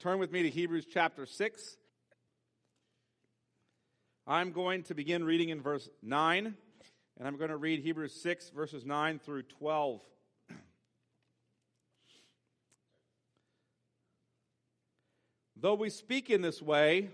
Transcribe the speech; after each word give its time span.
turn 0.00 0.18
with 0.18 0.32
me 0.32 0.42
to 0.42 0.48
Hebrews 0.48 0.86
chapter 0.90 1.26
6. 1.26 1.76
I'm 4.26 4.50
going 4.50 4.82
to 4.84 4.94
begin 4.94 5.24
reading 5.24 5.50
in 5.50 5.60
verse 5.60 5.90
9, 6.02 6.54
and 7.18 7.28
I'm 7.28 7.36
going 7.36 7.50
to 7.50 7.58
read 7.58 7.80
Hebrews 7.80 8.14
6, 8.22 8.48
verses 8.48 8.86
9 8.86 9.18
through 9.18 9.42
12. 9.42 10.00
Though 15.54 15.74
we 15.74 15.90
speak 15.90 16.30
in 16.30 16.40
this 16.40 16.62
way, 16.62 17.10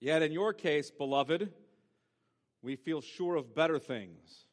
yet 0.00 0.22
in 0.22 0.32
your 0.32 0.54
case, 0.54 0.90
beloved, 0.90 1.52
we 2.62 2.76
feel 2.76 3.02
sure 3.02 3.36
of 3.36 3.54
better 3.54 3.78
things, 3.78 4.46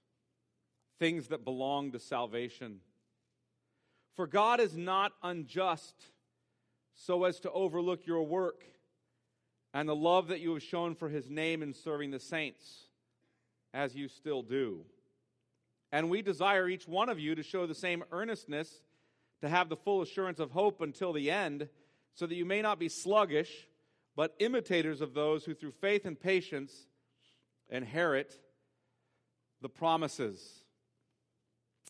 things 0.99 1.29
that 1.29 1.45
belong 1.45 1.93
to 1.93 1.99
salvation. 1.99 2.81
For 4.17 4.27
God 4.27 4.59
is 4.59 4.75
not 4.75 5.13
unjust 5.23 5.95
so 6.97 7.23
as 7.23 7.39
to 7.39 7.51
overlook 7.51 8.05
your 8.05 8.23
work 8.23 8.65
and 9.73 9.87
the 9.87 9.95
love 9.95 10.27
that 10.27 10.41
you 10.41 10.53
have 10.53 10.63
shown 10.63 10.95
for 10.95 11.07
his 11.07 11.29
name 11.29 11.61
in 11.61 11.73
serving 11.73 12.11
the 12.11 12.19
saints, 12.19 12.87
as 13.73 13.95
you 13.95 14.07
still 14.07 14.41
do. 14.41 14.83
And 15.91 16.09
we 16.09 16.21
desire 16.21 16.67
each 16.67 16.87
one 16.87 17.07
of 17.07 17.19
you 17.19 17.35
to 17.35 17.43
show 17.43 17.65
the 17.65 17.75
same 17.75 18.03
earnestness 18.11 18.81
to 19.41 19.47
have 19.47 19.69
the 19.69 19.77
full 19.77 20.01
assurance 20.01 20.39
of 20.39 20.51
hope 20.51 20.81
until 20.81 21.13
the 21.13 21.29
end, 21.29 21.69
so 22.15 22.25
that 22.25 22.35
you 22.35 22.45
may 22.45 22.61
not 22.61 22.79
be 22.79 22.89
sluggish, 22.89 23.67
but 24.15 24.35
imitators 24.39 24.99
of 24.99 25.13
those 25.13 25.45
who 25.45 25.53
through 25.53 25.71
faith 25.71 26.05
and 26.05 26.19
patience 26.19 26.73
inherit 27.69 28.33
the 29.61 29.69
promises. 29.69 30.63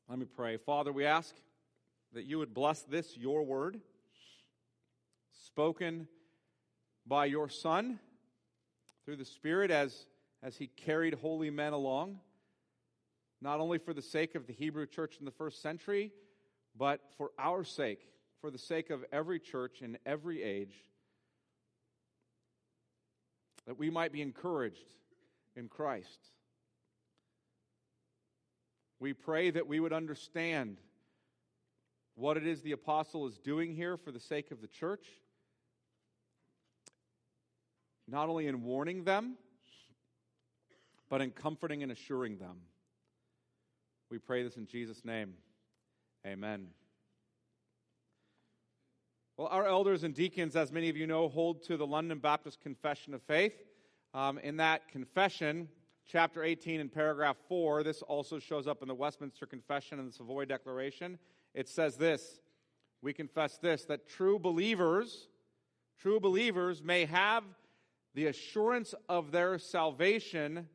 Let 0.10 0.20
me 0.20 0.26
pray. 0.26 0.58
Father, 0.58 0.92
we 0.92 1.06
ask 1.06 1.34
that 2.14 2.26
you 2.26 2.40
would 2.40 2.54
bless 2.54 2.82
this, 2.82 3.16
your 3.16 3.44
word, 3.44 3.80
spoken 5.58 6.08
by 7.08 7.26
your 7.26 7.50
Son 7.50 7.98
through 9.04 9.16
the 9.16 9.26
Spirit 9.26 9.72
as, 9.72 10.06
as 10.44 10.56
he 10.56 10.68
carried 10.68 11.16
holy 11.16 11.50
men 11.50 11.74
along, 11.74 12.20
not 13.42 13.60
only 13.60 13.80
for 13.80 13.92
the 13.92 14.04
sake 14.04 14.36
of 14.36 14.46
the 14.46 14.54
Hebrew 14.54 14.86
church 14.86 15.16
in 15.18 15.26
the 15.26 15.32
first 15.32 15.64
century, 15.64 16.12
but 16.78 17.02
for 17.18 17.32
our 17.40 17.64
sake, 17.64 18.02
for 18.40 18.52
the 18.52 18.60
sake 18.60 18.92
of 18.92 19.04
every 19.12 19.40
church 19.40 19.82
in 19.82 19.98
every 20.06 20.44
age, 20.44 20.76
that 23.66 23.80
we 23.80 23.90
might 23.90 24.12
be 24.12 24.22
encouraged 24.22 24.94
in 25.56 25.70
Christ. 25.70 26.20
We 29.00 29.14
pray 29.14 29.50
that 29.50 29.66
we 29.66 29.80
would 29.80 29.92
understand 29.92 30.78
what 32.14 32.38
it 32.38 32.46
is 32.46 32.62
the 32.62 32.74
apostle 32.74 33.26
is 33.26 33.40
doing 33.40 33.74
here 33.74 33.98
for 33.98 34.12
the 34.12 34.20
sake 34.20 34.52
of 34.52 34.62
the 34.62 34.68
church, 34.68 35.08
not 38.08 38.30
only 38.30 38.48
in 38.48 38.64
warning 38.64 39.04
them, 39.04 39.36
but 41.10 41.22
in 41.22 41.32
comforting 41.32 41.84
and 41.84 41.92
assuring 41.92 42.38
them. 42.38 42.58
We 44.10 44.18
pray 44.18 44.44
this 44.44 44.58
in 44.58 44.66
Jesus' 44.66 45.04
name. 45.04 45.34
Amen. 46.26 46.68
Well, 49.38 49.48
our 49.48 49.68
elders 49.68 50.04
and 50.04 50.16
deacons, 50.16 50.56
as 50.56 50.72
many 50.72 50.90
of 50.90 50.98
you 50.98 51.06
know, 51.06 51.30
hold 51.30 51.64
to 51.64 51.78
the 51.78 51.86
London 51.86 52.20
Baptist 52.20 52.60
Confession 52.60 53.14
of 53.14 53.22
Faith. 53.22 53.54
Um, 54.14 54.40
in 54.40 54.58
that 54.58 54.88
confession, 54.88 55.68
chapter 56.08 56.44
18 56.44 56.80
and 56.80 56.92
paragraph 56.92 57.38
4, 57.48 57.84
this 57.84 58.02
also 58.02 58.40
shows 58.40 58.66
up 58.66 58.82
in 58.82 58.88
the 58.88 58.96
Westminster 58.96 59.46
Confession 59.46 60.00
and 60.00 60.10
the 60.10 60.14
Savoy 60.14 60.46
Declaration. 60.46 61.20
It 61.54 61.70
says 61.70 61.98
this 61.98 62.40
We 63.02 63.14
confess 63.14 63.58
this, 63.58 63.86
that 63.86 64.08
true 64.08 64.40
believers, 64.40 65.28
true 66.00 66.20
believers 66.20 66.82
may 66.82 67.06
have 67.06 67.44
the 68.18 68.26
assurance 68.26 68.96
of 69.08 69.32
their 69.32 69.60
salvation. 69.60 70.68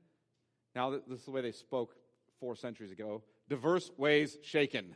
Now, 0.76 0.90
this 0.90 1.18
is 1.18 1.24
the 1.24 1.32
way 1.32 1.40
they 1.40 1.50
spoke 1.50 1.96
four 2.38 2.54
centuries 2.54 2.92
ago 2.92 3.24
diverse 3.48 3.90
ways 3.98 4.38
shaken. 4.42 4.94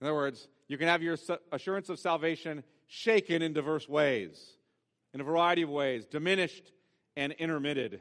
In 0.00 0.06
other 0.06 0.14
words, 0.14 0.48
you 0.68 0.78
can 0.78 0.88
have 0.88 1.02
your 1.02 1.18
assurance 1.52 1.90
of 1.90 1.98
salvation 1.98 2.64
shaken 2.86 3.42
in 3.42 3.52
diverse 3.52 3.86
ways, 3.86 4.56
in 5.12 5.20
a 5.20 5.24
variety 5.24 5.60
of 5.62 5.68
ways, 5.68 6.06
diminished 6.06 6.72
and 7.14 7.32
intermitted. 7.34 8.00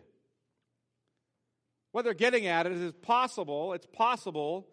What 1.91 2.05
they're 2.05 2.13
getting 2.13 2.47
at 2.47 2.67
is 2.67 2.79
it 2.79 2.85
is 2.85 2.93
possible, 2.93 3.73
it's 3.73 3.87
possible 3.87 4.69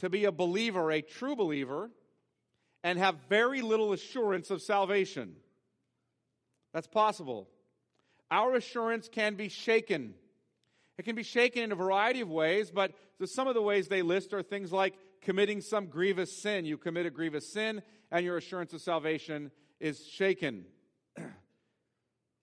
to 0.00 0.10
be 0.10 0.24
a 0.24 0.32
believer, 0.32 0.90
a 0.90 1.02
true 1.02 1.36
believer, 1.36 1.88
and 2.82 2.98
have 2.98 3.14
very 3.28 3.62
little 3.62 3.92
assurance 3.92 4.50
of 4.50 4.60
salvation. 4.60 5.36
That's 6.74 6.88
possible. 6.88 7.48
Our 8.30 8.54
assurance 8.54 9.08
can 9.08 9.34
be 9.34 9.48
shaken. 9.48 10.14
It 10.98 11.04
can 11.04 11.14
be 11.14 11.22
shaken 11.22 11.62
in 11.62 11.72
a 11.72 11.76
variety 11.76 12.20
of 12.20 12.30
ways, 12.30 12.70
but 12.70 12.92
some 13.26 13.48
of 13.48 13.54
the 13.54 13.62
ways 13.62 13.88
they 13.88 14.02
list 14.02 14.32
are 14.32 14.42
things 14.42 14.72
like 14.72 14.94
committing 15.22 15.60
some 15.60 15.86
grievous 15.86 16.42
sin. 16.42 16.64
You 16.64 16.78
commit 16.78 17.06
a 17.06 17.10
grievous 17.10 17.52
sin, 17.52 17.82
and 18.10 18.24
your 18.24 18.36
assurance 18.36 18.72
of 18.72 18.80
salvation 18.80 19.50
is 19.80 20.04
shaken. 20.06 20.64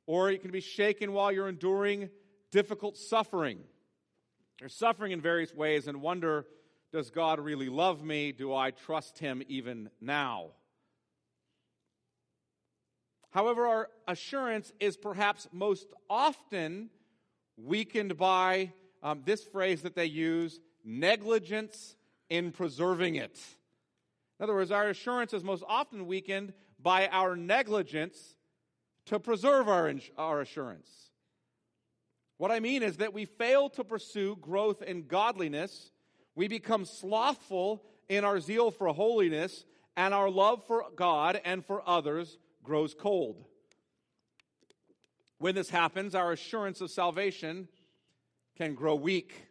or 0.05 0.29
it 0.29 0.41
can 0.41 0.51
be 0.51 0.61
shaken 0.61 1.13
while 1.13 1.31
you're 1.31 1.49
enduring 1.49 2.09
difficult 2.51 2.97
suffering. 2.97 3.59
You're 4.59 4.69
suffering 4.69 5.11
in 5.11 5.21
various 5.21 5.53
ways 5.53 5.87
and 5.87 6.01
wonder 6.01 6.45
does 6.91 7.09
God 7.09 7.39
really 7.39 7.69
love 7.69 8.03
me? 8.03 8.31
Do 8.31 8.53
I 8.53 8.69
trust 8.69 9.17
Him 9.17 9.41
even 9.47 9.89
now? 9.99 10.51
However, 13.33 13.65
our 13.65 13.89
assurance 14.07 14.71
is 14.79 14.95
perhaps 14.95 15.47
most 15.51 15.87
often 16.07 16.91
weakened 17.57 18.15
by 18.15 18.71
um, 19.01 19.23
this 19.25 19.43
phrase 19.43 19.81
that 19.81 19.95
they 19.95 20.05
use 20.05 20.59
negligence 20.85 21.95
in 22.29 22.51
preserving 22.51 23.15
it. 23.15 23.39
In 24.39 24.43
other 24.43 24.53
words, 24.53 24.69
our 24.69 24.89
assurance 24.89 25.33
is 25.33 25.43
most 25.43 25.63
often 25.67 26.05
weakened 26.05 26.53
by 26.79 27.07
our 27.07 27.35
negligence 27.35 28.35
to 29.07 29.19
preserve 29.19 29.67
our, 29.67 29.91
our 30.15 30.41
assurance. 30.41 30.89
What 32.37 32.51
I 32.51 32.59
mean 32.59 32.83
is 32.83 32.97
that 32.97 33.13
we 33.13 33.25
fail 33.25 33.67
to 33.71 33.83
pursue 33.83 34.37
growth 34.41 34.83
in 34.83 35.07
godliness, 35.07 35.91
we 36.35 36.47
become 36.47 36.85
slothful 36.85 37.83
in 38.09 38.25
our 38.25 38.39
zeal 38.39 38.69
for 38.69 38.89
holiness, 38.89 39.65
and 39.97 40.13
our 40.13 40.29
love 40.29 40.63
for 40.67 40.85
God 40.95 41.41
and 41.43 41.65
for 41.65 41.81
others 41.87 42.37
grows 42.63 42.93
cold. 42.93 43.43
When 45.37 45.55
this 45.55 45.69
happens, 45.69 46.15
our 46.15 46.31
assurance 46.31 46.81
of 46.81 46.89
salvation 46.89 47.67
can 48.57 48.75
grow 48.75 48.95
weak 48.95 49.49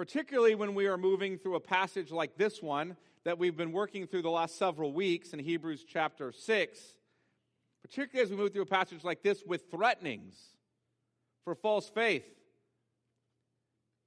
particularly 0.00 0.54
when 0.54 0.74
we 0.74 0.86
are 0.86 0.96
moving 0.96 1.36
through 1.36 1.56
a 1.56 1.60
passage 1.60 2.10
like 2.10 2.34
this 2.38 2.62
one 2.62 2.96
that 3.24 3.38
we've 3.38 3.58
been 3.58 3.70
working 3.70 4.06
through 4.06 4.22
the 4.22 4.30
last 4.30 4.56
several 4.56 4.94
weeks 4.94 5.34
in 5.34 5.38
Hebrews 5.38 5.84
chapter 5.86 6.32
6, 6.32 6.80
particularly 7.82 8.24
as 8.24 8.30
we 8.30 8.38
move 8.38 8.54
through 8.54 8.62
a 8.62 8.64
passage 8.64 9.04
like 9.04 9.22
this 9.22 9.42
with 9.46 9.70
threatenings 9.70 10.36
for 11.44 11.54
false 11.54 11.86
faith. 11.90 12.24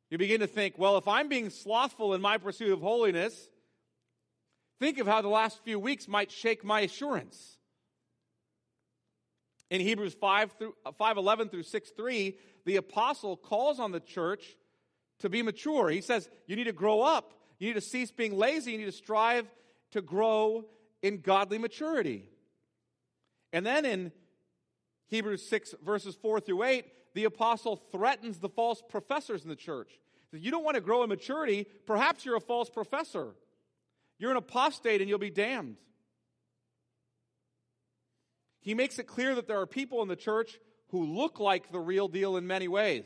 You 0.10 0.18
begin 0.18 0.40
to 0.40 0.48
think, 0.48 0.80
well, 0.80 0.98
if 0.98 1.08
I'm 1.08 1.30
being 1.30 1.52
slothful 1.52 2.16
in 2.16 2.22
my 2.22 2.40
pursuit 2.40 2.74
of 2.74 2.82
holiness, 2.82 3.50
think 4.84 5.00
of 5.00 5.08
how 5.08 5.22
the 5.22 5.30
last 5.30 5.64
few 5.64 5.80
weeks 5.80 6.10
might 6.10 6.30
shake 6.30 6.66
my 6.66 6.82
assurance. 6.82 7.58
In 9.70 9.80
Hebrews 9.80 10.14
5 10.14 10.52
through 10.60 10.76
uh, 10.86 10.92
5:11 10.92 11.50
through 11.50 11.64
6:3, 11.64 12.38
the 12.66 12.76
apostle 12.76 13.38
calls 13.38 13.80
on 13.80 13.94
the 13.94 14.02
church 14.02 14.58
to 15.20 15.30
be 15.30 15.42
mature. 15.42 15.90
He 15.90 16.02
says 16.02 16.30
you 16.48 16.58
need 16.58 16.66
to 16.66 16.74
grow 16.74 17.02
up. 17.02 17.34
You 17.60 17.68
need 17.70 17.76
to 17.76 17.82
cease 17.82 18.12
being 18.12 18.38
lazy. 18.38 18.74
You 18.74 18.80
need 18.80 18.86
to 18.86 18.92
strive 18.92 19.50
to 19.92 20.02
grow 20.02 20.66
in 21.02 21.22
godly 21.22 21.60
maturity. 21.60 22.30
And 23.54 23.66
then 23.66 23.86
in 23.86 24.12
Hebrews 25.08 25.48
6, 25.48 25.76
verses 25.82 26.16
4 26.16 26.42
through 26.42 26.64
8, 26.64 26.86
the 27.14 27.24
apostle 27.24 27.78
threatens 27.92 28.40
the 28.40 28.50
false 28.50 28.82
professors 28.90 29.44
in 29.44 29.50
the 29.50 29.56
church. 29.56 30.00
If 30.34 30.44
you 30.44 30.52
don't 30.52 30.64
want 30.66 30.76
to 30.76 30.82
grow 30.82 31.04
in 31.04 31.10
maturity, 31.10 31.68
perhaps 31.86 32.26
you're 32.26 32.36
a 32.36 32.42
false 32.42 32.70
professor. 32.70 33.36
You're 34.24 34.32
an 34.32 34.38
apostate 34.38 35.02
and 35.02 35.10
you'll 35.10 35.20
be 35.20 35.30
damned. 35.30 35.76
He 38.62 38.74
makes 38.74 38.98
it 38.98 39.04
clear 39.04 39.36
that 39.36 39.50
there 39.50 39.60
are 39.60 39.68
people 39.68 40.02
in 40.02 40.08
the 40.08 40.16
church 40.16 40.62
who 40.92 41.04
look 41.04 41.42
like 41.42 41.74
the 41.74 41.80
real 41.82 42.08
deal 42.08 42.38
in 42.38 42.48
many 42.48 42.70
ways 42.70 43.04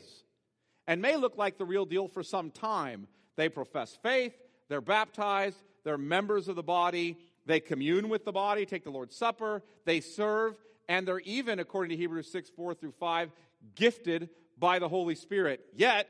and 0.86 1.02
may 1.02 1.16
look 1.16 1.36
like 1.36 1.58
the 1.58 1.64
real 1.64 1.86
deal 1.86 2.06
for 2.06 2.22
some 2.22 2.52
time. 2.52 3.08
They 3.34 3.48
profess 3.48 3.98
faith, 4.00 4.32
they're 4.68 4.80
baptized, 4.80 5.56
they're 5.82 5.98
members 5.98 6.46
of 6.46 6.54
the 6.54 6.62
body, 6.62 7.18
they 7.46 7.58
commune 7.58 8.08
with 8.08 8.24
the 8.24 8.30
body, 8.30 8.64
take 8.64 8.84
the 8.84 8.90
Lord's 8.90 9.16
Supper, 9.16 9.64
they 9.86 9.98
serve, 9.98 10.56
and 10.88 11.04
they're 11.04 11.18
even, 11.18 11.58
according 11.58 11.90
to 11.90 11.96
Hebrews 11.96 12.30
6 12.30 12.50
4 12.50 12.74
through 12.74 12.92
5, 12.92 13.32
gifted 13.74 14.30
by 14.56 14.78
the 14.78 14.88
Holy 14.88 15.16
Spirit. 15.16 15.66
Yet, 15.74 16.08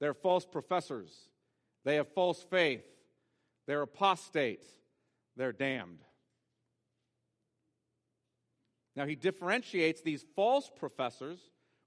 they're 0.00 0.14
false 0.14 0.46
professors. 0.46 1.12
They 1.84 1.96
have 1.96 2.08
false 2.14 2.42
faith. 2.50 2.86
They're 3.66 3.82
apostate. 3.82 4.64
they're 5.36 5.52
damned. 5.52 6.00
Now, 8.96 9.06
he 9.06 9.14
differentiates 9.14 10.02
these 10.02 10.24
false 10.34 10.70
professors 10.76 11.38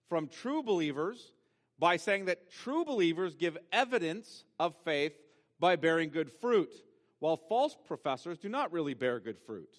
from 0.10 0.28
true 0.28 0.64
believers 0.64 1.34
by 1.78 1.98
saying 1.98 2.25
that 2.25 2.50
true 2.50 2.86
believers 2.86 3.36
give 3.36 3.58
evidence 3.72 4.46
of 4.60 4.75
faith 4.86 5.14
by 5.60 5.75
bearing 5.75 6.10
good 6.10 6.31
fruit, 6.31 6.72
while 7.20 7.38
false 7.38 7.75
professors 7.86 8.38
do 8.38 8.50
not 8.50 8.72
really 8.72 8.94
bear 8.94 9.20
good 9.20 9.40
fruit. 9.40 9.70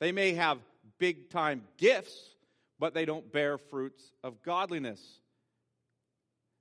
They 0.00 0.12
may 0.12 0.34
have 0.34 0.58
big 0.98 1.30
time 1.30 1.64
gifts, 1.76 2.34
but 2.78 2.94
they 2.94 3.04
don't 3.04 3.32
bear 3.32 3.58
fruits 3.58 4.12
of 4.22 4.42
godliness. 4.42 5.20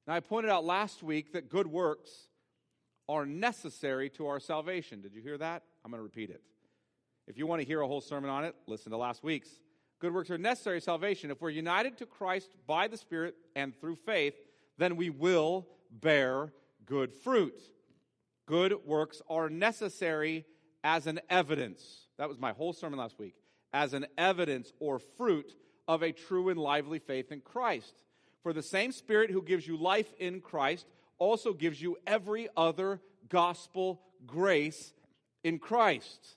Now, 0.06 0.14
I 0.16 0.20
pointed 0.20 0.50
out 0.50 0.66
last 0.66 1.04
week 1.04 1.34
that 1.34 1.50
good 1.50 1.68
works 1.68 2.12
are 3.10 3.26
necessary 3.26 4.10
to 4.12 4.28
our 4.28 4.40
salvation. 4.40 5.02
Did 5.02 5.14
you 5.14 5.22
hear 5.22 5.38
that? 5.38 5.64
I'm 5.84 5.92
going 5.92 6.00
to 6.00 6.04
repeat 6.04 6.30
it. 6.30 6.42
If 7.28 7.38
you 7.38 7.48
want 7.48 7.62
to 7.62 7.68
hear 7.68 7.82
a 7.82 7.88
whole 7.88 8.02
sermon 8.02 8.30
on 8.30 8.46
it, 8.46 8.56
listen 8.68 8.92
to 8.92 8.98
last 8.98 9.24
week's. 9.24 9.50
Good 10.00 10.14
works 10.14 10.30
are 10.30 10.38
necessary 10.38 10.80
salvation. 10.80 11.32
If 11.32 11.42
we're 11.42 11.50
united 11.50 11.98
to 11.98 12.06
Christ 12.06 12.52
by 12.68 12.88
the 12.88 12.98
Spirit 12.98 13.36
and 13.56 13.76
through 13.80 13.96
faith, 13.96 14.36
then 14.78 14.96
we 14.96 15.10
will 15.10 15.68
bear 15.92 16.54
good 16.86 17.14
fruit. 17.14 17.60
Good 18.46 18.74
works 18.86 19.22
are 19.30 19.50
necessary 19.50 20.46
as 20.84 21.08
an 21.08 21.20
evidence. 21.30 22.08
That 22.18 22.30
was 22.30 22.40
my 22.40 22.52
whole 22.52 22.74
sermon 22.74 23.00
last 23.00 23.18
week. 23.20 23.36
As 23.74 23.94
an 23.94 24.06
evidence 24.18 24.72
or 24.80 25.00
fruit 25.00 25.54
of 25.88 26.04
a 26.04 26.12
true 26.12 26.50
and 26.50 26.60
lively 26.60 27.00
faith 27.00 27.32
in 27.32 27.42
Christ. 27.42 28.04
For 28.44 28.54
the 28.54 28.64
same 28.64 28.92
Spirit 28.92 29.32
who 29.32 29.42
gives 29.42 29.68
you 29.68 29.78
life 29.78 30.14
in 30.20 30.40
Christ 30.40 30.86
also 31.20 31.54
gives 31.54 31.82
you 31.82 31.98
every 32.06 32.48
other 32.56 33.02
gospel 33.30 34.02
grace 34.26 34.94
in 35.44 35.60
Christ. 35.60 36.36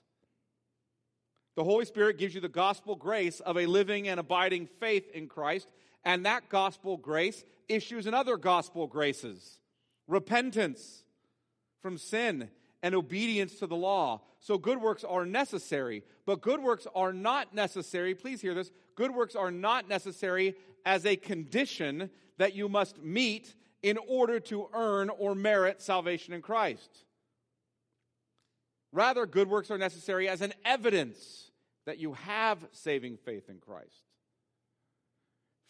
The 1.55 1.63
Holy 1.63 1.85
Spirit 1.85 2.17
gives 2.17 2.33
you 2.33 2.41
the 2.41 2.49
gospel 2.49 2.95
grace 2.95 3.39
of 3.41 3.57
a 3.57 3.65
living 3.65 4.07
and 4.07 4.19
abiding 4.19 4.67
faith 4.79 5.09
in 5.13 5.27
Christ, 5.27 5.67
and 6.03 6.25
that 6.25 6.49
gospel 6.49 6.97
grace 6.97 7.43
issues 7.67 8.07
in 8.07 8.13
other 8.13 8.37
gospel 8.37 8.87
graces 8.87 9.59
repentance 10.07 11.03
from 11.81 11.97
sin 11.97 12.49
and 12.83 12.95
obedience 12.95 13.55
to 13.59 13.67
the 13.67 13.75
law. 13.75 14.21
So 14.39 14.57
good 14.57 14.81
works 14.81 15.03
are 15.03 15.25
necessary, 15.25 16.03
but 16.25 16.41
good 16.41 16.61
works 16.61 16.87
are 16.95 17.13
not 17.13 17.53
necessary. 17.53 18.15
Please 18.15 18.41
hear 18.41 18.53
this. 18.53 18.71
Good 18.95 19.13
works 19.13 19.35
are 19.35 19.51
not 19.51 19.87
necessary 19.87 20.55
as 20.85 21.05
a 21.05 21.15
condition 21.15 22.09
that 22.37 22.55
you 22.55 22.67
must 22.67 23.01
meet 23.01 23.55
in 23.83 23.97
order 24.07 24.39
to 24.39 24.69
earn 24.73 25.09
or 25.09 25.35
merit 25.35 25.81
salvation 25.81 26.33
in 26.33 26.41
Christ. 26.41 27.05
Rather, 28.91 29.25
good 29.25 29.49
works 29.49 29.71
are 29.71 29.77
necessary 29.77 30.27
as 30.27 30.41
an 30.41 30.53
evidence 30.65 31.51
that 31.85 31.97
you 31.97 32.13
have 32.13 32.59
saving 32.71 33.17
faith 33.17 33.49
in 33.49 33.57
Christ. 33.59 34.03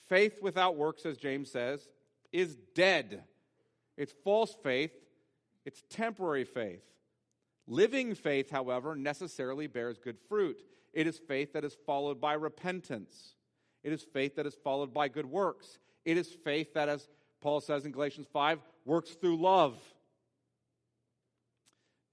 Faith 0.09 0.41
without 0.41 0.75
works, 0.75 1.05
as 1.05 1.17
James 1.17 1.49
says, 1.49 1.87
is 2.31 2.57
dead. 2.75 3.23
It's 3.97 4.13
false 4.23 4.55
faith, 4.63 4.91
it's 5.65 5.83
temporary 5.89 6.43
faith. 6.43 6.83
Living 7.67 8.15
faith, 8.15 8.49
however, 8.49 8.95
necessarily 8.95 9.67
bears 9.67 9.97
good 9.97 10.17
fruit. 10.27 10.61
It 10.93 11.07
is 11.07 11.19
faith 11.19 11.53
that 11.53 11.63
is 11.63 11.77
followed 11.85 12.19
by 12.19 12.33
repentance. 12.33 13.35
It 13.83 13.93
is 13.93 14.03
faith 14.03 14.35
that 14.35 14.45
is 14.45 14.55
followed 14.55 14.93
by 14.93 15.07
good 15.07 15.25
works. 15.25 15.79
It 16.03 16.17
is 16.17 16.27
faith 16.43 16.73
that, 16.73 16.89
as 16.89 17.07
Paul 17.41 17.59
says 17.59 17.85
in 17.85 17.91
Galatians 17.91 18.27
5, 18.31 18.59
works 18.85 19.11
through 19.11 19.37
love. 19.37 19.77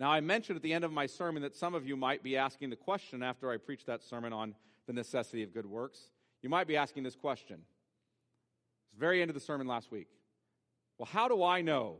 Now, 0.00 0.10
I 0.10 0.20
mentioned 0.20 0.56
at 0.56 0.62
the 0.62 0.72
end 0.72 0.84
of 0.84 0.92
my 0.92 1.06
sermon 1.06 1.42
that 1.42 1.56
some 1.56 1.74
of 1.74 1.86
you 1.86 1.96
might 1.96 2.22
be 2.22 2.36
asking 2.36 2.70
the 2.70 2.76
question 2.76 3.22
after 3.22 3.50
I 3.50 3.56
preached 3.56 3.86
that 3.86 4.02
sermon 4.02 4.32
on 4.32 4.54
the 4.86 4.92
necessity 4.92 5.42
of 5.42 5.52
good 5.52 5.66
works. 5.66 5.98
You 6.40 6.48
might 6.48 6.66
be 6.66 6.76
asking 6.76 7.02
this 7.02 7.16
question. 7.16 7.56
It's 7.56 8.94
the 8.94 9.00
very 9.00 9.20
end 9.20 9.30
of 9.30 9.34
the 9.34 9.40
sermon 9.40 9.66
last 9.66 9.90
week. 9.90 10.08
Well, 10.98 11.08
how 11.12 11.28
do 11.28 11.42
I 11.42 11.62
know 11.62 11.96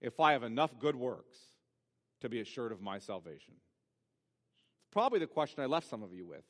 if 0.00 0.20
I 0.20 0.32
have 0.32 0.42
enough 0.42 0.78
good 0.78 0.96
works 0.96 1.36
to 2.22 2.28
be 2.28 2.40
assured 2.40 2.72
of 2.72 2.80
my 2.80 2.98
salvation? 2.98 3.54
It's 4.80 4.92
probably 4.92 5.18
the 5.18 5.26
question 5.26 5.62
I 5.62 5.66
left 5.66 5.88
some 5.88 6.02
of 6.02 6.12
you 6.14 6.26
with. 6.26 6.44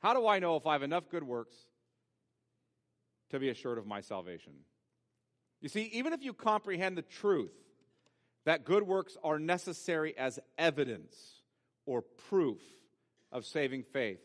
How 0.00 0.14
do 0.14 0.26
I 0.26 0.38
know 0.38 0.56
if 0.56 0.66
I 0.66 0.72
have 0.72 0.82
enough 0.82 1.08
good 1.08 1.24
works 1.24 1.56
to 3.30 3.40
be 3.40 3.48
assured 3.48 3.78
of 3.78 3.86
my 3.86 4.02
salvation? 4.02 4.52
You 5.60 5.68
see, 5.68 5.90
even 5.92 6.12
if 6.12 6.22
you 6.22 6.32
comprehend 6.32 6.96
the 6.96 7.02
truth 7.02 7.52
that 8.44 8.64
good 8.64 8.84
works 8.84 9.16
are 9.24 9.38
necessary 9.38 10.16
as 10.16 10.38
evidence 10.58 11.42
or 11.86 12.02
proof 12.02 12.60
of 13.32 13.44
saving 13.44 13.82
faith, 13.82 14.20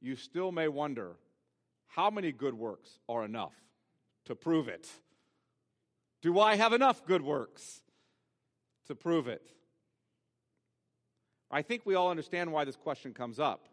you 0.00 0.16
still 0.16 0.50
may 0.52 0.68
wonder 0.68 1.16
how 1.86 2.10
many 2.10 2.32
good 2.32 2.54
works 2.54 2.98
are 3.08 3.24
enough 3.24 3.54
to 4.26 4.34
prove 4.34 4.68
it? 4.68 4.88
Do 6.22 6.38
I 6.38 6.56
have 6.56 6.72
enough 6.72 7.04
good 7.04 7.22
works 7.22 7.80
to 8.86 8.94
prove 8.94 9.26
it? 9.28 9.46
I 11.50 11.62
think 11.62 11.84
we 11.84 11.94
all 11.94 12.10
understand 12.10 12.52
why 12.52 12.64
this 12.64 12.76
question 12.76 13.12
comes 13.12 13.40
up. 13.40 13.68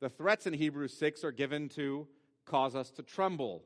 The 0.00 0.08
threats 0.08 0.46
in 0.46 0.52
Hebrews 0.52 0.96
6 0.98 1.22
are 1.24 1.32
given 1.32 1.68
to 1.70 2.08
cause 2.44 2.74
us 2.74 2.90
to 2.92 3.02
tremble. 3.02 3.62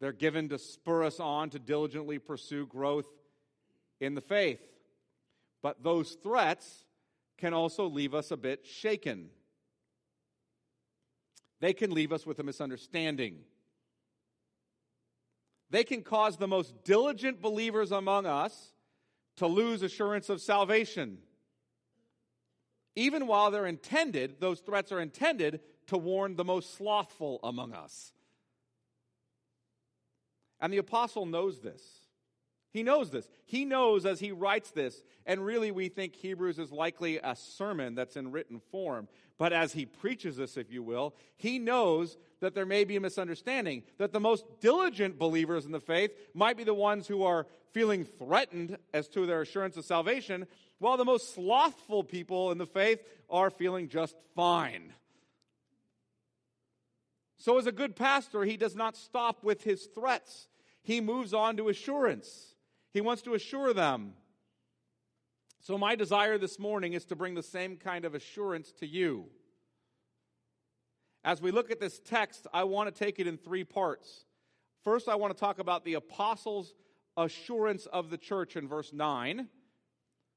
They're 0.00 0.12
given 0.12 0.48
to 0.48 0.58
spur 0.58 1.04
us 1.04 1.20
on 1.20 1.50
to 1.50 1.58
diligently 1.58 2.18
pursue 2.18 2.66
growth 2.66 3.08
in 4.00 4.14
the 4.14 4.20
faith. 4.20 4.60
But 5.62 5.82
those 5.82 6.12
threats 6.22 6.86
can 7.36 7.52
also 7.52 7.86
leave 7.86 8.14
us 8.14 8.30
a 8.30 8.36
bit 8.36 8.66
shaken. 8.66 9.28
They 11.60 11.74
can 11.74 11.90
leave 11.90 12.12
us 12.12 12.24
with 12.24 12.38
a 12.38 12.42
misunderstanding. 12.42 13.40
They 15.68 15.84
can 15.84 16.02
cause 16.02 16.38
the 16.38 16.48
most 16.48 16.82
diligent 16.84 17.42
believers 17.42 17.92
among 17.92 18.26
us 18.26 18.72
to 19.36 19.46
lose 19.46 19.82
assurance 19.82 20.28
of 20.30 20.40
salvation. 20.40 21.18
Even 22.96 23.26
while 23.26 23.50
they're 23.50 23.66
intended, 23.66 24.40
those 24.40 24.60
threats 24.60 24.90
are 24.92 25.00
intended 25.00 25.60
to 25.86 25.96
warn 25.96 26.36
the 26.36 26.44
most 26.44 26.74
slothful 26.74 27.38
among 27.42 27.72
us. 27.72 28.12
And 30.60 30.72
the 30.72 30.78
apostle 30.78 31.26
knows 31.26 31.60
this. 31.60 31.82
He 32.72 32.82
knows 32.82 33.10
this. 33.10 33.28
He 33.46 33.64
knows 33.64 34.06
as 34.06 34.20
he 34.20 34.30
writes 34.30 34.70
this, 34.70 35.02
and 35.26 35.44
really 35.44 35.72
we 35.72 35.88
think 35.88 36.14
Hebrews 36.14 36.58
is 36.58 36.70
likely 36.70 37.18
a 37.18 37.34
sermon 37.34 37.96
that's 37.96 38.16
in 38.16 38.30
written 38.30 38.60
form. 38.70 39.08
But 39.38 39.52
as 39.52 39.72
he 39.72 39.86
preaches 39.86 40.36
this, 40.36 40.56
if 40.56 40.70
you 40.70 40.82
will, 40.82 41.14
he 41.36 41.58
knows 41.58 42.16
that 42.40 42.54
there 42.54 42.66
may 42.66 42.84
be 42.84 42.96
a 42.96 43.00
misunderstanding, 43.00 43.82
that 43.98 44.12
the 44.12 44.20
most 44.20 44.44
diligent 44.60 45.18
believers 45.18 45.66
in 45.66 45.72
the 45.72 45.80
faith 45.80 46.12
might 46.32 46.56
be 46.56 46.64
the 46.64 46.74
ones 46.74 47.08
who 47.08 47.24
are 47.24 47.46
feeling 47.72 48.04
threatened 48.04 48.76
as 48.94 49.08
to 49.08 49.26
their 49.26 49.40
assurance 49.40 49.76
of 49.76 49.84
salvation, 49.84 50.46
while 50.78 50.96
the 50.96 51.04
most 51.04 51.34
slothful 51.34 52.04
people 52.04 52.52
in 52.52 52.58
the 52.58 52.66
faith 52.66 53.00
are 53.28 53.50
feeling 53.50 53.88
just 53.88 54.14
fine. 54.36 54.92
So, 57.36 57.58
as 57.58 57.66
a 57.66 57.72
good 57.72 57.96
pastor, 57.96 58.44
he 58.44 58.56
does 58.58 58.76
not 58.76 58.96
stop 58.96 59.42
with 59.42 59.64
his 59.64 59.86
threats. 59.86 60.48
He 60.82 61.00
moves 61.00 61.34
on 61.34 61.56
to 61.56 61.68
assurance. 61.68 62.54
He 62.92 63.00
wants 63.00 63.22
to 63.22 63.34
assure 63.34 63.72
them. 63.72 64.14
So, 65.62 65.76
my 65.76 65.94
desire 65.94 66.38
this 66.38 66.58
morning 66.58 66.94
is 66.94 67.04
to 67.06 67.16
bring 67.16 67.34
the 67.34 67.42
same 67.42 67.76
kind 67.76 68.04
of 68.04 68.14
assurance 68.14 68.72
to 68.80 68.86
you. 68.86 69.26
As 71.22 71.42
we 71.42 71.50
look 71.50 71.70
at 71.70 71.80
this 71.80 72.00
text, 72.00 72.46
I 72.52 72.64
want 72.64 72.92
to 72.92 72.98
take 72.98 73.18
it 73.18 73.26
in 73.26 73.36
three 73.36 73.64
parts. 73.64 74.24
First, 74.82 75.06
I 75.06 75.16
want 75.16 75.34
to 75.36 75.38
talk 75.38 75.58
about 75.58 75.84
the 75.84 75.94
apostles' 75.94 76.72
assurance 77.16 77.84
of 77.84 78.08
the 78.08 78.16
church 78.16 78.56
in 78.56 78.66
verse 78.66 78.94
9. 78.94 79.48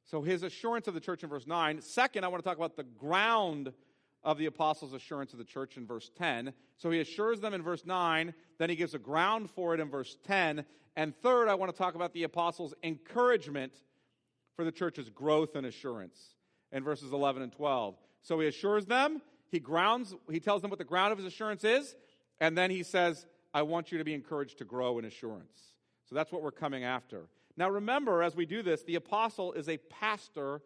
So, 0.04 0.22
his 0.22 0.44
assurance 0.44 0.90
of 0.90 0.94
the 0.94 1.00
church 1.00 1.24
in 1.24 1.30
verse 1.30 1.48
9. 1.48 1.82
Second, 1.82 2.26
I 2.26 2.28
want 2.28 2.44
to 2.44 2.48
talk 2.48 2.58
about 2.58 2.76
the 2.76 2.84
ground 2.84 3.72
of 4.24 4.38
the 4.38 4.46
apostles' 4.46 4.94
assurance 4.94 5.34
of 5.34 5.40
the 5.40 5.46
church 5.46 5.78
in 5.78 5.86
verse 5.86 6.10
10. 6.18 6.54
So, 6.78 6.92
he 6.92 7.00
assures 7.00 7.40
them 7.40 7.54
in 7.54 7.62
verse 7.62 7.86
9, 7.86 8.34
then 8.58 8.70
he 8.70 8.76
gives 8.76 8.94
a 8.94 9.00
ground 9.00 9.50
for 9.50 9.74
it 9.74 9.80
in 9.80 9.90
verse 9.90 10.18
10, 10.26 10.66
and 10.96 11.16
third, 11.22 11.50
I 11.50 11.56
want 11.56 11.72
to 11.72 11.78
talk 11.78 11.96
about 11.96 12.14
the 12.14 12.24
apostles' 12.24 12.74
encouragement 12.84 13.74
for 14.56 14.64
the 14.64 14.72
church's 14.72 15.10
growth 15.10 15.56
and 15.56 15.66
assurance 15.66 16.36
in 16.72 16.84
verses 16.84 17.12
11 17.12 17.42
and 17.42 17.52
12. 17.52 17.96
So 18.22 18.40
he 18.40 18.48
assures 18.48 18.86
them, 18.86 19.22
he 19.50 19.60
grounds, 19.60 20.14
he 20.30 20.40
tells 20.40 20.62
them 20.62 20.70
what 20.70 20.80
the 20.80 20.86
ground 20.86 21.12
of 21.12 21.18
his 21.18 21.28
assurance 21.28 21.64
is, 21.64 21.96
and 22.40 22.58
then 22.58 22.70
he 22.70 22.84
says, 22.84 23.26
I 23.54 23.64
want 23.64 23.92
you 23.92 23.98
to 23.98 24.04
be 24.04 24.14
encouraged 24.14 24.60
to 24.60 24.66
grow 24.66 25.00
in 25.00 25.06
assurance. 25.06 25.74
So 26.10 26.16
that's 26.16 26.32
what 26.32 26.42
we're 26.42 26.52
coming 26.52 26.84
after. 26.84 27.28
Now 27.58 27.70
remember, 27.70 28.24
as 28.24 28.36
we 28.36 28.46
do 28.46 28.64
this, 28.64 28.84
the 28.84 28.96
apostle 28.96 29.54
is 29.54 29.70
a 29.70 29.78
pastor 29.78 30.62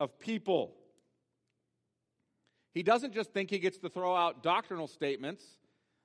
of 0.00 0.18
people. 0.18 0.74
He 2.72 2.82
doesn't 2.82 3.14
just 3.14 3.32
think 3.32 3.50
he 3.50 3.58
gets 3.58 3.78
to 3.78 3.88
throw 3.88 4.14
out 4.14 4.42
doctrinal 4.42 4.86
statements 4.86 5.42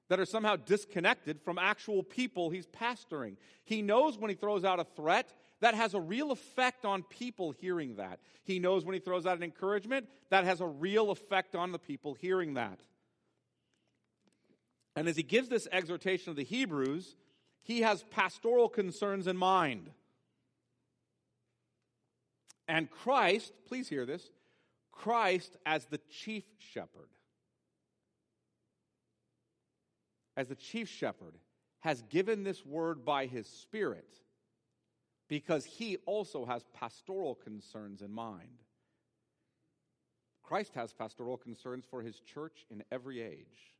that 0.10 0.20
are 0.20 0.26
somehow 0.26 0.56
disconnected 0.56 1.42
from 1.42 1.58
actual 1.58 2.04
people 2.04 2.50
he's 2.50 2.68
pastoring. 2.68 3.36
He 3.64 3.82
knows 3.82 4.18
when 4.18 4.30
he 4.30 4.36
throws 4.36 4.64
out 4.64 4.80
a 4.80 4.84
threat 4.84 5.34
that 5.62 5.76
has 5.76 5.94
a 5.94 6.00
real 6.00 6.32
effect 6.32 6.86
on 6.86 7.04
people 7.04 7.52
hearing 7.52 7.96
that. 7.96 8.20
He 8.44 8.60
knows 8.60 8.84
when 8.86 8.94
he 8.94 9.00
throws 9.00 9.26
out 9.26 9.38
an 9.38 9.44
encouragement, 9.44 10.10
that 10.30 10.44
has 10.44 10.62
a 10.62 10.68
real 10.68 11.10
effect 11.10 11.56
on 11.56 11.72
the 11.72 11.80
people 11.80 12.16
hearing 12.16 12.56
that. 12.56 12.80
And 14.96 15.08
as 15.08 15.16
he 15.16 15.24
gives 15.24 15.50
this 15.50 15.68
exhortation 15.72 16.30
of 16.30 16.36
the 16.36 16.44
Hebrews, 16.44 17.16
he 17.64 17.82
has 17.82 18.04
pastoral 18.12 18.70
concerns 18.70 19.26
in 19.26 19.38
mind. 19.38 19.90
And 22.68 22.90
Christ, 22.90 23.54
please 23.68 23.90
hear 23.90 24.06
this 24.06 24.30
Christ 24.94 25.58
as 25.66 25.86
the 25.86 26.00
chief 26.10 26.46
shepherd. 26.58 27.10
As 30.38 30.48
the 30.48 30.56
chief 30.56 30.88
shepherd 30.88 31.36
has 31.82 32.02
given 32.04 32.44
this 32.44 32.66
word 32.66 33.04
by 33.04 33.26
his 33.26 33.46
Spirit 33.48 34.08
because 35.28 35.66
he 35.66 35.98
also 36.06 36.46
has 36.46 36.64
pastoral 36.74 37.36
concerns 37.36 38.02
in 38.02 38.12
mind. 38.12 38.64
Christ 40.44 40.74
has 40.76 40.94
pastoral 40.94 41.38
concerns 41.38 41.86
for 41.90 42.02
his 42.02 42.20
church 42.20 42.66
in 42.70 42.84
every 42.92 43.22
age. 43.22 43.76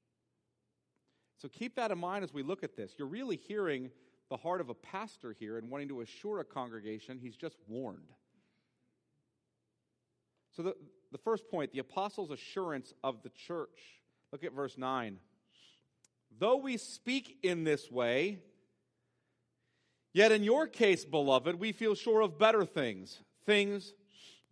So 1.38 1.48
keep 1.48 1.76
that 1.76 1.92
in 1.92 1.98
mind 1.98 2.24
as 2.24 2.34
we 2.34 2.44
look 2.44 2.64
at 2.64 2.76
this. 2.76 2.94
You're 2.98 3.08
really 3.08 3.36
hearing 3.36 3.92
the 4.30 4.38
heart 4.38 4.62
of 4.62 4.70
a 4.70 4.74
pastor 4.74 5.36
here 5.38 5.58
and 5.58 5.70
wanting 5.70 5.90
to 5.90 6.02
assure 6.02 6.40
a 6.40 6.46
congregation 6.46 7.20
he's 7.20 7.36
just 7.36 7.58
warned. 7.68 8.14
So, 10.56 10.64
the, 10.64 10.76
the 11.14 11.20
first 11.20 11.48
point, 11.50 11.72
the 11.72 11.80
apostles' 11.80 12.32
assurance 12.32 12.94
of 13.04 13.22
the 13.24 13.30
church. 13.30 14.02
Look 14.32 14.44
at 14.44 14.52
verse 14.52 14.78
9. 14.78 15.20
Though 16.40 16.58
we 16.58 16.78
speak 16.78 17.38
in 17.44 17.64
this 17.64 17.92
way, 17.92 18.40
yet 20.12 20.32
in 20.32 20.44
your 20.44 20.68
case, 20.68 21.06
beloved, 21.06 21.60
we 21.60 21.72
feel 21.72 21.94
sure 21.94 22.22
of 22.22 22.40
better 22.40 22.66
things, 22.66 23.20
things 23.46 23.94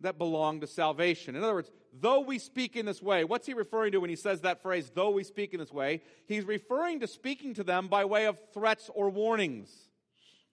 that 0.00 0.18
belong 0.18 0.60
to 0.60 0.66
salvation. 0.68 1.34
In 1.34 1.42
other 1.42 1.54
words, 1.54 1.70
though 1.92 2.20
we 2.20 2.38
speak 2.38 2.76
in 2.76 2.86
this 2.86 3.02
way, 3.02 3.24
what's 3.24 3.46
he 3.46 3.54
referring 3.54 3.92
to 3.92 3.98
when 3.98 4.10
he 4.10 4.16
says 4.16 4.42
that 4.42 4.62
phrase, 4.62 4.90
though 4.94 5.10
we 5.10 5.24
speak 5.24 5.52
in 5.52 5.58
this 5.58 5.72
way? 5.72 6.00
He's 6.26 6.44
referring 6.44 7.00
to 7.00 7.08
speaking 7.08 7.54
to 7.54 7.64
them 7.64 7.88
by 7.88 8.04
way 8.04 8.26
of 8.26 8.38
threats 8.54 8.88
or 8.94 9.10
warnings. 9.10 9.68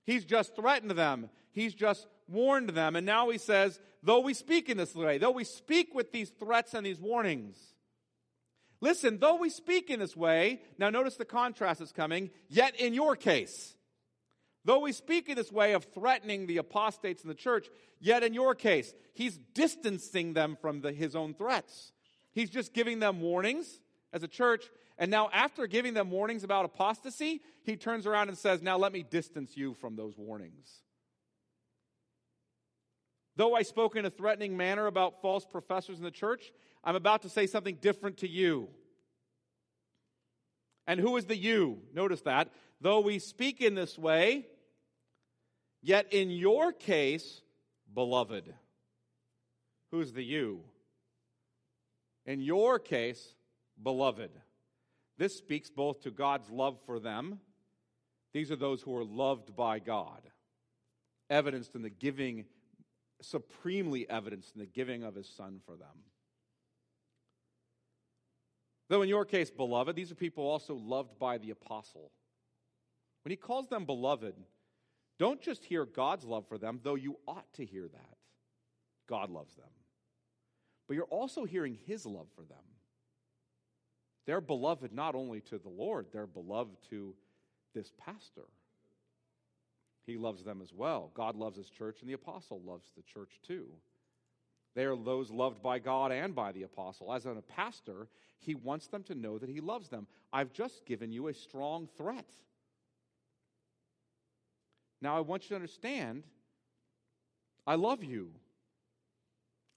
He's 0.06 0.26
just 0.26 0.56
threatened 0.56 0.92
them, 0.92 1.30
he's 1.52 1.76
just 1.76 2.08
warned 2.30 2.70
them. 2.70 2.96
And 2.96 3.06
now 3.06 3.30
he 3.30 3.38
says, 3.38 3.80
though 4.04 4.20
we 4.20 4.34
speak 4.34 4.70
in 4.70 4.78
this 4.78 4.96
way, 4.96 5.18
though 5.18 5.32
we 5.32 5.44
speak 5.44 5.94
with 5.94 6.12
these 6.12 6.30
threats 6.30 6.74
and 6.74 6.86
these 6.86 7.00
warnings, 7.00 7.58
Listen, 8.82 9.18
though 9.20 9.36
we 9.36 9.50
speak 9.50 9.90
in 9.90 10.00
this 10.00 10.16
way, 10.16 10.62
now 10.78 10.90
notice 10.90 11.16
the 11.16 11.26
contrast 11.26 11.82
is 11.82 11.92
coming, 11.92 12.30
yet 12.48 12.80
in 12.80 12.94
your 12.94 13.16
case, 13.16 13.76
though 14.64 14.80
we 14.80 14.94
speak 14.94 15.28
in 15.28 15.36
this 15.36 15.52
way 15.52 15.74
of 15.74 15.84
threatening 15.94 16.48
the 16.48 16.58
apostates 16.58 17.24
in 17.24 17.28
the 17.28 17.36
church, 17.36 17.68
yet 18.00 18.24
in 18.24 18.34
your 18.34 18.56
case, 18.56 18.94
he's 19.14 19.38
distancing 19.54 20.34
them 20.34 20.58
from 20.62 20.82
the, 20.82 20.94
his 20.94 21.16
own 21.16 21.34
threats. 21.34 21.92
He's 22.32 22.50
just 22.50 22.74
giving 22.74 23.00
them 23.00 23.20
warnings 23.20 23.82
as 24.14 24.24
a 24.24 24.28
church. 24.28 24.70
And 24.98 25.12
now, 25.12 25.30
after 25.34 25.68
giving 25.68 25.94
them 25.94 26.10
warnings 26.10 26.44
about 26.44 26.66
apostasy, 26.66 27.42
he 27.64 27.76
turns 27.76 28.06
around 28.06 28.30
and 28.30 28.38
says, 28.38 28.62
Now 28.62 28.78
let 28.78 28.94
me 28.94 29.04
distance 29.04 29.58
you 29.58 29.74
from 29.74 29.96
those 29.96 30.18
warnings. 30.18 30.70
Though 33.40 33.56
I 33.56 33.62
spoke 33.62 33.96
in 33.96 34.04
a 34.04 34.10
threatening 34.10 34.58
manner 34.58 34.86
about 34.86 35.22
false 35.22 35.46
professors 35.46 35.98
in 35.98 36.04
the 36.04 36.12
church, 36.12 36.52
I'm 36.84 36.98
about 36.98 37.22
to 37.22 37.30
say 37.30 37.48
something 37.48 37.78
different 37.80 38.18
to 38.18 38.28
you. 38.28 38.68
And 40.86 41.00
who 41.00 41.16
is 41.16 41.24
the 41.24 41.38
you? 41.38 41.78
Notice 41.94 42.20
that. 42.24 42.50
Though 42.82 43.00
we 43.00 43.18
speak 43.18 43.62
in 43.62 43.76
this 43.76 43.98
way, 43.98 44.46
yet 45.82 46.12
in 46.12 46.32
your 46.32 46.74
case, 46.74 47.40
beloved. 47.94 48.54
Who's 49.92 50.12
the 50.12 50.22
you? 50.22 50.60
In 52.26 52.42
your 52.42 52.78
case, 52.78 53.36
beloved. 53.82 54.32
This 55.18 55.38
speaks 55.38 55.70
both 55.70 56.02
to 56.02 56.12
God's 56.12 56.50
love 56.50 56.78
for 56.86 57.00
them. 57.00 57.40
These 58.34 58.52
are 58.52 58.58
those 58.58 58.82
who 58.82 58.98
are 58.98 59.06
loved 59.06 59.56
by 59.56 59.80
God, 59.80 60.24
evidenced 61.30 61.74
in 61.76 61.84
the 61.84 61.90
giving 61.90 62.44
supremely 63.22 64.10
evidenced 64.10 64.56
in 64.56 64.60
the 64.60 64.66
giving 64.66 65.04
of 65.04 65.16
his 65.16 65.28
son 65.28 65.60
for 65.66 65.76
them. 65.76 66.04
Though 68.90 69.02
in 69.02 69.10
your 69.10 69.26
case, 69.26 69.52
beloved, 69.52 69.96
these 69.96 70.12
are 70.12 70.16
people 70.16 70.46
also 70.46 70.74
loved 70.74 71.20
by 71.20 71.38
the 71.38 71.52
apostle. 71.52 72.12
When 73.24 73.32
he 73.32 73.36
calls 73.36 73.68
them 73.68 73.86
beloved, 73.86 74.34
don't 75.20 75.42
just 75.42 75.66
hear 75.66 75.86
God's 75.86 76.26
love 76.26 76.48
for 76.48 76.58
them, 76.58 76.80
though 76.82 76.96
you 76.96 77.18
ought 77.28 77.52
to 77.54 77.66
hear 77.66 77.88
that. 77.88 78.18
God 79.08 79.30
loves 79.30 79.56
them. 79.56 79.70
But 80.88 80.96
you're 80.96 81.04
also 81.06 81.46
hearing 81.46 81.78
his 81.86 82.06
love 82.06 82.28
for 82.36 82.44
them. 82.44 82.58
They're 84.26 84.42
beloved 84.42 84.94
not 84.94 85.16
only 85.16 85.42
to 85.42 85.58
the 85.58 85.70
Lord, 85.70 86.08
they're 86.12 86.28
beloved 86.28 86.78
to 86.90 87.16
this 87.74 87.92
pastor. 87.98 88.46
He 90.10 90.18
loves 90.18 90.44
them 90.44 90.62
as 90.62 90.74
well. 90.74 91.12
God 91.14 91.36
loves 91.36 91.58
his 91.58 91.70
church, 91.70 92.02
and 92.02 92.10
the 92.10 92.14
apostle 92.14 92.62
loves 92.66 92.88
the 92.98 93.04
church 93.04 93.40
too. 93.46 93.68
They 94.76 94.86
are 94.86 94.96
those 94.96 95.30
loved 95.32 95.62
by 95.62 95.80
God 95.80 96.12
and 96.12 96.34
by 96.34 96.52
the 96.52 96.64
apostle. 96.64 97.14
As 97.14 97.26
a 97.26 97.36
pastor, 97.48 98.08
he 98.40 98.56
wants 98.56 98.88
them 98.88 99.04
to 99.04 99.16
know 99.16 99.38
that 99.38 99.50
he 99.50 99.62
loves 99.62 99.90
them. 99.90 100.08
I've 100.32 100.54
just 100.54 100.86
given 100.86 101.12
you 101.12 101.28
a 101.28 101.34
strong 101.34 101.88
threat. 101.98 102.26
Now, 105.02 105.18
I 105.18 105.22
want 105.22 105.44
you 105.44 105.50
to 105.50 105.56
understand 105.56 106.24
I 107.66 107.76
love 107.76 108.04
you. 108.04 108.32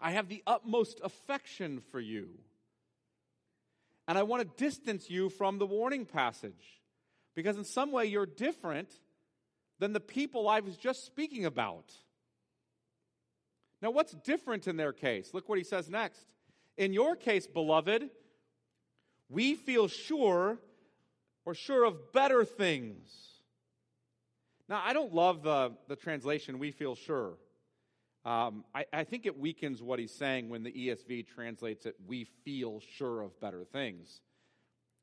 I 0.01 0.13
have 0.13 0.29
the 0.29 0.43
utmost 0.47 1.01
affection 1.05 1.83
for 1.91 2.01
you. 2.01 2.29
And 4.09 4.17
I 4.17 4.23
want 4.23 4.43
to 4.43 4.65
distance 4.65 5.11
you 5.11 5.29
from 5.29 5.59
the 5.59 5.67
warning 5.67 6.07
passage 6.07 6.81
because, 7.35 7.57
in 7.57 7.65
some 7.65 7.93
way, 7.93 8.07
you're 8.07 8.27
different 8.27 8.89
than 9.83 9.93
the 9.93 9.99
people 9.99 10.49
I 10.49 10.61
was 10.61 10.77
just 10.77 11.05
speaking 11.05 11.45
about. 11.45 11.93
Now, 13.83 13.91
what's 13.91 14.13
different 14.13 14.69
in 14.69 14.77
their 14.77 14.93
case? 14.93 15.35
Look 15.35 15.49
what 15.49 15.59
he 15.59 15.65
says 15.65 15.91
next. 15.91 16.25
In 16.77 16.93
your 16.93 17.17
case, 17.17 17.49
beloved, 17.49 18.09
we 19.29 19.57
feel 19.57 19.89
sure 19.89 20.61
or 21.45 21.55
sure 21.57 21.83
of 21.83 22.13
better 22.13 22.45
things. 22.45 23.11
Now, 24.69 24.81
I 24.85 24.93
don't 24.93 25.13
love 25.13 25.43
the, 25.43 25.73
the 25.89 25.97
translation, 25.97 26.61
we 26.61 26.71
feel 26.71 26.95
sure. 26.95 27.33
Um, 28.25 28.63
I, 28.73 28.85
I, 28.93 29.03
think 29.03 29.27
it 29.27 29.37
weakens 29.37 29.83
what 29.83 29.99
he's 29.99 30.15
saying 30.15 30.49
when 30.49 30.63
the 30.63 30.71
ESV 30.71 31.27
translates 31.27 31.87
it, 31.87 31.97
we 32.07 32.29
feel 32.45 32.81
sure 32.99 33.21
of 33.21 33.41
better 33.41 33.65
things. 33.65 34.21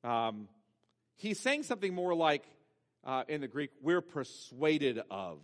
Um, 0.05 0.47
he's 1.17 1.37
saying 1.37 1.63
something 1.63 1.93
more 1.93 2.15
like, 2.15 2.45
uh, 3.03 3.23
in 3.27 3.41
the 3.41 3.47
Greek, 3.47 3.71
we're 3.81 4.01
persuaded 4.01 5.01
of. 5.09 5.39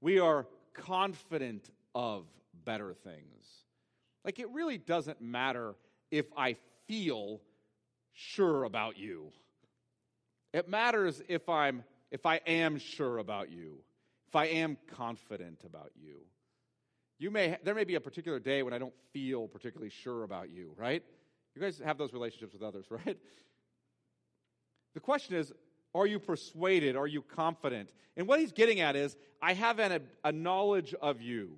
We 0.00 0.18
are 0.18 0.46
confident 0.74 1.70
of 1.94 2.26
better 2.64 2.94
things. 2.94 3.46
Like, 4.24 4.38
it 4.38 4.50
really 4.50 4.78
doesn't 4.78 5.20
matter 5.20 5.74
if 6.10 6.26
I 6.36 6.56
feel 6.86 7.40
sure 8.12 8.64
about 8.64 8.98
you. 8.98 9.32
It 10.52 10.68
matters 10.68 11.22
if 11.28 11.48
I'm 11.48 11.84
if 12.10 12.26
I 12.26 12.36
am 12.46 12.78
sure 12.78 13.18
about 13.18 13.50
you, 13.50 13.78
if 14.28 14.36
I 14.36 14.46
am 14.46 14.76
confident 14.86 15.62
about 15.66 15.90
you. 16.00 16.20
You 17.18 17.32
may 17.32 17.58
there 17.64 17.74
may 17.74 17.84
be 17.84 17.96
a 17.96 18.00
particular 18.00 18.38
day 18.38 18.62
when 18.62 18.72
I 18.72 18.78
don't 18.78 18.94
feel 19.12 19.48
particularly 19.48 19.90
sure 19.90 20.22
about 20.22 20.50
you, 20.50 20.72
right? 20.76 21.02
You 21.54 21.62
guys 21.62 21.80
have 21.84 21.98
those 21.98 22.12
relationships 22.12 22.52
with 22.52 22.62
others, 22.62 22.86
right? 22.90 23.18
The 24.94 25.00
question 25.00 25.34
is, 25.34 25.52
are 25.94 26.06
you 26.06 26.18
persuaded? 26.18 26.96
Are 26.96 27.06
you 27.06 27.22
confident? 27.22 27.90
And 28.16 28.26
what 28.26 28.40
he's 28.40 28.52
getting 28.52 28.80
at 28.80 28.96
is 28.96 29.16
I 29.40 29.54
have 29.54 29.78
an, 29.78 29.92
a, 29.92 30.28
a 30.28 30.32
knowledge 30.32 30.94
of 31.00 31.20
you. 31.20 31.56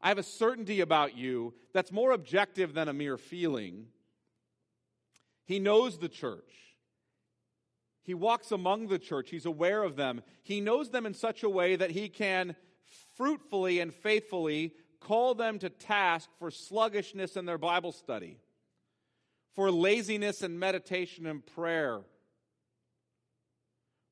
I 0.00 0.08
have 0.08 0.18
a 0.18 0.22
certainty 0.22 0.80
about 0.80 1.16
you 1.16 1.54
that's 1.72 1.92
more 1.92 2.12
objective 2.12 2.74
than 2.74 2.88
a 2.88 2.92
mere 2.92 3.18
feeling. 3.18 3.86
He 5.44 5.58
knows 5.58 5.98
the 5.98 6.08
church. 6.08 6.52
He 8.02 8.14
walks 8.14 8.50
among 8.50 8.88
the 8.88 8.98
church. 8.98 9.30
He's 9.30 9.46
aware 9.46 9.82
of 9.82 9.96
them. 9.96 10.22
He 10.42 10.60
knows 10.60 10.90
them 10.90 11.06
in 11.06 11.14
such 11.14 11.42
a 11.42 11.50
way 11.50 11.76
that 11.76 11.90
he 11.90 12.08
can 12.08 12.56
fruitfully 13.16 13.80
and 13.80 13.92
faithfully 13.92 14.74
call 15.00 15.34
them 15.34 15.58
to 15.58 15.68
task 15.68 16.28
for 16.38 16.50
sluggishness 16.50 17.36
in 17.36 17.46
their 17.46 17.58
Bible 17.58 17.92
study, 17.92 18.38
for 19.54 19.70
laziness 19.70 20.42
in 20.42 20.58
meditation 20.58 21.26
and 21.26 21.44
prayer, 21.44 22.00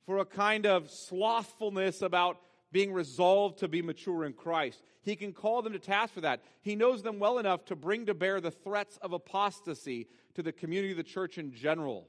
for 0.08 0.16
a 0.16 0.24
kind 0.24 0.64
of 0.64 0.90
slothfulness 0.90 2.00
about 2.00 2.38
being 2.72 2.94
resolved 2.94 3.58
to 3.58 3.68
be 3.68 3.82
mature 3.82 4.24
in 4.24 4.32
Christ. 4.32 4.82
He 5.02 5.14
can 5.14 5.34
call 5.34 5.60
them 5.60 5.74
to 5.74 5.78
task 5.78 6.14
for 6.14 6.22
that. 6.22 6.42
He 6.62 6.76
knows 6.76 7.02
them 7.02 7.18
well 7.18 7.38
enough 7.38 7.66
to 7.66 7.76
bring 7.76 8.06
to 8.06 8.14
bear 8.14 8.40
the 8.40 8.50
threats 8.50 8.96
of 9.02 9.12
apostasy 9.12 10.08
to 10.32 10.42
the 10.42 10.50
community 10.50 10.92
of 10.92 10.96
the 10.96 11.02
church 11.02 11.36
in 11.36 11.52
general. 11.52 12.08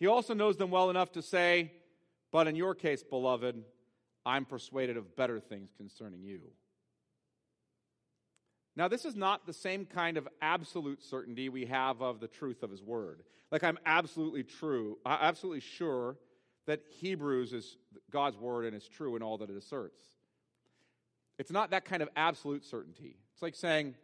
He 0.00 0.08
also 0.08 0.34
knows 0.34 0.56
them 0.56 0.72
well 0.72 0.90
enough 0.90 1.12
to 1.12 1.22
say, 1.22 1.70
But 2.32 2.48
in 2.48 2.56
your 2.56 2.74
case, 2.74 3.04
beloved, 3.04 3.62
I'm 4.26 4.44
persuaded 4.44 4.96
of 4.96 5.14
better 5.14 5.38
things 5.38 5.70
concerning 5.76 6.24
you. 6.24 6.40
Now, 8.74 8.88
this 8.88 9.04
is 9.04 9.14
not 9.14 9.46
the 9.46 9.52
same 9.52 9.84
kind 9.84 10.16
of 10.16 10.26
absolute 10.40 11.02
certainty 11.02 11.48
we 11.48 11.66
have 11.66 12.00
of 12.00 12.20
the 12.20 12.28
truth 12.28 12.62
of 12.62 12.70
his 12.70 12.82
word. 12.82 13.22
Like, 13.50 13.64
I'm 13.64 13.78
absolutely 13.84 14.44
true, 14.44 14.98
absolutely 15.04 15.60
sure 15.60 16.16
that 16.66 16.80
Hebrews 17.00 17.52
is 17.52 17.76
God's 18.10 18.38
word 18.38 18.64
and 18.64 18.74
is 18.74 18.88
true 18.88 19.14
in 19.16 19.22
all 19.22 19.38
that 19.38 19.50
it 19.50 19.56
asserts. 19.56 20.00
It's 21.38 21.50
not 21.50 21.70
that 21.72 21.84
kind 21.84 22.02
of 22.02 22.08
absolute 22.16 22.64
certainty. 22.64 23.16
It's 23.34 23.42
like 23.42 23.56
saying, 23.56 23.94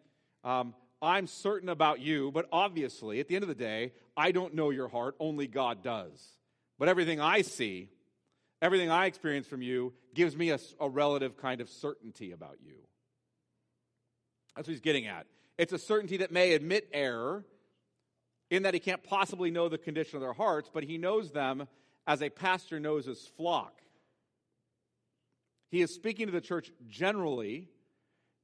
um, 0.45 0.75
I'm 1.01 1.27
certain 1.27 1.69
about 1.69 2.01
you, 2.01 2.31
but 2.33 2.47
obviously, 2.53 3.21
at 3.21 3.29
the 3.29 3.37
end 3.37 3.45
of 3.45 3.49
the 3.49 3.55
day, 3.55 3.93
I 4.17 4.33
don't 4.33 4.55
know 4.55 4.71
your 4.71 4.89
heart, 4.89 5.15
only 5.21 5.47
God 5.47 5.83
does. 5.83 6.37
But 6.79 6.89
everything 6.89 7.21
I 7.21 7.43
see, 7.43 7.89
everything 8.61 8.91
I 8.91 9.07
experience 9.07 9.47
from 9.47 9.63
you, 9.63 9.95
gives 10.15 10.37
me 10.37 10.51
a, 10.51 10.59
a 10.81 10.89
relative 10.89 11.37
kind 11.37 11.61
of 11.61 11.71
certainty 11.71 12.33
about 12.33 12.59
you. 12.65 12.75
That's 14.59 14.67
what 14.67 14.73
he's 14.73 14.81
getting 14.81 15.07
at. 15.07 15.29
It's 15.57 15.73
a 15.73 15.79
certainty 15.79 16.17
that 16.17 16.33
may 16.33 16.55
admit 16.55 16.89
error 16.93 17.45
in 18.51 18.65
that 18.65 18.75
he 18.75 18.81
can't 18.81 19.05
possibly 19.05 19.53
know 19.53 19.69
the 19.69 19.79
condition 19.79 20.17
of 20.17 20.21
their 20.21 20.33
hearts, 20.33 20.69
but 20.75 20.83
he 20.83 20.99
knows 20.99 21.31
them 21.31 21.69
as 22.09 22.23
a 22.23 22.29
pastor 22.29 22.81
knows 22.81 23.07
his 23.07 23.25
flock. 23.37 23.83
He 25.71 25.81
is 25.81 25.95
speaking 25.95 26.27
to 26.27 26.33
the 26.33 26.41
church 26.41 26.73
generally, 26.89 27.69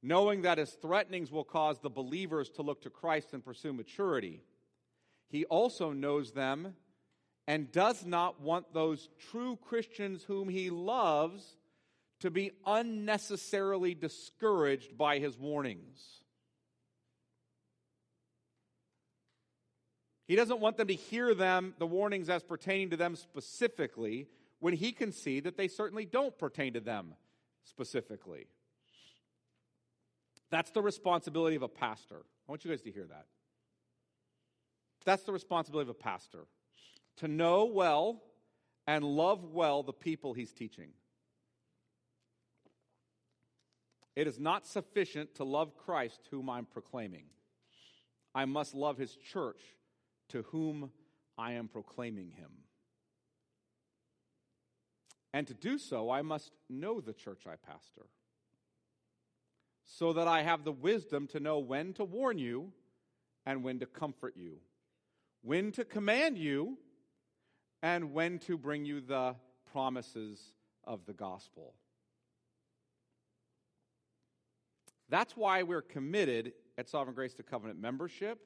knowing 0.01 0.43
that 0.43 0.57
his 0.57 0.71
threatenings 0.81 1.33
will 1.33 1.43
cause 1.43 1.79
the 1.79 1.89
believers 1.89 2.49
to 2.51 2.61
look 2.61 2.83
to 2.83 2.89
Christ 2.89 3.33
and 3.33 3.43
pursue 3.43 3.73
maturity. 3.73 4.41
He 5.27 5.43
also 5.43 5.91
knows 5.91 6.31
them 6.31 6.75
and 7.45 7.73
does 7.73 8.05
not 8.05 8.39
want 8.39 8.73
those 8.73 9.09
true 9.31 9.57
Christians 9.57 10.23
whom 10.23 10.47
he 10.47 10.69
loves 10.69 11.57
to 12.21 12.31
be 12.31 12.51
unnecessarily 12.65 13.93
discouraged 13.93 14.97
by 14.97 15.19
his 15.19 15.37
warnings. 15.37 16.23
He 20.27 20.35
doesn't 20.35 20.59
want 20.59 20.77
them 20.77 20.87
to 20.87 20.95
hear 20.95 21.35
them, 21.35 21.75
the 21.77 21.85
warnings 21.85 22.29
as 22.29 22.41
pertaining 22.41 22.89
to 22.91 22.97
them 22.97 23.15
specifically, 23.15 24.27
when 24.59 24.73
he 24.73 24.91
can 24.91 25.11
see 25.11 25.39
that 25.41 25.57
they 25.57 25.67
certainly 25.67 26.05
don't 26.05 26.35
pertain 26.37 26.73
to 26.73 26.79
them 26.79 27.13
specifically. 27.63 28.47
That's 30.49 30.71
the 30.71 30.81
responsibility 30.81 31.55
of 31.55 31.61
a 31.61 31.67
pastor. 31.67 32.21
I 32.47 32.51
want 32.51 32.65
you 32.65 32.71
guys 32.71 32.81
to 32.83 32.91
hear 32.91 33.05
that. 33.05 33.25
That's 35.05 35.23
the 35.23 35.33
responsibility 35.33 35.89
of 35.89 35.95
a 35.95 35.99
pastor 35.99 36.45
to 37.17 37.27
know 37.27 37.65
well 37.65 38.23
and 38.87 39.03
love 39.03 39.43
well 39.43 39.83
the 39.83 39.93
people 39.93 40.33
he's 40.33 40.51
teaching. 40.51 40.89
It 44.15 44.27
is 44.27 44.39
not 44.39 44.65
sufficient 44.65 45.35
to 45.35 45.43
love 45.43 45.75
Christ, 45.75 46.27
whom 46.31 46.49
I'm 46.49 46.65
proclaiming. 46.65 47.25
I 48.33 48.45
must 48.45 48.73
love 48.73 48.97
his 48.97 49.15
church, 49.15 49.61
to 50.29 50.43
whom 50.43 50.91
I 51.37 51.53
am 51.53 51.67
proclaiming 51.67 52.31
him. 52.31 52.51
And 55.33 55.45
to 55.47 55.53
do 55.53 55.77
so, 55.77 56.09
I 56.09 56.21
must 56.21 56.51
know 56.69 57.01
the 57.01 57.13
church 57.13 57.41
I 57.45 57.55
pastor, 57.55 58.05
so 59.83 60.13
that 60.13 60.27
I 60.27 60.43
have 60.43 60.63
the 60.63 60.71
wisdom 60.71 61.27
to 61.27 61.39
know 61.41 61.59
when 61.59 61.93
to 61.93 62.05
warn 62.05 62.37
you 62.37 62.71
and 63.45 63.63
when 63.63 63.79
to 63.79 63.85
comfort 63.85 64.35
you, 64.37 64.59
when 65.41 65.73
to 65.73 65.83
command 65.83 66.37
you 66.37 66.77
and 67.83 68.13
when 68.13 68.39
to 68.39 68.57
bring 68.57 68.85
you 68.85 69.01
the 69.01 69.35
promises 69.71 70.41
of 70.85 71.05
the 71.05 71.13
gospel. 71.13 71.75
That's 75.09 75.35
why 75.37 75.63
we're 75.63 75.81
committed 75.81 76.53
at 76.77 76.89
Sovereign 76.89 77.15
Grace 77.15 77.33
to 77.35 77.43
covenant 77.43 77.79
membership. 77.79 78.39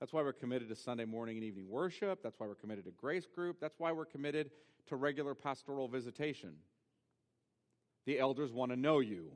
That's 0.00 0.12
why 0.12 0.22
we're 0.22 0.32
committed 0.32 0.68
to 0.68 0.76
Sunday 0.76 1.04
morning 1.04 1.36
and 1.36 1.44
evening 1.44 1.68
worship. 1.68 2.22
That's 2.22 2.38
why 2.38 2.46
we're 2.46 2.54
committed 2.54 2.84
to 2.84 2.90
grace 2.90 3.26
group. 3.26 3.58
That's 3.60 3.78
why 3.78 3.92
we're 3.92 4.04
committed 4.04 4.50
to 4.88 4.96
regular 4.96 5.34
pastoral 5.34 5.88
visitation. 5.88 6.56
The 8.06 8.18
elders 8.18 8.52
want 8.52 8.70
to 8.70 8.76
know 8.76 9.00
you, 9.00 9.32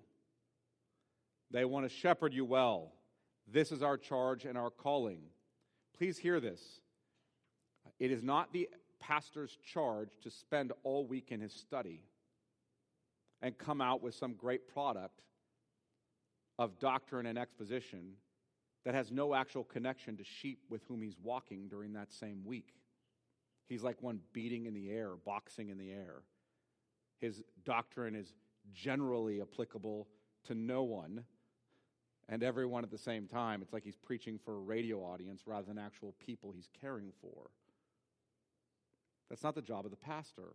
they 1.51 1.65
want 1.65 1.89
to 1.89 1.95
shepherd 1.95 2.35
you 2.35 2.45
well. 2.45 2.93
This 3.51 3.73
is 3.73 3.83
our 3.83 3.97
charge 3.97 4.45
and 4.45 4.59
our 4.59 4.69
calling. 4.69 5.23
Please 5.97 6.19
hear 6.19 6.39
this. 6.39 6.61
It 7.99 8.11
is 8.11 8.23
not 8.23 8.53
the 8.53 8.69
pastor's 9.01 9.57
charge 9.73 10.11
to 10.23 10.31
spend 10.31 10.73
all 10.83 11.07
week 11.07 11.33
in 11.33 11.41
his 11.41 11.55
study 11.55 12.03
and 13.41 13.57
come 13.57 13.81
out 13.81 14.03
with 14.03 14.15
some 14.15 14.35
great 14.35 14.69
product 14.69 15.23
of 16.59 16.79
doctrine 16.79 17.27
and 17.27 17.39
exposition 17.39 18.15
that 18.85 18.95
has 18.95 19.11
no 19.11 19.35
actual 19.35 19.65
connection 19.65 20.17
to 20.17 20.25
sheep 20.25 20.61
with 20.71 20.83
whom 20.85 21.03
he's 21.03 21.17
walking 21.23 21.69
during 21.69 21.93
that 21.93 22.13
same 22.13 22.45
week. 22.45 22.75
He's 23.69 23.83
like 23.83 24.03
one 24.03 24.21
beating 24.33 24.67
in 24.67 24.75
the 24.75 24.91
air, 24.91 25.11
boxing 25.25 25.69
in 25.69 25.79
the 25.79 25.91
air. 25.91 26.23
His 27.21 27.43
doctrine 27.65 28.15
is 28.15 28.33
generally 28.73 29.41
applicable 29.41 30.09
to 30.45 30.55
no 30.55 30.83
one 30.83 31.25
and 32.29 32.43
everyone 32.43 32.85
at 32.85 32.91
the 32.91 32.99
same 32.99 33.27
time. 33.27 33.63
It's 33.63 33.73
like 33.73 33.85
he's 33.85 33.97
preaching 33.97 34.39
for 34.43 34.55
a 34.55 34.61
radio 34.61 34.99
audience 34.99 35.43
rather 35.47 35.67
than 35.67 35.79
actual 35.79 36.15
people 36.25 36.53
he's 36.53 36.69
caring 36.81 37.13
for. 37.21 37.51
That's 39.29 39.43
not 39.43 39.55
the 39.55 39.63
job 39.63 39.85
of 39.85 39.91
the 39.91 39.97
pastor. 39.97 40.55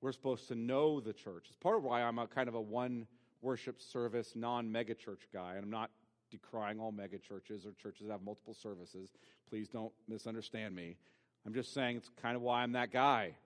We're 0.00 0.12
supposed 0.12 0.48
to 0.48 0.54
know 0.54 1.00
the 1.00 1.12
church. 1.12 1.46
It's 1.48 1.56
part 1.56 1.76
of 1.76 1.82
why 1.82 2.02
I'm 2.02 2.18
a 2.18 2.26
kind 2.26 2.48
of 2.48 2.54
a 2.54 2.60
one 2.60 3.06
worship 3.44 3.80
service, 3.80 4.32
non 4.34 4.72
megachurch 4.72 5.30
guy, 5.32 5.54
and 5.54 5.64
I'm 5.64 5.70
not 5.70 5.90
decrying 6.32 6.80
all 6.80 6.92
megachurches 6.92 7.64
or 7.66 7.72
churches 7.80 8.06
that 8.06 8.12
have 8.12 8.22
multiple 8.22 8.54
services. 8.54 9.12
Please 9.48 9.68
don't 9.68 9.92
misunderstand 10.08 10.74
me. 10.74 10.96
I'm 11.46 11.54
just 11.54 11.72
saying 11.74 11.98
it's 11.98 12.10
kind 12.20 12.34
of 12.34 12.42
why 12.42 12.62
I'm 12.62 12.72
that 12.72 12.90
guy, 12.90 13.36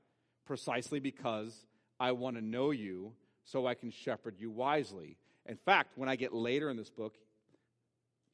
precisely 0.47 1.01
because 1.01 1.67
I 1.99 2.13
want 2.13 2.37
to 2.37 2.43
know 2.43 2.71
you 2.71 3.13
so 3.45 3.67
I 3.67 3.75
can 3.75 3.91
shepherd 3.91 4.37
you 4.39 4.51
wisely. 4.51 5.17
In 5.47 5.57
fact, 5.57 5.99
when 5.99 6.09
I 6.09 6.17
get 6.17 6.33
later 6.33 6.71
in 6.71 6.77
this 6.77 6.91
book, 6.91 7.17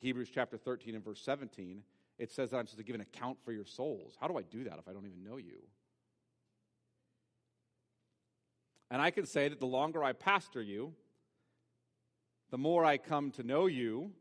Hebrews 0.00 0.28
chapter 0.32 0.58
13 0.58 0.94
and 0.94 1.04
verse 1.04 1.20
17, 1.22 1.82
it 2.18 2.30
says 2.30 2.50
that 2.50 2.58
I'm 2.58 2.66
supposed 2.66 2.78
to 2.78 2.84
give 2.84 2.94
an 2.94 3.00
account 3.00 3.38
for 3.44 3.52
your 3.52 3.64
souls. 3.64 4.14
How 4.20 4.28
do 4.28 4.36
I 4.36 4.42
do 4.42 4.64
that 4.64 4.78
if 4.78 4.86
I 4.86 4.92
don't 4.92 5.06
even 5.06 5.24
know 5.24 5.38
you? 5.38 5.62
And 8.90 9.00
I 9.00 9.10
can 9.10 9.26
say 9.26 9.48
that 9.48 9.60
the 9.60 9.66
longer 9.66 10.04
I 10.04 10.12
pastor 10.12 10.60
you, 10.60 10.92
the 12.54 12.58
more 12.58 12.84
I 12.84 12.98
come 12.98 13.32
to 13.32 13.42
know 13.42 13.66
you, 13.66 14.12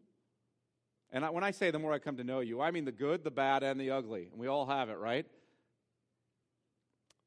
and 1.11 1.23
when 1.23 1.43
I 1.43 1.51
say 1.51 1.69
the 1.69 1.77
more 1.77 1.93
I 1.93 1.99
come 1.99 2.17
to 2.17 2.23
know 2.23 2.39
you, 2.39 2.61
I 2.61 2.71
mean 2.71 2.83
the 2.83 2.91
good, 2.91 3.23
the 3.23 3.29
bad, 3.29 3.61
and 3.61 3.79
the 3.79 3.91
ugly. 3.91 4.27
And 4.31 4.39
we 4.39 4.47
all 4.47 4.65
have 4.65 4.89
it, 4.89 4.97
right? 4.97 5.27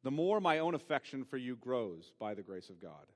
The 0.03 0.11
more 0.11 0.41
my 0.41 0.59
own 0.59 0.75
affection 0.75 1.23
for 1.23 1.37
you 1.37 1.55
grows 1.55 2.13
by 2.19 2.35
the 2.35 2.43
grace 2.43 2.71
of 2.71 2.83
God. 2.83 3.07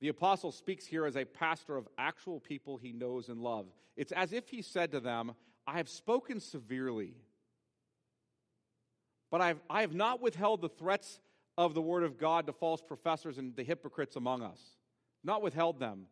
The 0.00 0.10
apostle 0.10 0.52
speaks 0.52 0.86
here 0.86 1.06
as 1.06 1.16
a 1.16 1.24
pastor 1.24 1.76
of 1.76 1.88
actual 1.98 2.38
people 2.38 2.76
he 2.76 2.92
knows 2.92 3.28
and 3.28 3.40
loves. 3.40 3.74
It's 3.96 4.12
as 4.12 4.32
if 4.32 4.50
he 4.50 4.62
said 4.62 4.92
to 4.92 5.00
them, 5.00 5.32
I 5.66 5.78
have 5.78 5.88
spoken 5.88 6.38
severely, 6.38 7.14
but 9.28 9.40
I've, 9.40 9.58
I 9.68 9.80
have 9.80 9.92
not 9.92 10.22
withheld 10.22 10.60
the 10.60 10.68
threats 10.68 11.18
of 11.58 11.74
the 11.74 11.82
word 11.82 12.04
of 12.04 12.16
God 12.16 12.46
to 12.46 12.52
false 12.52 12.80
professors 12.80 13.38
and 13.38 13.56
the 13.56 13.64
hypocrites 13.64 14.14
among 14.14 14.40
us 14.44 14.60
not 15.24 15.42
withheld 15.42 15.78
them. 15.80 16.06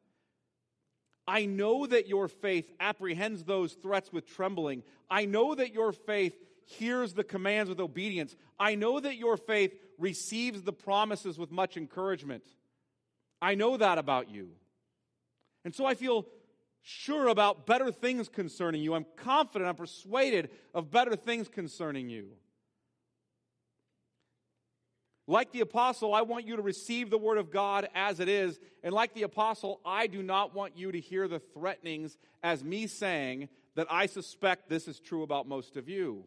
I 1.26 1.46
know 1.46 1.86
that 1.86 2.08
your 2.08 2.26
faith 2.26 2.70
apprehends 2.80 3.44
those 3.44 3.74
threats 3.74 4.12
with 4.12 4.26
trembling. 4.26 4.82
I 5.08 5.24
know 5.24 5.54
that 5.54 5.72
your 5.72 5.92
faith 5.92 6.34
hears 6.64 7.12
the 7.12 7.24
commands 7.24 7.68
with 7.68 7.80
obedience. 7.80 8.34
I 8.58 8.74
know 8.74 8.98
that 8.98 9.16
your 9.16 9.36
faith 9.36 9.74
receives 9.98 10.62
the 10.62 10.72
promises 10.72 11.38
with 11.38 11.52
much 11.52 11.76
encouragement. 11.76 12.44
I 13.40 13.54
know 13.54 13.76
that 13.76 13.98
about 13.98 14.30
you. 14.30 14.50
And 15.64 15.74
so 15.74 15.84
I 15.84 15.94
feel 15.94 16.26
sure 16.82 17.28
about 17.28 17.66
better 17.66 17.92
things 17.92 18.28
concerning 18.28 18.82
you. 18.82 18.94
I'm 18.94 19.06
confident, 19.16 19.68
I'm 19.68 19.76
persuaded 19.76 20.50
of 20.74 20.90
better 20.90 21.14
things 21.14 21.48
concerning 21.48 22.08
you. 22.08 22.30
Like 25.26 25.52
the 25.52 25.60
apostle, 25.60 26.14
I 26.14 26.22
want 26.22 26.46
you 26.46 26.56
to 26.56 26.62
receive 26.62 27.08
the 27.08 27.18
word 27.18 27.38
of 27.38 27.50
God 27.50 27.88
as 27.94 28.18
it 28.18 28.28
is. 28.28 28.58
And 28.82 28.92
like 28.92 29.14
the 29.14 29.22
apostle, 29.22 29.80
I 29.84 30.06
do 30.08 30.22
not 30.22 30.54
want 30.54 30.76
you 30.76 30.90
to 30.90 31.00
hear 31.00 31.28
the 31.28 31.38
threatenings 31.38 32.18
as 32.42 32.64
me 32.64 32.86
saying 32.86 33.48
that 33.76 33.86
I 33.88 34.06
suspect 34.06 34.68
this 34.68 34.88
is 34.88 34.98
true 34.98 35.22
about 35.22 35.46
most 35.46 35.76
of 35.76 35.88
you. 35.88 36.24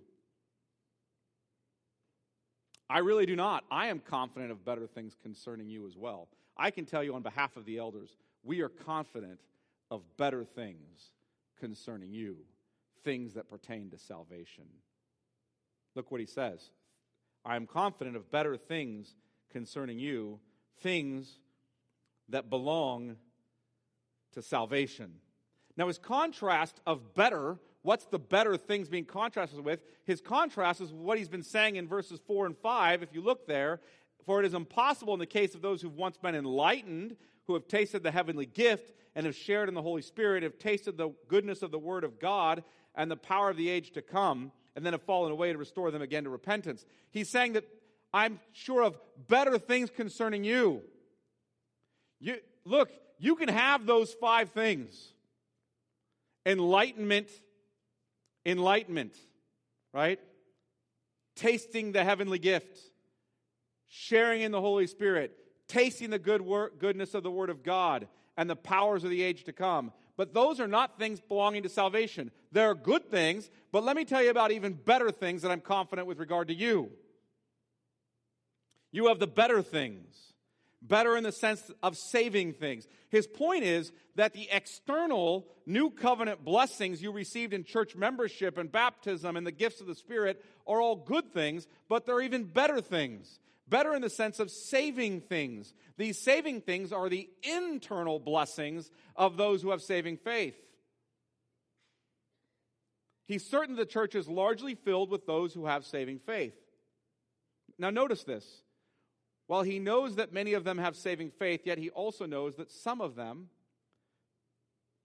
I 2.89 2.99
really 2.99 3.25
do 3.25 3.35
not. 3.35 3.65
I 3.69 3.87
am 3.87 3.99
confident 3.99 4.51
of 4.51 4.63
better 4.63 4.87
things 4.87 5.15
concerning 5.21 5.67
you 5.67 5.87
as 5.87 5.97
well. 5.97 6.29
I 6.55 6.71
can 6.71 6.85
tell 6.85 7.03
you 7.03 7.15
on 7.15 7.21
behalf 7.21 7.57
of 7.57 7.65
the 7.65 7.77
elders, 7.77 8.15
we 8.43 8.61
are 8.61 8.69
confident 8.69 9.39
of 9.91 10.03
better 10.17 10.45
things 10.45 11.11
concerning 11.59 12.13
you, 12.13 12.37
things 13.03 13.33
that 13.33 13.49
pertain 13.49 13.89
to 13.89 13.97
salvation. 13.97 14.65
Look 15.95 16.11
what 16.11 16.21
he 16.21 16.27
says 16.27 16.69
I 17.45 17.55
am 17.55 17.67
confident 17.67 18.15
of 18.15 18.31
better 18.31 18.57
things 18.57 19.15
concerning 19.51 19.99
you, 19.99 20.39
things 20.81 21.39
that 22.29 22.49
belong 22.49 23.17
to 24.33 24.41
salvation. 24.41 25.13
Now, 25.77 25.87
his 25.87 25.99
contrast 25.99 26.81
of 26.87 27.13
better, 27.13 27.59
what's 27.83 28.05
the 28.05 28.17
better 28.19 28.57
things 28.57 28.89
being 28.89 29.05
contrasted 29.05 29.63
with? 29.63 29.81
His 30.05 30.21
contrast 30.21 30.81
is 30.81 30.91
what 30.91 31.17
he's 31.17 31.29
been 31.29 31.43
saying 31.43 31.75
in 31.75 31.87
verses 31.87 32.19
4 32.25 32.47
and 32.47 32.57
5. 32.57 33.03
If 33.03 33.13
you 33.13 33.21
look 33.21 33.45
there, 33.45 33.79
for 34.25 34.39
it 34.39 34.45
is 34.45 34.53
impossible 34.53 35.13
in 35.13 35.19
the 35.19 35.25
case 35.25 35.53
of 35.53 35.61
those 35.61 35.81
who've 35.81 35.95
once 35.95 36.17
been 36.17 36.35
enlightened, 36.35 37.15
who 37.45 37.53
have 37.53 37.67
tasted 37.67 38.01
the 38.01 38.11
heavenly 38.11 38.47
gift 38.47 38.93
and 39.13 39.25
have 39.25 39.35
shared 39.35 39.69
in 39.69 39.75
the 39.75 39.81
Holy 39.81 40.01
Spirit, 40.01 40.41
have 40.41 40.57
tasted 40.57 40.97
the 40.97 41.09
goodness 41.27 41.61
of 41.61 41.71
the 41.71 41.77
Word 41.77 42.03
of 42.03 42.19
God 42.19 42.63
and 42.95 43.11
the 43.11 43.15
power 43.15 43.49
of 43.51 43.57
the 43.57 43.69
age 43.69 43.91
to 43.91 44.01
come, 44.01 44.51
and 44.75 44.85
then 44.85 44.93
have 44.93 45.01
fallen 45.03 45.31
away 45.31 45.51
to 45.51 45.57
restore 45.57 45.91
them 45.91 46.01
again 46.01 46.25
to 46.25 46.29
repentance. 46.29 46.85
He's 47.11 47.29
saying 47.29 47.53
that 47.53 47.65
I'm 48.13 48.39
sure 48.53 48.83
of 48.83 48.97
better 49.27 49.57
things 49.57 49.89
concerning 49.89 50.43
you. 50.43 50.81
You 52.19 52.37
look, 52.65 52.89
you 53.19 53.35
can 53.35 53.49
have 53.49 53.85
those 53.85 54.13
five 54.13 54.51
things. 54.51 55.13
Enlightenment, 56.45 57.29
enlightenment, 58.45 59.15
right? 59.93 60.19
Tasting 61.35 61.91
the 61.91 62.03
heavenly 62.03 62.39
gift, 62.39 62.79
sharing 63.87 64.41
in 64.41 64.51
the 64.51 64.61
Holy 64.61 64.87
Spirit, 64.87 65.35
tasting 65.67 66.09
the 66.09 66.19
good 66.19 66.41
work, 66.41 66.79
goodness 66.79 67.13
of 67.13 67.23
the 67.23 67.31
Word 67.31 67.49
of 67.49 67.63
God 67.63 68.07
and 68.37 68.49
the 68.49 68.55
powers 68.55 69.03
of 69.03 69.09
the 69.09 69.23
age 69.23 69.45
to 69.45 69.53
come. 69.53 69.91
But 70.17 70.33
those 70.33 70.59
are 70.59 70.67
not 70.67 70.97
things 70.97 71.19
belonging 71.19 71.63
to 71.63 71.69
salvation. 71.69 72.31
They're 72.55 72.73
good 72.73 73.11
things, 73.11 73.49
but 73.73 73.83
let 73.83 73.97
me 73.97 74.05
tell 74.05 74.23
you 74.23 74.29
about 74.29 74.53
even 74.53 74.71
better 74.71 75.11
things 75.11 75.41
that 75.41 75.51
I'm 75.51 75.59
confident 75.59 76.07
with 76.07 76.19
regard 76.19 76.47
to 76.47 76.53
you. 76.53 76.89
You 78.93 79.07
have 79.07 79.19
the 79.19 79.27
better 79.27 79.61
things, 79.61 80.15
better 80.81 81.17
in 81.17 81.25
the 81.25 81.33
sense 81.33 81.69
of 81.83 81.97
saving 81.97 82.53
things. 82.53 82.87
His 83.09 83.27
point 83.27 83.65
is 83.65 83.91
that 84.15 84.31
the 84.31 84.47
external 84.49 85.45
new 85.65 85.89
covenant 85.89 86.45
blessings 86.45 87.01
you 87.01 87.11
received 87.11 87.51
in 87.51 87.65
church 87.65 87.93
membership 87.93 88.57
and 88.57 88.71
baptism 88.71 89.35
and 89.35 89.45
the 89.45 89.51
gifts 89.51 89.81
of 89.81 89.87
the 89.87 89.93
Spirit 89.93 90.41
are 90.65 90.79
all 90.79 90.95
good 90.95 91.33
things, 91.33 91.67
but 91.89 92.05
they're 92.05 92.21
even 92.21 92.45
better 92.45 92.79
things. 92.79 93.37
Better 93.67 93.93
in 93.93 94.01
the 94.01 94.09
sense 94.09 94.39
of 94.39 94.49
saving 94.49 95.19
things. 95.19 95.73
These 95.97 96.19
saving 96.19 96.61
things 96.61 96.93
are 96.93 97.09
the 97.09 97.29
internal 97.43 98.17
blessings 98.17 98.89
of 99.17 99.35
those 99.35 99.61
who 99.61 99.71
have 99.71 99.81
saving 99.81 100.19
faith. 100.19 100.55
He's 103.25 103.45
certain 103.45 103.75
the 103.75 103.85
church 103.85 104.15
is 104.15 104.27
largely 104.27 104.75
filled 104.75 105.09
with 105.09 105.25
those 105.25 105.53
who 105.53 105.65
have 105.65 105.85
saving 105.85 106.19
faith. 106.19 106.55
Now, 107.77 107.89
notice 107.89 108.23
this. 108.23 108.63
While 109.47 109.63
he 109.63 109.79
knows 109.79 110.15
that 110.15 110.33
many 110.33 110.53
of 110.53 110.63
them 110.63 110.77
have 110.77 110.95
saving 110.95 111.31
faith, 111.31 111.61
yet 111.65 111.77
he 111.77 111.89
also 111.89 112.25
knows 112.25 112.55
that 112.55 112.71
some 112.71 113.01
of 113.01 113.15
them 113.15 113.49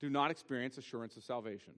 do 0.01 0.09
not 0.09 0.31
experience 0.31 0.79
assurance 0.79 1.17
of 1.17 1.25
salvation. 1.25 1.75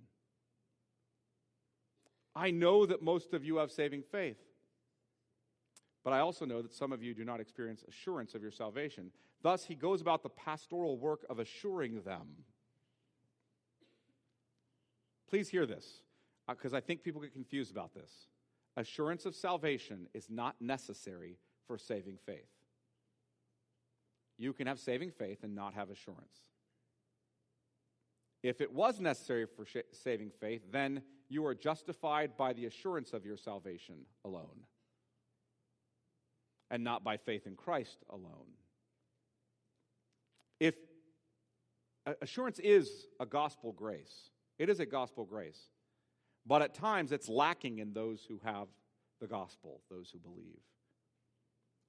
I 2.35 2.51
know 2.51 2.87
that 2.87 3.03
most 3.03 3.35
of 3.35 3.45
you 3.45 3.57
have 3.57 3.71
saving 3.71 4.03
faith. 4.03 4.39
But 6.05 6.13
I 6.13 6.21
also 6.21 6.45
know 6.45 6.63
that 6.63 6.75
some 6.75 6.93
of 6.93 7.03
you 7.03 7.15
do 7.15 7.25
not 7.25 7.41
experience 7.41 7.85
assurance 7.89 8.35
of 8.35 8.43
your 8.43 8.51
salvation. 8.51 9.11
Thus, 9.43 9.65
he 9.65 9.75
goes 9.75 10.01
about 10.01 10.23
the 10.23 10.29
pastoral 10.29 10.97
work 10.97 11.25
of 11.29 11.39
assuring 11.39 12.03
them. 12.03 12.45
Please 15.29 15.49
hear 15.49 15.65
this, 15.65 16.03
because 16.49 16.75
uh, 16.75 16.77
I 16.77 16.81
think 16.81 17.03
people 17.03 17.21
get 17.21 17.33
confused 17.33 17.71
about 17.71 17.95
this. 17.95 18.11
Assurance 18.77 19.27
of 19.27 19.35
salvation 19.35 20.09
is 20.15 20.29
not 20.31 20.57
necessary 20.61 21.39
for 21.67 21.79
saving 21.79 22.19
faith. 22.25 22.49
You 24.39 24.53
can 24.53 24.67
have 24.67 24.81
saving 24.81 25.11
faith 25.11 25.45
and 25.45 25.55
not 25.55 25.75
have 25.75 25.91
assurance. 25.91 26.41
If 28.43 28.61
it 28.61 28.73
was 28.73 28.99
necessary 28.99 29.47
for 29.47 29.65
sh- 29.65 29.77
saving 29.93 30.31
faith, 30.41 30.63
then 30.73 31.03
you 31.29 31.47
are 31.47 31.55
justified 31.55 32.37
by 32.37 32.53
the 32.53 32.67
assurance 32.67 33.13
of 33.13 33.25
your 33.25 33.37
salvation 33.37 34.07
alone 34.25 34.67
and 36.71 36.83
not 36.83 37.05
by 37.05 37.19
faith 37.19 37.47
in 37.47 37.55
Christ 37.55 37.99
alone. 38.11 38.57
If 40.59 40.75
assurance 42.21 42.59
is 42.59 43.07
a 43.21 43.27
gospel 43.27 43.73
grace, 43.73 44.31
it 44.59 44.69
is 44.69 44.81
a 44.81 44.87
gospel 44.87 45.25
grace, 45.25 45.69
but 46.47 46.63
at 46.63 46.75
times 46.75 47.13
it's 47.13 47.29
lacking 47.29 47.79
in 47.79 47.93
those 47.93 48.25
who 48.29 48.41
have 48.45 48.69
the 49.21 49.27
gospel, 49.27 49.81
those 49.91 50.11
who 50.11 50.19
believe. 50.19 50.61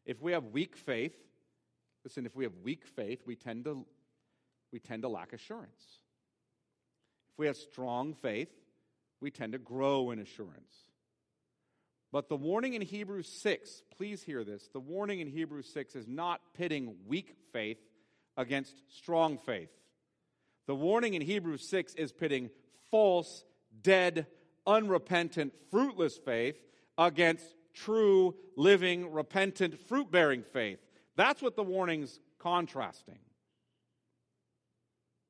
If 0.06 0.22
we 0.22 0.34
have 0.34 0.46
weak 0.46 0.76
faith, 0.76 1.16
listen, 2.04 2.26
if 2.26 2.36
we 2.36 2.44
have 2.44 2.54
weak 2.64 2.86
faith, 2.86 3.22
we 3.26 3.36
tend 3.36 3.66
to, 3.66 3.86
we 4.72 4.80
tend 4.80 5.02
to 5.04 5.10
lack 5.10 5.34
assurance. 5.34 6.00
If 7.34 7.40
we 7.40 7.48
have 7.48 7.58
strong 7.58 8.14
faith, 8.14 8.52
we 9.22 9.32
tend 9.32 9.54
to 9.54 9.60
grow 9.60 10.12
in 10.12 10.20
assurance. 10.20 10.74
But 12.12 12.30
the 12.30 12.36
warning 12.36 12.76
in 12.76 12.82
Hebrews 12.84 13.28
6, 13.28 13.82
please 13.98 14.22
hear 14.22 14.44
this. 14.44 14.70
The 14.72 14.80
warning 14.80 15.20
in 15.20 15.28
Hebrews 15.28 15.68
6 15.74 15.96
is 15.96 16.08
not 16.08 16.42
pitting 16.54 16.96
weak 17.08 17.34
faith 17.52 17.80
against 18.38 18.76
strong 18.96 19.40
faith. 19.40 19.72
The 20.68 20.76
warning 20.76 21.16
in 21.16 21.24
Hebrews 21.24 21.68
6 21.68 21.96
is 21.96 22.12
pitting 22.12 22.52
false, 22.92 23.44
dead, 23.82 24.28
unrepentant, 24.66 25.54
fruitless 25.72 26.18
faith 26.18 26.58
against 26.98 27.46
true, 27.74 28.36
living, 28.56 29.12
repentant, 29.12 29.80
fruit 29.88 30.12
bearing 30.12 30.44
faith. 30.44 30.80
That's 31.16 31.42
what 31.42 31.56
the 31.56 31.64
warning's 31.64 32.20
contrasting. 32.40 33.20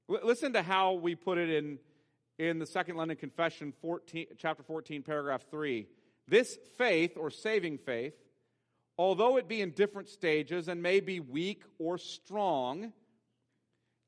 Listen 0.08 0.54
to 0.54 0.62
how 0.62 0.93
we 0.93 1.15
put 1.15 1.38
it 1.38 1.50
in, 1.50 1.80
in 2.38 2.60
the 2.60 2.65
Second 2.65 2.98
London 2.98 3.17
Confession, 3.17 3.74
14, 3.82 4.28
chapter 4.38 4.63
14, 4.63 5.02
paragraph 5.02 5.46
3. 5.50 5.88
This 6.28 6.58
faith, 6.78 7.17
or 7.17 7.30
saving 7.30 7.78
faith, 7.78 8.13
although 8.98 9.38
it 9.38 9.48
be 9.48 9.62
in 9.62 9.72
different 9.72 10.10
stages 10.10 10.67
and 10.67 10.82
may 10.82 11.00
be 11.00 11.19
weak 11.19 11.63
or 11.80 11.98
strong, 11.98 12.93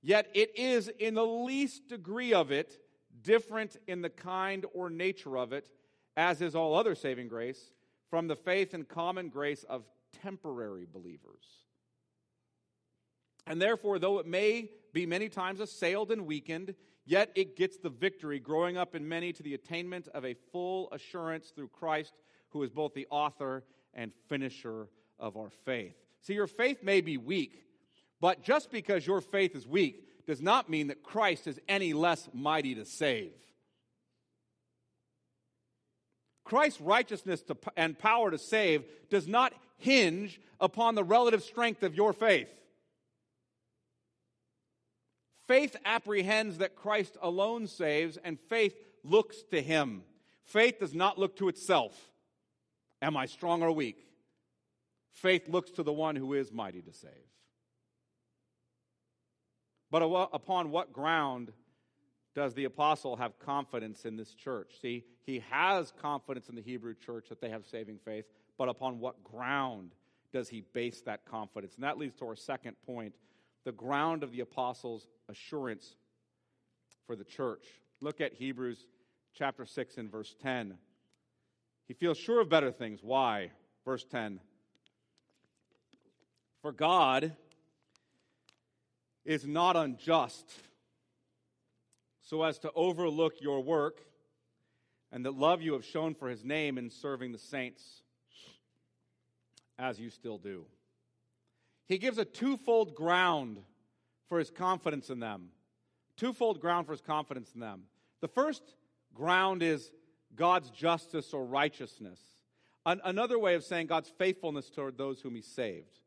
yet 0.02 0.30
it 0.34 0.58
is 0.58 0.90
in 1.00 1.14
the 1.14 1.26
least 1.26 1.88
degree 1.88 2.34
of 2.34 2.52
it 2.52 2.80
different 3.21 3.78
in 3.88 4.01
the 4.01 4.10
kind 4.10 4.65
or 4.73 4.89
nature 4.89 5.38
of 5.38 5.54
it, 5.54 5.69
as 6.17 6.41
is 6.41 6.56
all 6.56 6.75
other 6.75 6.95
saving 6.95 7.28
grace, 7.28 7.71
from 8.10 8.28
the 8.28 8.36
faith 8.36 8.73
and 8.73 8.88
common 8.88 9.30
grace 9.30 9.63
of 9.63 9.84
temporary 10.21 10.86
believers. 10.91 11.43
And 13.47 13.62
therefore, 13.62 13.99
though 13.99 14.19
it 14.19 14.25
may 14.25 14.69
be 14.93 15.06
many 15.06 15.30
times 15.30 15.60
assailed 15.60 16.12
and 16.12 16.25
weakened, 16.25 16.75
Yet 17.06 17.32
it 17.36 17.56
gets 17.56 17.78
the 17.78 17.89
victory, 17.89 18.39
growing 18.39 18.78
up 18.78 18.95
in 18.95 19.08
many 19.08 19.32
to 19.34 19.43
the 19.43 19.54
attainment 19.54 20.08
of 20.10 20.25
a 20.25 20.34
full 20.51 20.91
assurance 20.91 21.51
through 21.56 21.67
Christ, 21.67 22.13
who 22.49 22.63
is 22.63 22.71
both 22.71 22.93
the 22.95 23.08
author 23.12 23.63
and 23.93 24.12
finisher 24.28 24.88
of 25.19 25.38
our 25.38 25.51
faith. 25.51 25.95
See, 26.21 26.34
your 26.34 26.47
faith 26.47 26.82
may 26.82 27.01
be 27.01 27.17
weak, 27.17 27.63
but 28.19 28.41
just 28.41 28.71
because 28.71 29.06
your 29.06 29.21
faith 29.21 29.56
is 29.56 29.67
weak 29.67 30.10
does 30.28 30.42
not 30.42 30.70
mean 30.70 30.88
that 30.88 31.04
Christ 31.04 31.48
is 31.48 31.60
any 31.68 31.94
less 31.94 32.28
mighty 32.34 32.76
to 32.76 32.86
save. 32.86 33.34
Christ's 36.44 36.82
righteousness 36.82 37.42
to, 37.44 37.58
and 37.76 37.98
power 37.98 38.32
to 38.32 38.38
save 38.38 38.84
does 39.10 39.28
not 39.28 39.54
hinge 39.78 40.40
upon 40.60 40.96
the 40.96 41.04
relative 41.04 41.44
strength 41.44 41.84
of 41.84 41.96
your 41.96 42.14
faith. 42.14 42.50
Faith 45.48 45.76
apprehends 45.86 46.60
that 46.60 46.76
Christ 46.76 47.18
alone 47.22 47.68
saves, 47.68 48.18
and 48.18 48.40
faith 48.40 48.76
looks 49.04 49.44
to 49.52 49.62
him. 49.62 50.04
Faith 50.44 50.80
does 50.80 50.94
not 50.94 51.20
look 51.20 51.36
to 51.38 51.50
itself. 51.50 51.94
Am 53.02 53.16
I 53.18 53.26
strong 53.26 53.62
or 53.62 53.72
weak? 53.72 53.98
Faith 55.12 55.48
looks 55.48 55.72
to 55.72 55.84
the 55.84 55.94
one 55.94 56.16
who 56.16 56.34
is 56.34 56.52
mighty 56.52 56.82
to 56.82 56.94
save. 56.94 57.12
But 59.95 60.29
upon 60.34 60.71
what 60.71 60.91
ground 60.91 61.53
does 62.34 62.53
the 62.53 62.65
apostle 62.65 63.15
have 63.15 63.39
confidence 63.39 64.03
in 64.03 64.17
this 64.17 64.36
church? 64.36 64.73
See, 64.81 65.05
he 65.25 65.41
has 65.49 65.93
confidence 66.01 66.49
in 66.49 66.55
the 66.55 66.62
Hebrew 66.62 66.95
church 66.95 67.27
that 67.29 67.39
they 67.39 67.49
have 67.49 67.65
saving 67.65 67.99
faith, 68.03 68.25
but 68.58 68.67
upon 68.67 68.99
what 68.99 69.23
ground 69.23 69.95
does 70.34 70.49
he 70.49 70.65
base 70.73 70.99
that 71.05 71.23
confidence? 71.23 71.75
And 71.75 71.86
that 71.86 71.97
leads 71.97 72.13
to 72.15 72.25
our 72.25 72.36
second 72.36 72.75
point 72.86 73.15
the 73.63 73.71
ground 73.71 74.21
of 74.21 74.34
the 74.34 74.41
apostles' 74.41 75.08
assurance 75.29 75.95
for 77.08 77.15
the 77.15 77.23
church. 77.23 77.63
Look 78.01 78.19
at 78.19 78.34
Hebrews 78.34 78.86
chapter 79.34 79.65
6 79.65 79.95
and 79.95 80.12
verse 80.12 80.36
10. 80.43 80.77
He 81.88 81.93
feels 81.93 82.17
sure 82.17 82.41
of 82.41 82.49
better 82.49 82.73
things. 82.73 82.99
Why? 83.01 83.51
Verse 83.86 84.03
10. 84.03 84.41
For 86.62 86.73
God 86.73 87.38
is 89.26 89.46
not 89.46 89.76
unjust 89.76 90.50
so 92.22 92.44
as 92.44 92.60
to 92.60 92.72
overlook 92.76 93.42
your 93.42 93.62
work 93.62 94.00
and 95.12 95.26
the 95.26 95.32
love 95.32 95.62
you 95.62 95.74
have 95.74 95.86
shown 95.86 96.14
for 96.14 96.30
his 96.30 96.44
name 96.44 96.78
in 96.78 96.90
serving 96.90 97.32
the 97.32 97.38
saints. 97.38 98.02
as 99.78 100.00
you 100.00 100.10
still 100.10 100.38
do. 100.38 100.66
He 101.88 101.98
gives 101.98 102.18
a 102.18 102.26
twofold 102.26 102.96
ground 102.96 103.58
for 104.30 104.40
his 104.40 104.50
confidence 104.50 105.10
in 105.10 105.20
them. 105.20 105.50
Twofold 106.18 106.62
ground 106.62 106.86
for 106.86 106.94
his 106.94 107.02
confidence 107.02 107.52
in 107.54 107.60
them. 107.60 107.84
The 108.22 108.28
first 108.28 108.64
ground 109.14 109.62
is 109.62 109.92
God's 110.36 110.70
justice 110.70 111.34
or 111.34 111.46
righteousness. 111.46 112.20
An- 112.86 113.02
another 113.04 113.38
way 113.38 113.56
of 113.56 113.64
saying 113.64 113.88
God's 113.88 114.10
faithfulness 114.18 114.70
toward 114.70 114.98
those 114.98 115.20
whom 115.20 115.36
he 115.36 115.42
saved. 115.42 116.00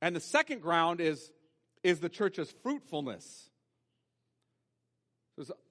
And 0.00 0.14
the 0.14 0.20
second 0.20 0.62
ground 0.62 1.00
is, 1.00 1.32
is 1.86 2.00
the 2.00 2.08
church's 2.08 2.52
fruitfulness. 2.64 3.48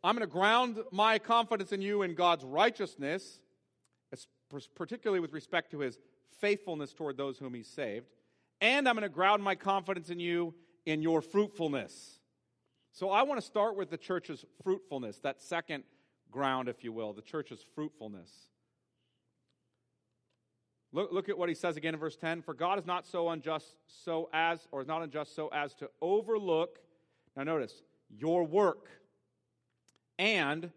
I'm 0.02 0.16
going 0.16 0.22
to 0.22 0.28
ground 0.28 0.82
my 0.92 1.20
confidence 1.20 1.74
in 1.74 1.82
you 1.82 2.04
in 2.04 2.16
God's 2.16 2.46
righteousness, 2.46 3.42
particularly 4.76 5.20
with 5.20 5.34
respect 5.34 5.72
to 5.72 5.80
his 5.80 6.00
faithfulness 6.40 6.94
toward 6.94 7.18
those 7.18 7.38
whom 7.38 7.54
he 7.54 7.64
saved. 7.64 8.06
And 8.62 8.88
I'm 8.88 8.96
going 8.96 9.04
to 9.04 9.10
ground 9.10 9.44
my 9.44 9.56
confidence 9.56 10.10
in 10.10 10.22
you 10.22 10.54
in 10.86 11.02
your 11.02 11.22
fruitfulness. 11.22 12.20
So 12.94 13.10
I 13.10 13.24
want 13.24 13.42
to 13.42 13.46
start 13.46 13.76
with 13.76 13.90
the 13.90 13.98
church's 13.98 14.46
fruitfulness, 14.64 15.20
that 15.20 15.42
second 15.42 15.84
ground, 16.32 16.70
if 16.70 16.82
you 16.82 16.94
will, 16.94 17.12
the 17.12 17.22
church's 17.22 17.66
fruitfulness. 17.76 18.32
Look, 20.96 21.12
look 21.12 21.28
at 21.28 21.38
what 21.38 21.50
he 21.50 21.56
says 21.56 21.76
again 21.76 21.94
in 21.94 22.00
verse 22.00 22.16
10 22.16 22.42
For 22.42 22.54
God 22.54 22.80
is 22.80 22.86
not 22.86 23.06
so 23.06 23.28
unjust, 23.28 23.76
so 23.86 24.30
as, 24.32 24.66
or 24.72 24.80
is 24.80 24.88
not 24.88 25.04
unjust 25.04 25.36
so 25.36 25.50
as 25.50 25.74
to 25.76 25.90
overlook, 26.02 26.80
now 27.36 27.44
notice, 27.44 27.84
your 28.10 28.46
work 28.46 28.88
and 30.18 30.72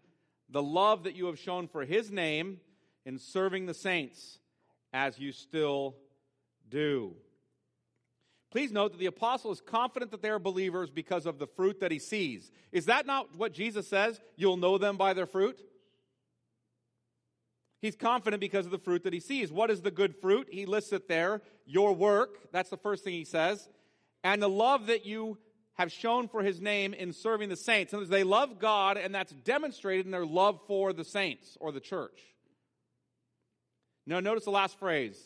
the 0.49 0.61
love 0.61 1.03
that 1.03 1.15
you 1.15 1.27
have 1.27 1.39
shown 1.39 1.69
for 1.69 1.85
his 1.85 2.11
name 2.11 2.59
in 3.05 3.17
serving 3.17 3.65
the 3.65 3.73
saints 3.73 4.39
as 4.91 5.17
you 5.17 5.31
still 5.31 5.95
do. 6.69 7.15
Please 8.51 8.73
note 8.73 8.91
that 8.91 8.97
the 8.97 9.05
apostle 9.05 9.53
is 9.53 9.61
confident 9.61 10.11
that 10.11 10.21
they 10.21 10.29
are 10.29 10.39
believers 10.39 10.89
because 10.89 11.25
of 11.27 11.39
the 11.39 11.47
fruit 11.47 11.79
that 11.79 11.91
he 11.91 11.99
sees. 11.99 12.51
Is 12.73 12.87
that 12.87 13.05
not 13.05 13.37
what 13.37 13.53
Jesus 13.53 13.87
says? 13.87 14.19
You'll 14.35 14.57
know 14.57 14.77
them 14.77 14.97
by 14.97 15.13
their 15.13 15.27
fruit? 15.27 15.61
He's 17.81 17.95
confident 17.95 18.41
because 18.41 18.65
of 18.65 18.71
the 18.71 18.77
fruit 18.77 19.03
that 19.03 19.13
he 19.13 19.19
sees. 19.19 19.51
What 19.51 19.71
is 19.71 19.81
the 19.81 19.91
good 19.91 20.15
fruit? 20.17 20.47
He 20.51 20.65
lists 20.65 20.91
it 20.91 21.07
there. 21.07 21.41
Your 21.65 21.93
work. 21.93 22.51
That's 22.51 22.69
the 22.69 22.77
first 22.77 23.03
thing 23.03 23.13
he 23.13 23.23
says. 23.23 23.69
And 24.23 24.41
the 24.41 24.49
love 24.49 24.87
that 24.87 25.05
you 25.05 25.37
have 25.75 25.91
shown 25.91 26.27
for 26.27 26.43
his 26.43 26.59
name 26.59 26.93
in 26.93 27.13
serving 27.13 27.47
the 27.47 27.55
saints. 27.55 27.93
In 27.93 28.09
they 28.09 28.25
love 28.25 28.59
God, 28.59 28.97
and 28.97 29.15
that's 29.15 29.31
demonstrated 29.31 30.05
in 30.05 30.11
their 30.11 30.25
love 30.25 30.59
for 30.67 30.91
the 30.91 31.05
saints 31.05 31.57
or 31.61 31.71
the 31.71 31.79
church. 31.79 32.19
Now, 34.05 34.19
notice 34.19 34.43
the 34.43 34.51
last 34.51 34.77
phrase 34.77 35.17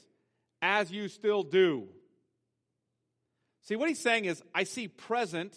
as 0.61 0.91
you 0.91 1.07
still 1.07 1.41
do. 1.41 1.87
See, 3.63 3.75
what 3.75 3.89
he's 3.89 3.99
saying 3.99 4.25
is, 4.25 4.43
I 4.53 4.65
see 4.65 4.87
present 4.87 5.55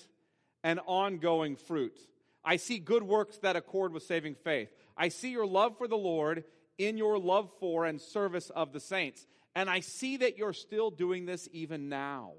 and 0.64 0.80
ongoing 0.86 1.56
fruit. 1.56 1.98
I 2.44 2.56
see 2.56 2.78
good 2.78 3.02
works 3.02 3.36
that 3.38 3.56
accord 3.56 3.92
with 3.92 4.04
saving 4.04 4.36
faith. 4.36 4.70
I 4.96 5.08
see 5.08 5.30
your 5.30 5.46
love 5.46 5.76
for 5.76 5.88
the 5.88 5.96
Lord 5.96 6.44
in 6.78 6.96
your 6.98 7.18
love 7.18 7.50
for 7.58 7.84
and 7.84 8.00
service 8.00 8.50
of 8.50 8.72
the 8.72 8.80
saints. 8.80 9.26
And 9.54 9.70
I 9.70 9.80
see 9.80 10.18
that 10.18 10.36
you're 10.36 10.52
still 10.52 10.90
doing 10.90 11.26
this 11.26 11.48
even 11.52 11.88
now. 11.88 12.32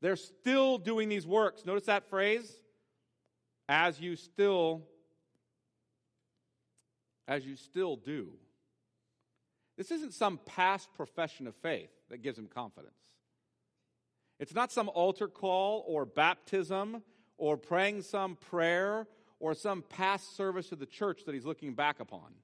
They're 0.00 0.16
still 0.16 0.78
doing 0.78 1.08
these 1.08 1.26
works. 1.26 1.66
Notice 1.66 1.86
that 1.86 2.08
phrase? 2.08 2.50
As 3.68 4.00
you 4.00 4.16
still 4.16 4.82
as 7.28 7.46
you 7.46 7.54
still 7.54 7.94
do. 7.94 8.32
This 9.78 9.92
isn't 9.92 10.12
some 10.12 10.40
past 10.46 10.92
profession 10.94 11.46
of 11.46 11.54
faith 11.54 11.90
that 12.10 12.22
gives 12.22 12.36
him 12.36 12.48
confidence. 12.52 12.96
It's 14.40 14.52
not 14.54 14.72
some 14.72 14.88
altar 14.88 15.28
call 15.28 15.84
or 15.86 16.04
baptism 16.04 17.02
or 17.38 17.56
praying 17.56 18.02
some 18.02 18.34
prayer 18.34 19.06
or 19.40 19.54
some 19.54 19.82
past 19.82 20.36
service 20.36 20.68
to 20.68 20.76
the 20.76 20.86
church 20.86 21.22
that 21.24 21.34
he's 21.34 21.46
looking 21.46 21.74
back 21.74 21.98
upon. 21.98 22.34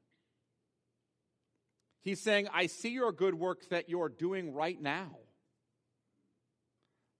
He's 2.03 2.21
saying, 2.21 2.49
I 2.53 2.67
see 2.67 2.91
your 2.91 3.13
good 3.13 3.35
works 3.35 3.67
that 3.69 3.89
you're 3.89 4.09
doing 4.09 4.53
right 4.53 4.81
now. 4.81 5.19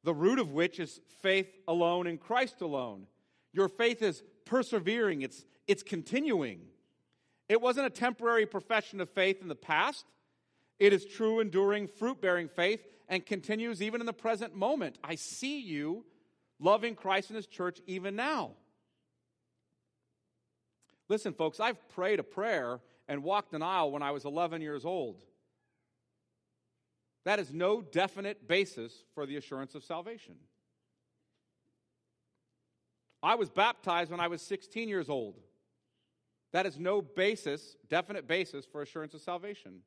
The 0.05 0.15
root 0.15 0.39
of 0.39 0.53
which 0.53 0.81
is 0.81 1.01
faith 1.21 1.49
alone 1.69 2.07
in 2.07 2.19
Christ 2.19 2.61
alone. 2.63 3.07
Your 3.53 3.69
faith 3.69 4.01
is 4.01 4.23
persevering, 4.45 5.23
it's, 5.23 5.45
it's 5.67 5.83
continuing. 5.83 6.61
It 7.49 7.61
wasn't 7.61 7.87
a 7.87 7.91
temporary 7.91 8.47
profession 8.47 9.01
of 9.01 9.11
faith 9.11 9.43
in 9.43 9.49
the 9.49 9.55
past. 9.55 10.05
It 10.79 10.93
is 10.93 11.05
true, 11.05 11.41
enduring, 11.41 11.89
fruit 11.89 12.21
bearing 12.21 12.49
faith 12.49 12.81
and 13.09 13.25
continues 13.25 13.83
even 13.83 14.01
in 14.01 14.07
the 14.07 14.13
present 14.13 14.55
moment. 14.55 14.99
I 15.03 15.15
see 15.15 15.61
you 15.61 16.05
loving 16.59 16.95
Christ 16.95 17.31
and 17.31 17.37
His 17.37 17.47
church 17.47 17.81
even 17.87 18.17
now. 18.17 18.53
Listen, 21.09 21.33
folks, 21.33 21.61
I've 21.61 21.89
prayed 21.89 22.19
a 22.19 22.25
prayer 22.25 22.81
and 23.09 23.23
walked 23.23 23.55
an 23.55 23.63
aisle 23.63 23.91
when 23.91 24.03
I 24.03 24.11
was 24.11 24.25
11 24.25 24.61
years 24.61 24.85
old. 24.85 25.23
That 27.25 27.39
is 27.39 27.53
no 27.53 27.81
definite 27.81 28.47
basis 28.47 29.05
for 29.15 29.27
the 29.27 29.37
assurance 29.37 29.75
of 29.75 29.85
salvation. 29.85 30.37
I 33.23 33.35
was 33.35 33.51
baptized 33.51 34.11
when 34.11 34.21
I 34.21 34.29
was 34.29 34.43
16 34.43 34.89
years 34.89 35.09
old. 35.09 35.41
That 36.53 36.67
is 36.67 36.79
no 36.79 37.03
basis, 37.03 37.77
definite 37.89 38.29
basis 38.29 38.65
for 38.65 38.83
assurance 38.83 39.15
of 39.15 39.21
salvation. 39.21 39.81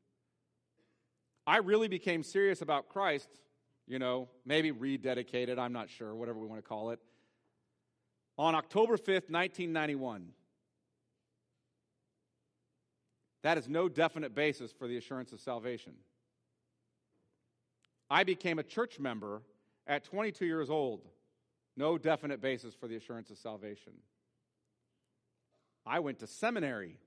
I 1.47 1.58
really 1.58 1.88
became 1.88 2.21
serious 2.21 2.62
about 2.62 2.89
Christ, 2.89 3.29
you 3.88 3.97
know, 3.97 4.29
maybe 4.45 4.71
rededicated, 4.71 5.58
I'm 5.58 5.73
not 5.73 5.89
sure, 5.89 6.13
whatever 6.13 6.39
we 6.39 6.47
want 6.47 6.62
to 6.62 6.67
call 6.67 6.91
it, 6.91 6.99
on 8.38 8.55
October 8.55 8.97
5th, 8.97 9.29
1991. 9.32 10.27
That 13.43 13.58
is 13.58 13.69
no 13.69 13.88
definite 13.88 14.36
basis 14.36 14.71
for 14.71 14.88
the 14.88 14.97
assurance 14.97 15.32
of 15.32 15.39
salvation. 15.39 15.93
I 18.10 18.23
became 18.23 18.60
a 18.60 18.63
church 18.63 18.99
member 18.99 19.41
at 19.88 20.04
22 20.04 20.45
years 20.45 20.69
old. 20.69 21.06
No 21.78 21.97
definite 21.97 22.41
basis 22.41 22.73
for 22.73 22.88
the 22.88 22.95
assurance 22.95 23.30
of 23.30 23.38
salvation. 23.38 23.93
I 25.86 25.99
went 25.99 26.19
to 26.19 26.28
seminary. 26.28 26.97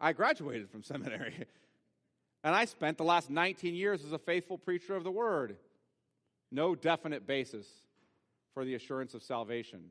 I 0.00 0.12
graduated 0.12 0.70
from 0.70 0.82
seminary. 0.82 1.46
And 2.44 2.56
I 2.56 2.64
spent 2.64 2.98
the 2.98 3.04
last 3.04 3.30
19 3.30 3.72
years 3.72 4.04
as 4.04 4.10
a 4.10 4.18
faithful 4.18 4.58
preacher 4.58 4.96
of 4.96 5.04
the 5.04 5.12
word. 5.12 5.56
No 6.50 6.74
definite 6.74 7.24
basis 7.24 7.66
for 8.52 8.64
the 8.64 8.74
assurance 8.74 9.14
of 9.14 9.22
salvation. 9.22 9.90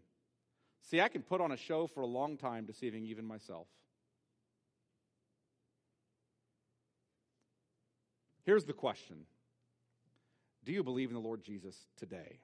See, 0.82 1.00
I 1.00 1.08
can 1.08 1.22
put 1.22 1.39
on 1.39 1.54
a 1.54 1.58
show 1.58 1.88
for 1.88 2.02
a 2.02 2.06
long 2.06 2.36
time, 2.36 2.65
deceiving 2.65 3.06
even 3.06 3.26
myself. 3.26 3.67
Here's 8.52 8.66
the 8.66 8.74
question 8.74 9.16
Do 10.66 10.74
you 10.74 10.84
believe 10.84 11.08
in 11.08 11.14
the 11.14 11.22
Lord 11.22 11.42
Jesus 11.42 11.88
today? 11.96 12.42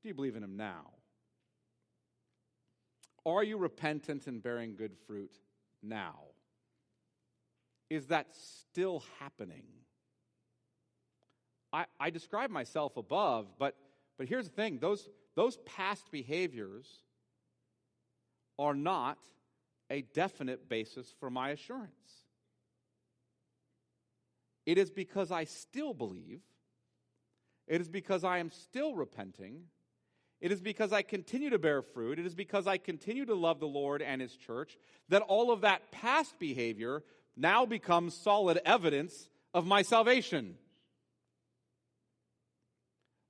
Do 0.00 0.08
you 0.08 0.14
believe 0.14 0.36
in 0.36 0.42
him 0.42 0.56
now? 0.56 0.86
Are 3.26 3.44
you 3.44 3.58
repentant 3.58 4.26
and 4.26 4.42
bearing 4.42 4.74
good 4.74 4.96
fruit 5.06 5.34
now? 5.82 6.14
is 7.90 8.06
that 8.06 8.28
still 8.32 9.04
happening? 9.18 9.64
I, 11.70 11.84
I 12.00 12.08
describe 12.08 12.48
myself 12.48 12.96
above, 12.96 13.48
but, 13.58 13.76
but 14.16 14.28
here's 14.30 14.46
the 14.46 14.54
thing 14.54 14.78
those, 14.78 15.10
those 15.34 15.58
past 15.66 16.10
behaviors 16.10 16.86
are 18.58 18.74
not 18.74 19.18
a 19.90 20.00
definite 20.14 20.70
basis 20.70 21.14
for 21.20 21.28
my 21.28 21.50
assurance. 21.50 22.27
It 24.68 24.76
is 24.76 24.90
because 24.90 25.32
I 25.32 25.44
still 25.44 25.94
believe, 25.94 26.42
it 27.66 27.80
is 27.80 27.88
because 27.88 28.22
I 28.22 28.36
am 28.36 28.50
still 28.50 28.94
repenting. 28.94 29.62
It 30.42 30.52
is 30.52 30.60
because 30.60 30.92
I 30.92 31.00
continue 31.00 31.48
to 31.48 31.58
bear 31.58 31.80
fruit. 31.80 32.18
It 32.18 32.26
is 32.26 32.34
because 32.34 32.66
I 32.66 32.76
continue 32.76 33.24
to 33.24 33.34
love 33.34 33.60
the 33.60 33.66
Lord 33.66 34.02
and 34.02 34.20
His 34.20 34.36
church 34.36 34.76
that 35.08 35.22
all 35.22 35.50
of 35.50 35.62
that 35.62 35.90
past 35.90 36.38
behavior 36.38 37.02
now 37.34 37.64
becomes 37.64 38.12
solid 38.12 38.60
evidence 38.66 39.30
of 39.54 39.66
my 39.66 39.80
salvation. 39.80 40.54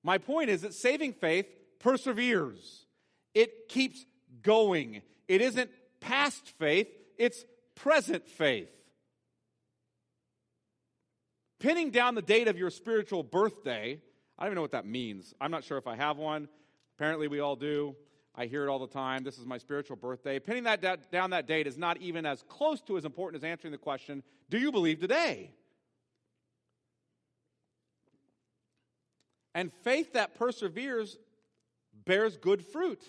My 0.02 0.18
point 0.18 0.50
is 0.50 0.62
that 0.62 0.74
saving 0.74 1.12
faith 1.12 1.46
perseveres, 1.78 2.86
it 3.32 3.68
keeps 3.68 4.04
going. 4.42 5.02
It 5.28 5.40
isn't 5.40 5.70
past 6.00 6.48
faith, 6.58 6.88
it's 7.16 7.44
present 7.76 8.26
faith. 8.26 8.70
Pinning 11.58 11.90
down 11.90 12.14
the 12.14 12.22
date 12.22 12.48
of 12.48 12.56
your 12.56 12.70
spiritual 12.70 13.22
birthday, 13.22 14.00
I 14.38 14.44
don't 14.44 14.52
even 14.52 14.56
know 14.56 14.62
what 14.62 14.72
that 14.72 14.86
means. 14.86 15.34
I'm 15.40 15.50
not 15.50 15.64
sure 15.64 15.78
if 15.78 15.86
I 15.86 15.96
have 15.96 16.16
one. 16.16 16.48
Apparently, 16.96 17.26
we 17.28 17.40
all 17.40 17.56
do. 17.56 17.96
I 18.34 18.46
hear 18.46 18.64
it 18.64 18.68
all 18.68 18.78
the 18.78 18.86
time. 18.86 19.24
This 19.24 19.38
is 19.38 19.44
my 19.44 19.58
spiritual 19.58 19.96
birthday. 19.96 20.38
Pinning 20.38 20.64
that 20.64 20.80
da- 20.80 20.96
down 21.10 21.30
that 21.30 21.48
date 21.48 21.66
is 21.66 21.76
not 21.76 21.96
even 21.98 22.24
as 22.24 22.44
close 22.48 22.80
to 22.82 22.96
as 22.96 23.04
important 23.04 23.42
as 23.42 23.44
answering 23.44 23.72
the 23.72 23.78
question 23.78 24.22
Do 24.48 24.58
you 24.58 24.70
believe 24.70 25.00
today? 25.00 25.50
And 29.54 29.72
faith 29.82 30.12
that 30.12 30.36
perseveres 30.36 31.18
bears 32.04 32.36
good 32.36 32.64
fruit. 32.64 33.02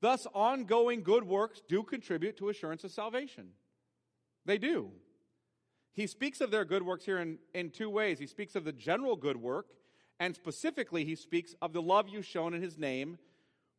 Thus, 0.00 0.26
ongoing 0.34 1.02
good 1.02 1.22
works 1.22 1.62
do 1.68 1.84
contribute 1.84 2.36
to 2.38 2.48
assurance 2.48 2.82
of 2.82 2.90
salvation. 2.90 3.50
They 4.44 4.58
do. 4.58 4.90
He 5.98 6.06
speaks 6.06 6.40
of 6.40 6.52
their 6.52 6.64
good 6.64 6.84
works 6.84 7.04
here 7.04 7.18
in, 7.18 7.38
in 7.54 7.70
two 7.70 7.90
ways. 7.90 8.20
He 8.20 8.28
speaks 8.28 8.54
of 8.54 8.62
the 8.62 8.70
general 8.70 9.16
good 9.16 9.36
work, 9.36 9.66
and 10.20 10.32
specifically, 10.32 11.04
he 11.04 11.16
speaks 11.16 11.56
of 11.60 11.72
the 11.72 11.82
love 11.82 12.08
you've 12.08 12.24
shown 12.24 12.54
in 12.54 12.62
his 12.62 12.78
name 12.78 13.18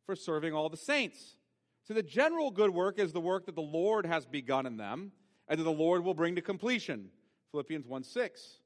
for 0.04 0.14
serving 0.14 0.52
all 0.52 0.68
the 0.68 0.76
saints. 0.76 1.36
So, 1.82 1.94
the 1.94 2.02
general 2.02 2.50
good 2.50 2.68
work 2.68 2.98
is 2.98 3.14
the 3.14 3.22
work 3.22 3.46
that 3.46 3.54
the 3.54 3.62
Lord 3.62 4.04
has 4.04 4.26
begun 4.26 4.66
in 4.66 4.76
them, 4.76 5.12
and 5.48 5.58
that 5.58 5.64
the 5.64 5.70
Lord 5.70 6.04
will 6.04 6.12
bring 6.12 6.34
to 6.34 6.42
completion. 6.42 7.08
Philippians 7.52 7.86
1 7.86 8.04
6. 8.04 8.58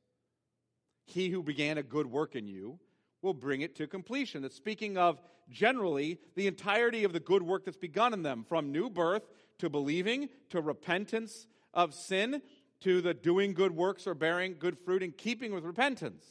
He 1.05 1.29
who 1.29 1.41
began 1.41 1.79
a 1.79 1.85
good 1.85 2.09
work 2.09 2.35
in 2.35 2.49
you 2.49 2.81
will 3.23 3.35
bring 3.35 3.61
it 3.61 3.77
to 3.77 3.87
completion. 3.87 4.43
That's 4.43 4.57
speaking 4.57 4.99
of 4.99 5.21
generally 5.49 6.19
the 6.35 6.49
entirety 6.49 7.05
of 7.05 7.13
the 7.13 7.21
good 7.21 7.45
work 7.45 7.67
that's 7.67 7.77
begun 7.77 8.15
in 8.15 8.25
them, 8.25 8.47
from 8.49 8.73
new 8.73 8.91
birth 8.91 9.23
to 9.61 9.71
believing 9.71 10.29
to 10.51 10.61
repentance 10.61 11.47
of 11.73 11.95
sin 11.95 12.43
to 12.85 13.01
the 13.01 13.15
doing 13.15 13.55
good 13.55 13.75
works 13.75 14.07
or 14.07 14.15
bearing 14.15 14.57
good 14.59 14.79
fruit 14.79 15.03
in 15.03 15.11
keeping 15.13 15.53
with 15.53 15.65
repentance. 15.65 16.25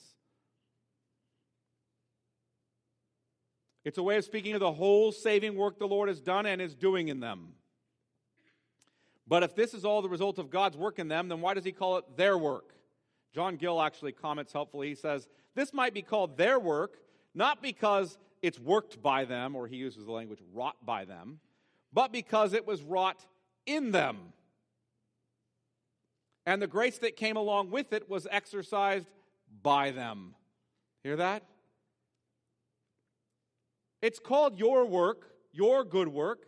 It's 3.84 3.98
a 3.98 4.04
way 4.04 4.18
of 4.18 4.24
speaking 4.24 4.54
of 4.54 4.60
the 4.60 4.72
whole 4.72 5.12
saving 5.12 5.56
work 5.56 5.78
the 5.78 5.88
Lord 5.88 6.08
has 6.08 6.22
done 6.22 6.46
and 6.46 6.62
is 6.62 6.76
doing 6.76 7.10
in 7.10 7.20
them. 7.20 7.54
But 9.28 9.42
if 9.44 9.56
this 9.56 9.74
is 9.74 9.84
all 9.84 10.02
the 10.02 10.10
result 10.10 10.38
of 10.38 10.50
God's 10.50 10.78
work 10.78 11.00
in 11.00 11.08
them, 11.08 11.28
then 11.28 11.42
why 11.42 11.56
does 11.56 11.66
he 11.66 11.72
call 11.72 11.98
it 11.98 12.06
their 12.16 12.38
work? 12.38 12.76
John 13.34 13.56
Gill 13.56 13.82
actually 13.82 14.12
comments 14.12 14.54
helpfully. 14.54 14.90
He 14.90 14.96
says, 14.96 15.28
This 15.56 15.74
might 15.74 15.94
be 15.94 16.04
called 16.04 16.38
their 16.38 16.60
work, 16.60 17.00
not 17.34 17.64
because 17.64 18.18
it's 18.44 18.60
worked 18.60 19.02
by 19.02 19.26
them, 19.26 19.56
or 19.56 19.68
he 19.68 19.78
uses 19.78 20.06
the 20.06 20.12
language 20.12 20.40
wrought 20.54 20.86
by 20.86 21.06
them, 21.06 21.40
but 21.92 22.12
because 22.12 22.54
it 22.54 22.68
was 22.68 22.84
wrought 22.84 23.26
in 23.66 23.92
them. 23.92 24.34
And 26.46 26.62
the 26.62 26.68
grace 26.68 26.98
that 27.00 27.16
came 27.16 27.38
along 27.38 27.70
with 27.72 27.94
it 27.94 28.10
was 28.10 28.28
exercised 28.30 29.08
by 29.62 29.92
them. 29.92 30.36
Hear 31.04 31.18
that? 31.18 31.44
It's 34.02 34.20
called 34.20 34.60
your 34.60 34.86
work, 34.86 35.34
your 35.54 35.86
good 35.86 36.10
work, 36.10 36.46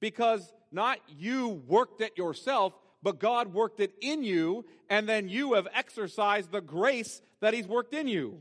because 0.00 0.52
not 0.72 0.98
you 1.08 1.62
worked 1.68 2.00
it 2.00 2.18
yourself, 2.18 2.72
but 3.02 3.20
God 3.20 3.54
worked 3.54 3.78
it 3.78 3.92
in 4.00 4.24
you, 4.24 4.64
and 4.90 5.08
then 5.08 5.28
you 5.28 5.52
have 5.54 5.68
exercised 5.72 6.50
the 6.50 6.60
grace 6.60 7.22
that 7.40 7.54
He's 7.54 7.68
worked 7.68 7.94
in 7.94 8.08
you. 8.08 8.40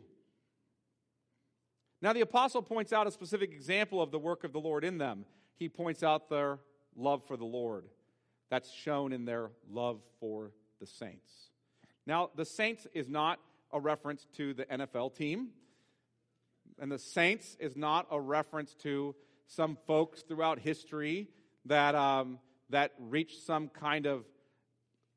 Now, 2.02 2.14
the 2.14 2.22
apostle 2.22 2.62
points 2.62 2.92
out 2.92 3.08
a 3.08 3.12
specific 3.12 3.52
example 3.52 4.02
of 4.02 4.12
the 4.12 4.20
work 4.20 4.44
of 4.44 4.54
the 4.54 4.60
Lord 4.60 4.84
in 4.84 4.98
them. 4.98 5.26
He 5.58 5.70
points 5.70 6.04
out 6.04 6.30
their 6.30 6.60
love 6.96 7.24
for 7.28 7.38
the 7.38 7.46
Lord. 7.46 7.86
That's 8.50 8.72
shown 8.72 9.14
in 9.14 9.26
their 9.26 9.52
love 9.70 10.00
for 10.20 10.52
the 10.80 10.88
saints. 10.88 11.32
Now, 12.06 12.30
the 12.36 12.46
saints 12.46 12.88
is 12.94 13.10
not 13.10 13.40
a 13.72 13.80
reference 13.80 14.26
to 14.38 14.54
the 14.54 14.66
NFL 14.66 15.16
team, 15.16 15.50
and 16.80 16.92
the 16.92 17.00
saints 17.00 17.56
is 17.60 17.76
not 17.76 18.08
a 18.12 18.20
reference 18.20 18.74
to 18.76 19.16
some 19.48 19.78
folks 19.88 20.22
throughout 20.22 20.60
history 20.60 21.28
that, 21.66 21.96
um, 21.96 22.40
that 22.70 22.94
reached 23.00 23.46
some 23.46 23.70
kind 23.70 24.06
of 24.06 24.26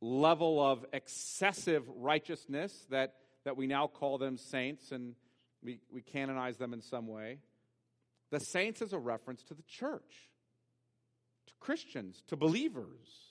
level 0.01 0.65
of 0.65 0.85
excessive 0.93 1.83
righteousness 1.97 2.87
that, 2.91 3.15
that 3.45 3.57
we 3.57 3.67
now 3.67 3.87
call 3.87 4.19
them 4.19 4.37
saints 4.37 4.93
and 4.93 5.15
we, 5.63 5.81
we 5.93 6.03
canonize 6.03 6.57
them 6.57 6.73
in 6.73 6.81
some 6.81 7.07
way. 7.07 7.39
The 8.31 8.41
saints 8.41 8.83
is 8.83 8.93
a 8.93 8.99
reference 8.99 9.43
to 9.45 9.55
the 9.55 9.63
church, 9.63 10.29
to 11.47 11.53
Christians, 11.59 12.23
to 12.29 12.37
believers. 12.37 13.28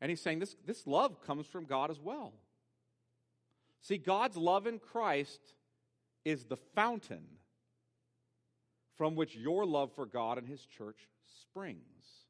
And 0.00 0.10
he's 0.10 0.20
saying 0.20 0.38
this, 0.38 0.56
this 0.66 0.86
love 0.86 1.24
comes 1.26 1.46
from 1.46 1.64
God 1.64 1.90
as 1.90 2.00
well. 2.00 2.32
See, 3.82 3.98
God's 3.98 4.36
love 4.36 4.66
in 4.66 4.78
Christ 4.78 5.40
is 6.24 6.44
the 6.44 6.56
fountain 6.56 7.24
from 8.96 9.14
which 9.14 9.34
your 9.34 9.64
love 9.64 9.90
for 9.94 10.06
God 10.06 10.38
and 10.38 10.46
his 10.46 10.64
church 10.64 11.08
springs. 11.42 12.26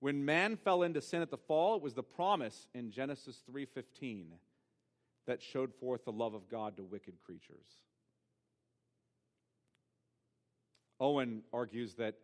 When 0.00 0.24
man 0.24 0.56
fell 0.56 0.82
into 0.82 1.00
sin 1.00 1.22
at 1.22 1.30
the 1.30 1.36
fall, 1.36 1.76
it 1.76 1.82
was 1.82 1.94
the 1.94 2.02
promise 2.02 2.68
in 2.74 2.90
Genesis 2.90 3.42
3:15 3.50 4.38
that 5.26 5.42
showed 5.42 5.74
forth 5.74 6.04
the 6.04 6.12
love 6.12 6.34
of 6.34 6.48
God 6.48 6.76
to 6.76 6.84
wicked 6.84 7.18
creatures. 7.20 7.80
Owen 11.00 11.42
argues 11.52 11.94
that 11.96 12.14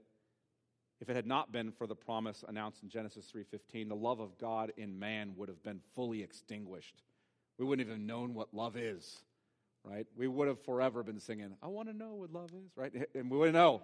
if 1.03 1.11
it 1.11 1.17
had 1.17 1.27
not 1.27 1.51
been 1.51 1.73
for 1.73 1.89
the 1.89 1.97
promise 1.97 2.45
announced 2.47 2.85
in 2.85 2.89
Genesis 2.89 3.29
3:15, 3.29 3.89
the 3.89 3.97
love 3.97 4.21
of 4.21 4.39
God 4.39 4.73
in 4.77 5.01
man 5.01 5.35
would 5.37 5.49
have 5.49 5.61
been 5.65 5.81
fully 5.97 6.23
extinguished. 6.23 7.03
We 7.59 7.65
wouldn't 7.65 7.87
even 7.87 8.07
known 8.07 8.35
what 8.35 8.55
love 8.55 8.77
is, 8.77 9.25
right? 9.83 10.07
We 10.17 10.29
would 10.29 10.47
have 10.47 10.61
forever 10.61 11.03
been 11.03 11.19
singing, 11.19 11.57
I 11.61 11.67
want 11.67 11.89
to 11.89 11.93
know 11.93 12.15
what 12.15 12.33
love 12.33 12.51
is, 12.55 12.71
right? 12.77 12.93
And 13.17 13.29
we 13.33 13.37
wouldn't 13.37 13.57
know. 13.57 13.83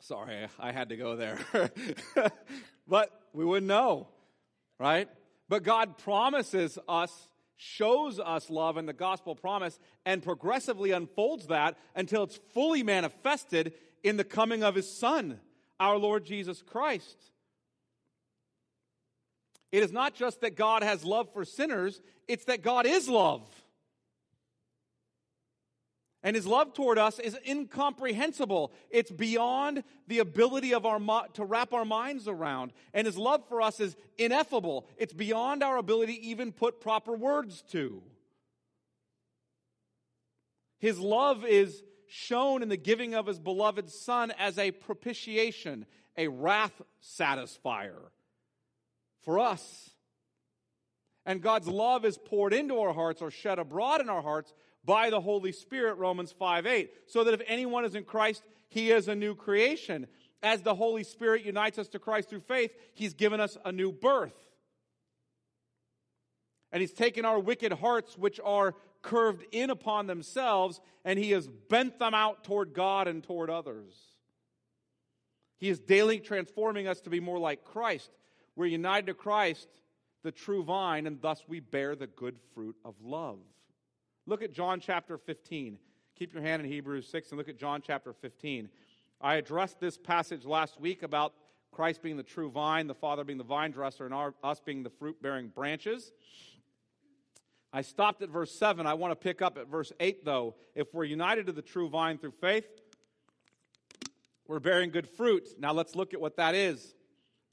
Sorry, 0.00 0.48
I 0.58 0.72
had 0.72 0.88
to 0.88 0.96
go 0.96 1.14
there. 1.14 1.38
but 2.88 3.10
we 3.32 3.44
wouldn't 3.44 3.68
know, 3.68 4.08
right? 4.80 5.08
But 5.48 5.62
God 5.62 5.98
promises 5.98 6.80
us, 6.88 7.28
shows 7.56 8.18
us 8.18 8.50
love 8.50 8.76
in 8.76 8.86
the 8.86 8.92
gospel 8.92 9.36
promise, 9.36 9.78
and 10.04 10.20
progressively 10.20 10.90
unfolds 10.90 11.46
that 11.46 11.78
until 11.94 12.24
it's 12.24 12.40
fully 12.52 12.82
manifested 12.82 13.72
in 14.02 14.16
the 14.16 14.24
coming 14.24 14.62
of 14.62 14.74
his 14.74 14.90
Son, 14.90 15.40
our 15.78 15.96
Lord 15.96 16.24
Jesus 16.24 16.62
Christ. 16.62 17.16
It 19.70 19.82
is 19.82 19.92
not 19.92 20.14
just 20.14 20.40
that 20.40 20.56
God 20.56 20.82
has 20.82 21.04
love 21.04 21.32
for 21.32 21.44
sinners, 21.44 22.00
it's 22.26 22.46
that 22.46 22.62
God 22.62 22.86
is 22.86 23.08
love. 23.08 23.42
And 26.22 26.34
his 26.34 26.46
love 26.46 26.74
toward 26.74 26.98
us 26.98 27.20
is 27.20 27.38
incomprehensible. 27.46 28.72
It's 28.90 29.10
beyond 29.10 29.84
the 30.08 30.18
ability 30.18 30.74
of 30.74 30.84
our 30.84 30.98
to 31.34 31.44
wrap 31.44 31.72
our 31.72 31.84
minds 31.84 32.26
around. 32.26 32.72
And 32.92 33.06
his 33.06 33.16
love 33.16 33.46
for 33.48 33.62
us 33.62 33.78
is 33.78 33.96
ineffable. 34.16 34.88
It's 34.96 35.12
beyond 35.12 35.62
our 35.62 35.76
ability 35.76 36.30
even 36.30 36.50
put 36.50 36.80
proper 36.80 37.12
words 37.12 37.62
to. 37.70 38.02
His 40.80 40.98
love 40.98 41.44
is 41.44 41.82
shown 42.08 42.62
in 42.62 42.68
the 42.68 42.76
giving 42.76 43.14
of 43.14 43.26
his 43.26 43.38
beloved 43.38 43.90
Son 43.90 44.32
as 44.38 44.58
a 44.58 44.70
propitiation, 44.70 45.86
a 46.16 46.28
wrath 46.28 46.80
satisfier 47.02 48.10
for 49.22 49.38
us. 49.38 49.90
And 51.26 51.42
God's 51.42 51.68
love 51.68 52.04
is 52.04 52.18
poured 52.18 52.54
into 52.54 52.78
our 52.78 52.92
hearts 52.92 53.20
or 53.20 53.30
shed 53.30 53.58
abroad 53.58 54.00
in 54.00 54.08
our 54.08 54.22
hearts 54.22 54.54
by 54.84 55.10
the 55.10 55.20
Holy 55.20 55.52
Spirit, 55.52 55.98
Romans 55.98 56.32
5 56.32 56.66
8. 56.66 56.90
So 57.06 57.24
that 57.24 57.34
if 57.34 57.42
anyone 57.46 57.84
is 57.84 57.94
in 57.94 58.04
Christ, 58.04 58.42
he 58.68 58.90
is 58.90 59.08
a 59.08 59.14
new 59.14 59.34
creation. 59.34 60.06
As 60.42 60.62
the 60.62 60.74
Holy 60.74 61.04
Spirit 61.04 61.44
unites 61.44 61.78
us 61.78 61.88
to 61.88 61.98
Christ 61.98 62.30
through 62.30 62.40
faith, 62.40 62.70
he's 62.94 63.12
given 63.12 63.40
us 63.40 63.58
a 63.64 63.72
new 63.72 63.92
birth. 63.92 64.32
And 66.70 66.80
he's 66.80 66.92
taken 66.92 67.24
our 67.24 67.38
wicked 67.38 67.72
hearts, 67.72 68.16
which 68.16 68.40
are 68.42 68.74
curved 69.02 69.44
in 69.52 69.70
upon 69.70 70.06
themselves, 70.06 70.80
and 71.04 71.18
he 71.18 71.30
has 71.30 71.46
bent 71.46 71.98
them 71.98 72.14
out 72.14 72.44
toward 72.44 72.74
God 72.74 73.08
and 73.08 73.22
toward 73.22 73.50
others. 73.50 73.94
He 75.58 75.68
is 75.68 75.80
daily 75.80 76.20
transforming 76.20 76.86
us 76.86 77.00
to 77.02 77.10
be 77.10 77.20
more 77.20 77.38
like 77.38 77.64
Christ. 77.64 78.10
We're 78.56 78.66
united 78.66 79.06
to 79.06 79.14
Christ, 79.14 79.68
the 80.22 80.32
true 80.32 80.62
vine, 80.62 81.06
and 81.06 81.20
thus 81.20 81.44
we 81.48 81.60
bear 81.60 81.96
the 81.96 82.06
good 82.06 82.38
fruit 82.54 82.76
of 82.84 82.94
love. 83.02 83.38
Look 84.26 84.42
at 84.42 84.52
John 84.52 84.80
chapter 84.80 85.16
15. 85.16 85.78
Keep 86.16 86.34
your 86.34 86.42
hand 86.42 86.62
in 86.62 86.70
Hebrews 86.70 87.08
6 87.08 87.30
and 87.30 87.38
look 87.38 87.48
at 87.48 87.58
John 87.58 87.80
chapter 87.84 88.12
15. 88.12 88.68
I 89.20 89.36
addressed 89.36 89.80
this 89.80 89.96
passage 89.96 90.44
last 90.44 90.80
week 90.80 91.02
about 91.02 91.32
Christ 91.72 92.02
being 92.02 92.16
the 92.16 92.22
true 92.22 92.50
vine, 92.50 92.86
the 92.86 92.94
Father 92.94 93.24
being 93.24 93.38
the 93.38 93.44
vine 93.44 93.70
dresser, 93.70 94.04
and 94.04 94.14
our, 94.14 94.34
us 94.42 94.60
being 94.60 94.82
the 94.82 94.90
fruit 94.90 95.20
bearing 95.22 95.48
branches. 95.48 96.12
I 97.72 97.82
stopped 97.82 98.22
at 98.22 98.30
verse 98.30 98.52
7. 98.52 98.86
I 98.86 98.94
want 98.94 99.12
to 99.12 99.16
pick 99.16 99.42
up 99.42 99.58
at 99.58 99.68
verse 99.68 99.92
8, 100.00 100.24
though. 100.24 100.54
If 100.74 100.94
we're 100.94 101.04
united 101.04 101.46
to 101.46 101.52
the 101.52 101.62
true 101.62 101.88
vine 101.88 102.18
through 102.18 102.32
faith, 102.40 102.66
we're 104.46 104.60
bearing 104.60 104.90
good 104.90 105.08
fruit. 105.08 105.46
Now 105.58 105.72
let's 105.72 105.94
look 105.94 106.14
at 106.14 106.20
what 106.20 106.36
that 106.36 106.54
is. 106.54 106.94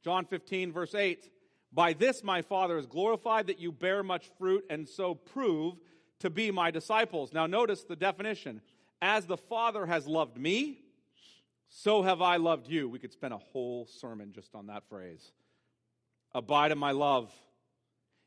John 0.03 0.25
15, 0.25 0.71
verse 0.71 0.95
8. 0.95 1.29
By 1.73 1.91
this 1.91 2.23
my 2.23 2.41
Father 2.41 2.77
is 2.77 2.85
glorified 2.85 3.47
that 3.47 3.59
you 3.59 3.71
bear 3.71 4.01
much 4.01 4.29
fruit 4.37 4.63
and 4.69 4.87
so 4.87 5.13
prove 5.13 5.75
to 6.19 6.29
be 6.29 6.49
my 6.49 6.71
disciples. 6.71 7.33
Now, 7.33 7.47
notice 7.47 7.83
the 7.83 7.97
definition 7.97 8.61
as 9.01 9.25
the 9.25 9.35
Father 9.35 9.85
has 9.85 10.07
loved 10.07 10.37
me, 10.37 10.79
so 11.67 12.03
have 12.03 12.21
I 12.21 12.37
loved 12.37 12.69
you. 12.69 12.87
We 12.87 12.99
could 12.99 13.11
spend 13.11 13.33
a 13.33 13.37
whole 13.37 13.87
sermon 13.99 14.31
just 14.33 14.55
on 14.55 14.67
that 14.67 14.87
phrase. 14.87 15.33
Abide 16.33 16.71
in 16.71 16.77
my 16.77 16.91
love. 16.91 17.33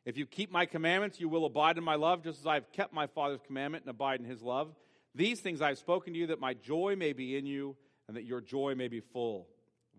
If 0.08 0.16
you 0.16 0.24
keep 0.24 0.50
my 0.50 0.64
commandments, 0.64 1.20
you 1.20 1.28
will 1.28 1.44
abide 1.44 1.76
in 1.76 1.84
my 1.84 1.96
love, 1.96 2.22
just 2.22 2.40
as 2.40 2.46
I 2.46 2.54
have 2.54 2.72
kept 2.72 2.94
my 2.94 3.06
Father's 3.06 3.42
commandment 3.46 3.84
and 3.84 3.90
abide 3.90 4.20
in 4.20 4.24
his 4.24 4.40
love. 4.40 4.74
These 5.14 5.40
things 5.40 5.60
I 5.60 5.68
have 5.68 5.76
spoken 5.76 6.14
to 6.14 6.18
you, 6.18 6.28
that 6.28 6.40
my 6.40 6.54
joy 6.54 6.96
may 6.96 7.12
be 7.12 7.36
in 7.36 7.44
you, 7.44 7.76
and 8.08 8.16
that 8.16 8.24
your 8.24 8.40
joy 8.40 8.74
may 8.74 8.88
be 8.88 9.00
full. 9.00 9.48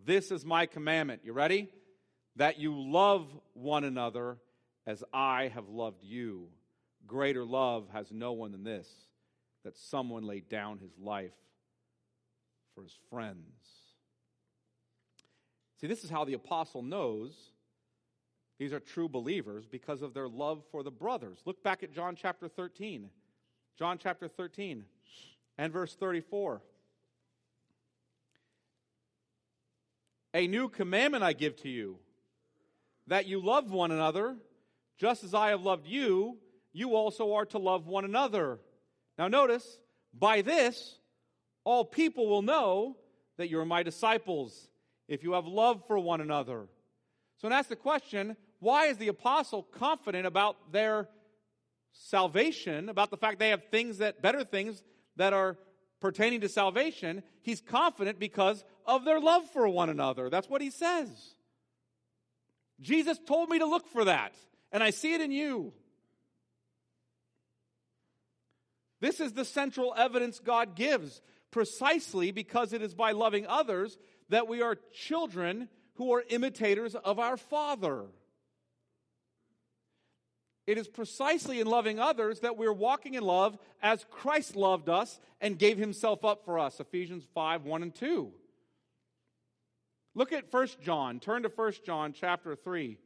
This 0.04 0.32
is 0.32 0.44
my 0.44 0.66
commandment. 0.66 1.22
You 1.24 1.34
ready? 1.34 1.70
That 2.38 2.58
you 2.58 2.74
love 2.76 3.28
one 3.54 3.84
another 3.84 4.40
as 4.88 5.04
I 5.14 5.52
have 5.54 5.70
loved 5.70 6.04
you. 6.04 6.48
Greater 7.06 7.46
love 7.46 7.88
has 7.94 8.12
no 8.12 8.32
one 8.32 8.52
than 8.52 8.64
this, 8.64 8.88
that 9.64 9.78
someone 9.78 10.24
laid 10.24 10.50
down 10.50 10.80
his 10.80 10.98
life 10.98 11.38
for 12.74 12.82
his 12.82 12.98
friends. 13.12 13.38
See, 15.80 15.86
this 15.86 16.04
is 16.04 16.10
how 16.10 16.26
the 16.26 16.34
apostle 16.34 16.82
knows 16.82 17.52
these 18.60 18.74
are 18.74 18.80
true 18.80 19.08
believers 19.08 19.66
because 19.66 20.02
of 20.02 20.14
their 20.14 20.28
love 20.28 20.64
for 20.70 20.84
the 20.84 20.92
brothers. 20.92 21.40
Look 21.46 21.64
back 21.64 21.82
at 21.82 21.94
John 21.94 22.16
chapter 22.16 22.50
13. 22.50 23.10
John 23.78 23.98
chapter 23.98 24.28
13 24.28 24.84
and 25.58 25.72
verse 25.72 25.96
34. 25.96 26.62
A 30.34 30.46
new 30.46 30.68
commandment 30.68 31.24
I 31.24 31.32
give 31.32 31.56
to 31.64 31.70
you, 31.70 31.98
that 33.08 33.26
you 33.26 33.44
love 33.44 33.72
one 33.72 33.92
another, 33.92 34.36
just 34.98 35.24
as 35.24 35.34
I 35.34 35.50
have 35.50 35.62
loved 35.62 35.88
you, 35.88 36.38
you 36.74 36.96
also 36.96 37.34
are 37.34 37.46
to 37.46 37.58
love 37.58 37.88
one 37.88 38.06
another. 38.06 38.60
Now, 39.18 39.30
notice, 39.30 39.80
by 40.14 40.42
this, 40.42 41.00
all 41.64 41.86
people 41.86 42.28
will 42.28 42.42
know 42.42 42.98
that 43.38 43.50
you're 43.50 43.66
my 43.66 43.82
disciples, 43.82 44.68
if 45.08 45.24
you 45.24 45.32
have 45.32 45.48
love 45.48 45.82
for 45.88 45.98
one 45.98 46.20
another. 46.20 46.68
So, 47.38 47.48
and 47.48 47.54
that's 47.54 47.70
the 47.70 47.76
question 47.78 48.36
why 48.60 48.88
is 48.88 48.98
the 48.98 49.08
apostle 49.08 49.64
confident 49.64 50.26
about 50.26 50.72
their 50.72 51.08
salvation, 51.94 52.90
about 52.90 53.10
the 53.10 53.18
fact 53.18 53.40
they 53.40 53.50
have 53.50 53.64
things 53.72 54.00
that, 54.00 54.22
better 54.22 54.44
things 54.44 54.84
that 55.16 55.34
are 55.34 55.58
pertaining 56.00 56.42
to 56.42 56.50
salvation? 56.50 57.24
He's 57.42 57.62
confident 57.62 58.20
because 58.20 58.64
of 58.86 59.06
their 59.06 59.20
love 59.20 59.50
for 59.52 59.68
one 59.68 59.90
another. 59.90 60.30
That's 60.30 60.50
what 60.50 60.62
he 60.62 60.70
says. 60.70 61.10
Jesus 62.82 63.18
told 63.26 63.50
me 63.50 63.60
to 63.60 63.66
look 63.66 63.88
for 63.88 64.06
that, 64.06 64.34
and 64.72 64.84
I 64.84 64.92
see 64.92 65.14
it 65.14 65.22
in 65.22 65.32
you. 65.32 65.74
This 69.02 69.20
is 69.20 69.34
the 69.34 69.46
central 69.46 69.94
evidence 69.98 70.40
God 70.40 70.76
gives, 70.76 71.22
precisely 71.52 72.32
because 72.32 72.74
it 72.74 72.82
is 72.82 72.94
by 72.94 73.12
loving 73.14 73.48
others 73.48 73.98
that 74.30 74.48
we 74.48 74.62
are 74.62 74.78
children 74.94 75.70
who 75.96 76.14
are 76.14 76.24
imitators 76.30 76.96
of 76.96 77.20
our 77.20 77.38
Father. 77.38 78.06
It 80.70 80.78
is 80.78 80.88
precisely 80.88 81.60
in 81.60 81.66
loving 81.66 82.00
others 82.00 82.42
that 82.42 82.56
we're 82.56 82.72
walking 82.72 83.16
in 83.16 83.24
love 83.24 83.58
as 83.82 84.06
Christ 84.12 84.56
loved 84.56 84.88
us 84.88 85.20
and 85.42 85.58
gave 85.58 85.80
himself 85.80 86.24
up 86.24 86.46
for 86.46 86.60
us. 86.60 86.80
Ephesians 86.80 87.24
5 87.34 87.64
1 87.64 87.82
and 87.82 87.96
2. 87.96 88.32
Look 90.14 90.32
at 90.32 90.54
1 90.54 90.68
John. 90.84 91.20
Turn 91.20 91.42
to 91.42 91.50
1 91.50 91.74
John 91.84 92.14
chapter 92.14 92.56
3. 92.56 93.00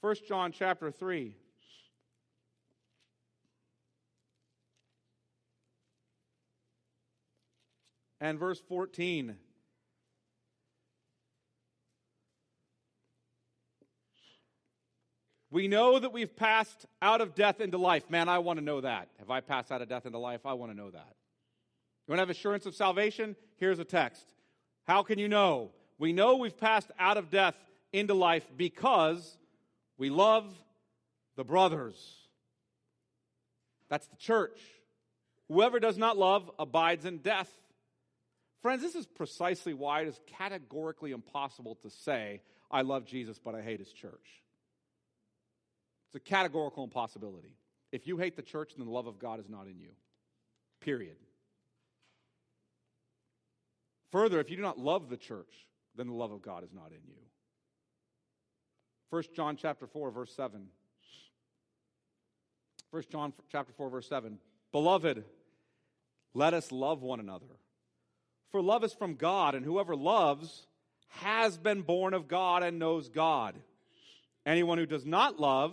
1 0.00 0.16
John 0.26 0.50
chapter 0.50 0.90
3. 0.90 1.36
And 8.18 8.38
verse 8.38 8.62
14. 8.66 9.36
We 15.54 15.68
know 15.68 16.00
that 16.00 16.12
we've 16.12 16.34
passed 16.34 16.84
out 17.00 17.20
of 17.20 17.36
death 17.36 17.60
into 17.60 17.78
life. 17.78 18.10
Man, 18.10 18.28
I 18.28 18.40
want 18.40 18.58
to 18.58 18.64
know 18.64 18.80
that. 18.80 19.08
Have 19.20 19.30
I 19.30 19.40
passed 19.40 19.70
out 19.70 19.82
of 19.82 19.88
death 19.88 20.04
into 20.04 20.18
life? 20.18 20.40
I 20.44 20.54
want 20.54 20.72
to 20.72 20.76
know 20.76 20.90
that. 20.90 21.14
You 22.08 22.10
want 22.10 22.18
to 22.18 22.22
have 22.22 22.30
assurance 22.30 22.66
of 22.66 22.74
salvation? 22.74 23.36
Here's 23.58 23.78
a 23.78 23.84
text. 23.84 24.24
How 24.82 25.04
can 25.04 25.20
you 25.20 25.28
know? 25.28 25.70
We 25.96 26.12
know 26.12 26.38
we've 26.38 26.58
passed 26.58 26.90
out 26.98 27.18
of 27.18 27.30
death 27.30 27.54
into 27.92 28.14
life 28.14 28.44
because 28.56 29.38
we 29.96 30.10
love 30.10 30.52
the 31.36 31.44
brothers. 31.44 32.16
That's 33.88 34.08
the 34.08 34.16
church. 34.16 34.58
Whoever 35.46 35.78
does 35.78 35.96
not 35.96 36.18
love 36.18 36.50
abides 36.58 37.04
in 37.04 37.18
death. 37.18 37.50
Friends, 38.60 38.82
this 38.82 38.96
is 38.96 39.06
precisely 39.06 39.72
why 39.72 40.00
it 40.00 40.08
is 40.08 40.18
categorically 40.36 41.12
impossible 41.12 41.76
to 41.82 41.90
say, 41.90 42.40
I 42.72 42.82
love 42.82 43.04
Jesus, 43.04 43.38
but 43.38 43.54
I 43.54 43.62
hate 43.62 43.78
his 43.78 43.92
church. 43.92 44.43
It's 46.14 46.24
a 46.24 46.30
categorical 46.30 46.84
impossibility. 46.84 47.56
If 47.90 48.06
you 48.06 48.18
hate 48.18 48.36
the 48.36 48.42
church, 48.42 48.74
then 48.76 48.86
the 48.86 48.92
love 48.92 49.08
of 49.08 49.18
God 49.18 49.40
is 49.40 49.48
not 49.48 49.66
in 49.66 49.80
you. 49.80 49.90
Period. 50.80 51.16
Further, 54.12 54.38
if 54.38 54.48
you 54.48 54.56
do 54.56 54.62
not 54.62 54.78
love 54.78 55.08
the 55.08 55.16
church, 55.16 55.52
then 55.96 56.06
the 56.06 56.12
love 56.12 56.30
of 56.30 56.40
God 56.40 56.62
is 56.62 56.72
not 56.72 56.92
in 56.92 57.00
you. 57.04 57.16
1 59.10 59.24
John 59.34 59.56
chapter 59.56 59.88
4 59.88 60.12
verse 60.12 60.32
7. 60.36 60.68
1 62.92 63.02
John 63.10 63.32
chapter 63.50 63.72
4 63.72 63.90
verse 63.90 64.08
7. 64.08 64.38
Beloved, 64.70 65.24
let 66.32 66.54
us 66.54 66.70
love 66.70 67.02
one 67.02 67.18
another. 67.18 67.46
For 68.52 68.62
love 68.62 68.84
is 68.84 68.92
from 68.92 69.16
God, 69.16 69.56
and 69.56 69.64
whoever 69.64 69.96
loves 69.96 70.68
has 71.08 71.58
been 71.58 71.82
born 71.82 72.14
of 72.14 72.28
God 72.28 72.62
and 72.62 72.78
knows 72.78 73.08
God. 73.08 73.56
Anyone 74.46 74.78
who 74.78 74.86
does 74.86 75.04
not 75.04 75.40
love 75.40 75.72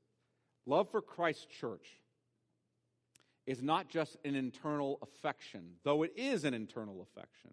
Love 0.65 0.89
for 0.89 1.01
Christ's 1.01 1.45
church 1.45 1.87
is 3.47 3.63
not 3.63 3.89
just 3.89 4.17
an 4.23 4.35
internal 4.35 4.99
affection, 5.01 5.73
though 5.83 6.03
it 6.03 6.13
is 6.15 6.43
an 6.43 6.53
internal 6.53 7.01
affection. 7.01 7.51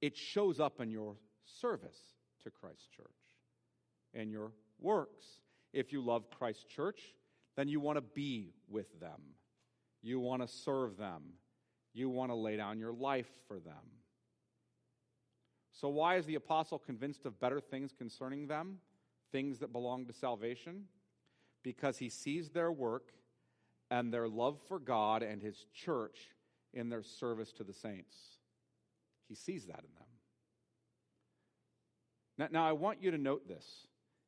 It 0.00 0.16
shows 0.16 0.60
up 0.60 0.80
in 0.80 0.90
your 0.90 1.16
service 1.44 1.98
to 2.44 2.50
Christ's 2.50 2.86
church 2.96 3.06
and 4.14 4.30
your 4.30 4.52
works. 4.80 5.26
If 5.72 5.92
you 5.92 6.00
love 6.00 6.30
Christ's 6.30 6.64
church, 6.64 7.00
then 7.56 7.68
you 7.68 7.80
want 7.80 7.96
to 7.96 8.02
be 8.02 8.52
with 8.68 9.00
them. 9.00 9.20
You 10.02 10.20
want 10.20 10.42
to 10.42 10.48
serve 10.48 10.96
them. 10.96 11.22
You 11.92 12.08
want 12.08 12.30
to 12.30 12.36
lay 12.36 12.56
down 12.56 12.78
your 12.78 12.92
life 12.92 13.28
for 13.48 13.58
them. 13.58 13.74
So, 15.72 15.88
why 15.88 16.16
is 16.16 16.26
the 16.26 16.36
apostle 16.36 16.78
convinced 16.78 17.26
of 17.26 17.40
better 17.40 17.60
things 17.60 17.92
concerning 17.96 18.46
them? 18.46 18.78
Things 19.32 19.58
that 19.58 19.72
belong 19.72 20.06
to 20.06 20.12
salvation? 20.12 20.84
Because 21.62 21.98
he 21.98 22.08
sees 22.08 22.50
their 22.50 22.72
work 22.72 23.12
and 23.90 24.12
their 24.12 24.28
love 24.28 24.58
for 24.68 24.78
God 24.78 25.22
and 25.22 25.42
his 25.42 25.66
church 25.74 26.18
in 26.72 26.88
their 26.88 27.02
service 27.02 27.52
to 27.52 27.64
the 27.64 27.72
saints. 27.72 28.16
He 29.28 29.34
sees 29.34 29.66
that 29.66 29.78
in 29.78 29.94
them. 29.94 30.08
Now, 32.38 32.48
now, 32.52 32.68
I 32.68 32.72
want 32.72 33.02
you 33.02 33.10
to 33.10 33.18
note 33.18 33.48
this. 33.48 33.86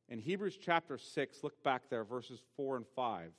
In 0.09 0.19
Hebrews 0.19 0.57
chapter 0.61 0.97
6, 0.97 1.43
look 1.43 1.63
back 1.63 1.83
there, 1.89 2.03
verses 2.03 2.41
4 2.57 2.77
and 2.77 2.85
5. 2.95 3.31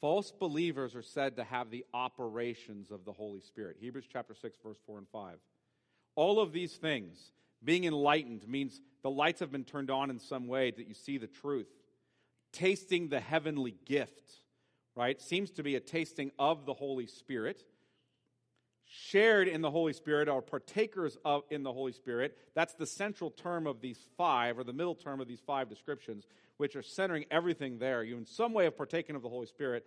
False 0.00 0.32
believers 0.32 0.94
are 0.94 1.02
said 1.02 1.36
to 1.36 1.44
have 1.44 1.70
the 1.70 1.84
operations 1.92 2.90
of 2.90 3.04
the 3.04 3.12
Holy 3.12 3.40
Spirit. 3.40 3.76
Hebrews 3.80 4.06
chapter 4.10 4.34
6, 4.34 4.56
verse 4.64 4.78
4 4.86 4.98
and 4.98 5.08
5. 5.08 5.34
All 6.14 6.40
of 6.40 6.52
these 6.52 6.74
things, 6.76 7.32
being 7.62 7.84
enlightened 7.84 8.48
means 8.48 8.80
the 9.02 9.10
lights 9.10 9.40
have 9.40 9.50
been 9.50 9.64
turned 9.64 9.90
on 9.90 10.10
in 10.10 10.18
some 10.18 10.46
way 10.46 10.70
that 10.70 10.86
you 10.86 10.94
see 10.94 11.18
the 11.18 11.26
truth. 11.26 11.68
Tasting 12.52 13.08
the 13.08 13.20
heavenly 13.20 13.76
gift, 13.86 14.32
right, 14.96 15.20
seems 15.20 15.50
to 15.52 15.62
be 15.62 15.76
a 15.76 15.80
tasting 15.80 16.32
of 16.38 16.66
the 16.66 16.74
Holy 16.74 17.06
Spirit. 17.06 17.64
shared 18.92 19.46
in 19.46 19.60
the 19.60 19.70
Holy 19.70 19.92
Spirit 19.92 20.28
or 20.28 20.42
partakers 20.42 21.16
of 21.24 21.44
in 21.48 21.62
the 21.62 21.72
Holy 21.72 21.92
Spirit. 21.92 22.36
That's 22.54 22.74
the 22.74 22.86
central 22.86 23.30
term 23.30 23.68
of 23.68 23.80
these 23.80 23.98
five, 24.16 24.58
or 24.58 24.64
the 24.64 24.72
middle 24.72 24.96
term 24.96 25.20
of 25.20 25.28
these 25.28 25.40
five 25.40 25.68
descriptions, 25.68 26.26
which 26.56 26.74
are 26.74 26.82
centering 26.82 27.24
everything 27.30 27.78
there. 27.78 28.02
You, 28.02 28.16
in 28.16 28.26
some 28.26 28.52
way, 28.52 28.64
have 28.64 28.76
partaken 28.76 29.14
of 29.14 29.22
the 29.22 29.28
Holy 29.28 29.46
Spirit, 29.46 29.86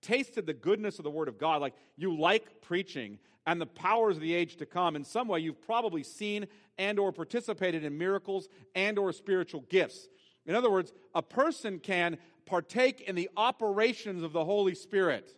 tasted 0.00 0.46
the 0.46 0.54
goodness 0.54 0.98
of 0.98 1.04
the 1.04 1.10
Word 1.10 1.28
of 1.28 1.38
God, 1.38 1.60
like 1.60 1.74
you 1.96 2.18
like 2.18 2.60
preaching 2.62 3.18
and 3.46 3.60
the 3.60 3.66
powers 3.66 4.16
of 4.16 4.22
the 4.22 4.34
age 4.34 4.56
to 4.56 4.66
come. 4.66 4.94
In 4.94 5.04
some 5.04 5.28
way, 5.28 5.40
you've 5.40 5.62
probably 5.62 6.02
seen 6.02 6.46
and 6.76 6.98
or 6.98 7.12
participated 7.12 7.84
in 7.84 7.96
miracles 7.96 8.48
and 8.74 8.98
or 8.98 9.12
spiritual 9.12 9.62
gifts. 9.68 10.08
In 10.46 10.54
other 10.54 10.70
words, 10.70 10.92
a 11.14 11.22
person 11.22 11.78
can 11.78 12.18
partake 12.46 13.00
in 13.02 13.14
the 13.14 13.30
operations 13.36 14.22
of 14.22 14.32
the 14.32 14.44
Holy 14.44 14.74
Spirit 14.74 15.34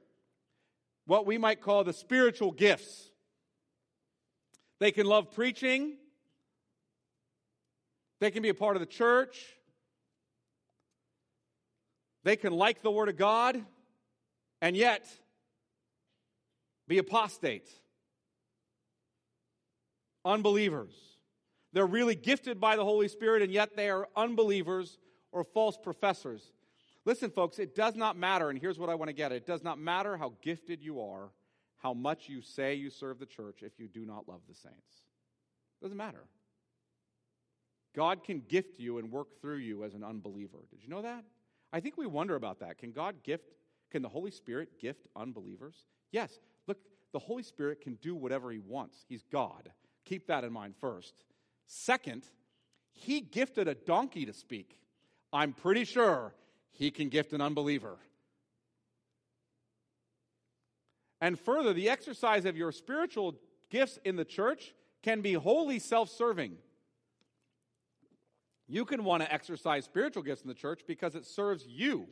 what 1.07 1.27
we 1.27 1.39
might 1.39 1.61
call 1.61 1.83
the 1.83 1.93
spiritual 1.93 2.53
gifts. 2.53 3.11
They 4.79 4.93
can 4.93 5.07
love 5.07 5.33
preaching, 5.33 5.97
they 8.21 8.31
can 8.31 8.43
be 8.43 8.49
a 8.49 8.55
part 8.55 8.77
of 8.77 8.81
the 8.81 8.87
church, 8.87 9.57
they 12.23 12.37
can 12.37 12.53
like 12.53 12.83
the 12.83 12.91
Word 12.91 13.09
of 13.09 13.17
God, 13.17 13.65
and 14.61 14.77
yet 14.77 15.07
be 16.89 16.99
apostate, 16.99 17.69
unbelievers. 20.25 20.93
They're 21.73 21.87
really 21.87 22.17
gifted 22.17 22.61
by 22.61 22.77
the 22.77 22.85
Holy 22.85 23.09
Spirit, 23.09 23.43
and 23.43 23.53
yet 23.53 23.77
they 23.77 23.91
are 23.91 24.09
unbelievers 24.17 24.99
or 25.31 25.45
false 25.45 25.79
professors. 25.81 26.53
Listen, 27.05 27.31
folks, 27.31 27.59
it 27.59 27.75
does 27.75 27.95
not 27.95 28.17
matter, 28.17 28.51
and 28.51 28.59
here's 28.59 28.79
what 28.79 28.91
I 28.91 28.95
want 28.97 29.09
to 29.09 29.15
get 29.15 29.33
it 29.33 29.47
does 29.47 29.63
not 29.63 29.79
matter 29.79 30.17
how 30.17 30.35
gifted 30.43 30.83
you 30.83 31.01
are, 31.01 31.31
how 31.79 31.95
much 31.95 32.29
you 32.29 32.43
say 32.43 32.75
you 32.75 32.91
serve 32.91 33.19
the 33.19 33.27
church, 33.27 33.63
if 33.63 33.79
you 33.79 33.89
do 33.89 34.05
not 34.05 34.29
love 34.29 34.41
the 34.49 34.55
saints. 34.55 35.05
It 35.81 35.85
doesn't 35.85 35.97
matter. 35.97 36.25
God 37.95 38.23
can 38.23 38.41
gift 38.41 38.79
you 38.79 38.99
and 38.99 39.11
work 39.11 39.41
through 39.41 39.59
you 39.59 39.85
as 39.85 39.95
an 39.95 40.05
unbeliever. 40.05 40.59
Did 40.71 40.83
you 40.83 40.89
know 40.89 41.03
that? 41.03 41.25
I 41.73 41.81
think 41.81 41.97
we 41.97 42.07
wonder 42.07 42.37
about 42.37 42.61
that. 42.61 42.79
Can 42.79 42.93
God 42.93 43.23
gift, 43.23 43.51
can 43.91 44.03
the 44.03 44.09
Holy 44.09 44.31
Spirit 44.31 44.79
gift 44.81 45.07
unbelievers? 45.17 45.77
Yes. 46.13 46.39
Look, 46.67 46.79
the 47.13 47.19
Holy 47.19 47.43
Spirit 47.43 47.81
can 47.81 47.95
do 47.97 48.15
whatever 48.15 48.51
He 48.51 48.59
wants. 48.59 49.05
He's 49.09 49.25
God. 49.31 49.71
Keep 50.05 50.27
that 50.29 50.45
in 50.45 50.53
mind 50.53 50.75
first. 50.81 51.15
Second, 51.67 52.25
He 52.93 53.21
gifted 53.21 53.69
a 53.69 53.75
donkey 53.75 54.27
to 54.27 54.33
speak. 54.33 54.77
I'm 55.33 55.53
pretty 55.53 55.85
sure 55.85 56.35
he 56.73 56.91
can 56.91 57.09
gift 57.09 57.33
an 57.33 57.41
unbeliever. 57.41 57.99
And 61.21 61.39
further, 61.39 61.73
the 61.73 61.91
exercise 61.91 62.47
of 62.47 62.57
your 62.57 62.73
spiritual 62.73 63.35
gifts 63.71 63.99
in 64.05 64.17
the 64.17 64.25
church 64.25 64.75
can 65.03 65.21
be 65.21 65.35
wholly 65.35 65.79
self 65.79 66.09
serving. 66.09 66.57
You 68.67 68.85
can 68.85 69.05
want 69.05 69.23
to 69.23 69.33
exercise 69.33 69.85
spiritual 69.85 70.23
gifts 70.23 70.43
in 70.43 70.49
the 70.49 70.55
church 70.55 70.83
because 70.87 71.15
it 71.15 71.27
serves 71.27 71.67
you 71.67 72.07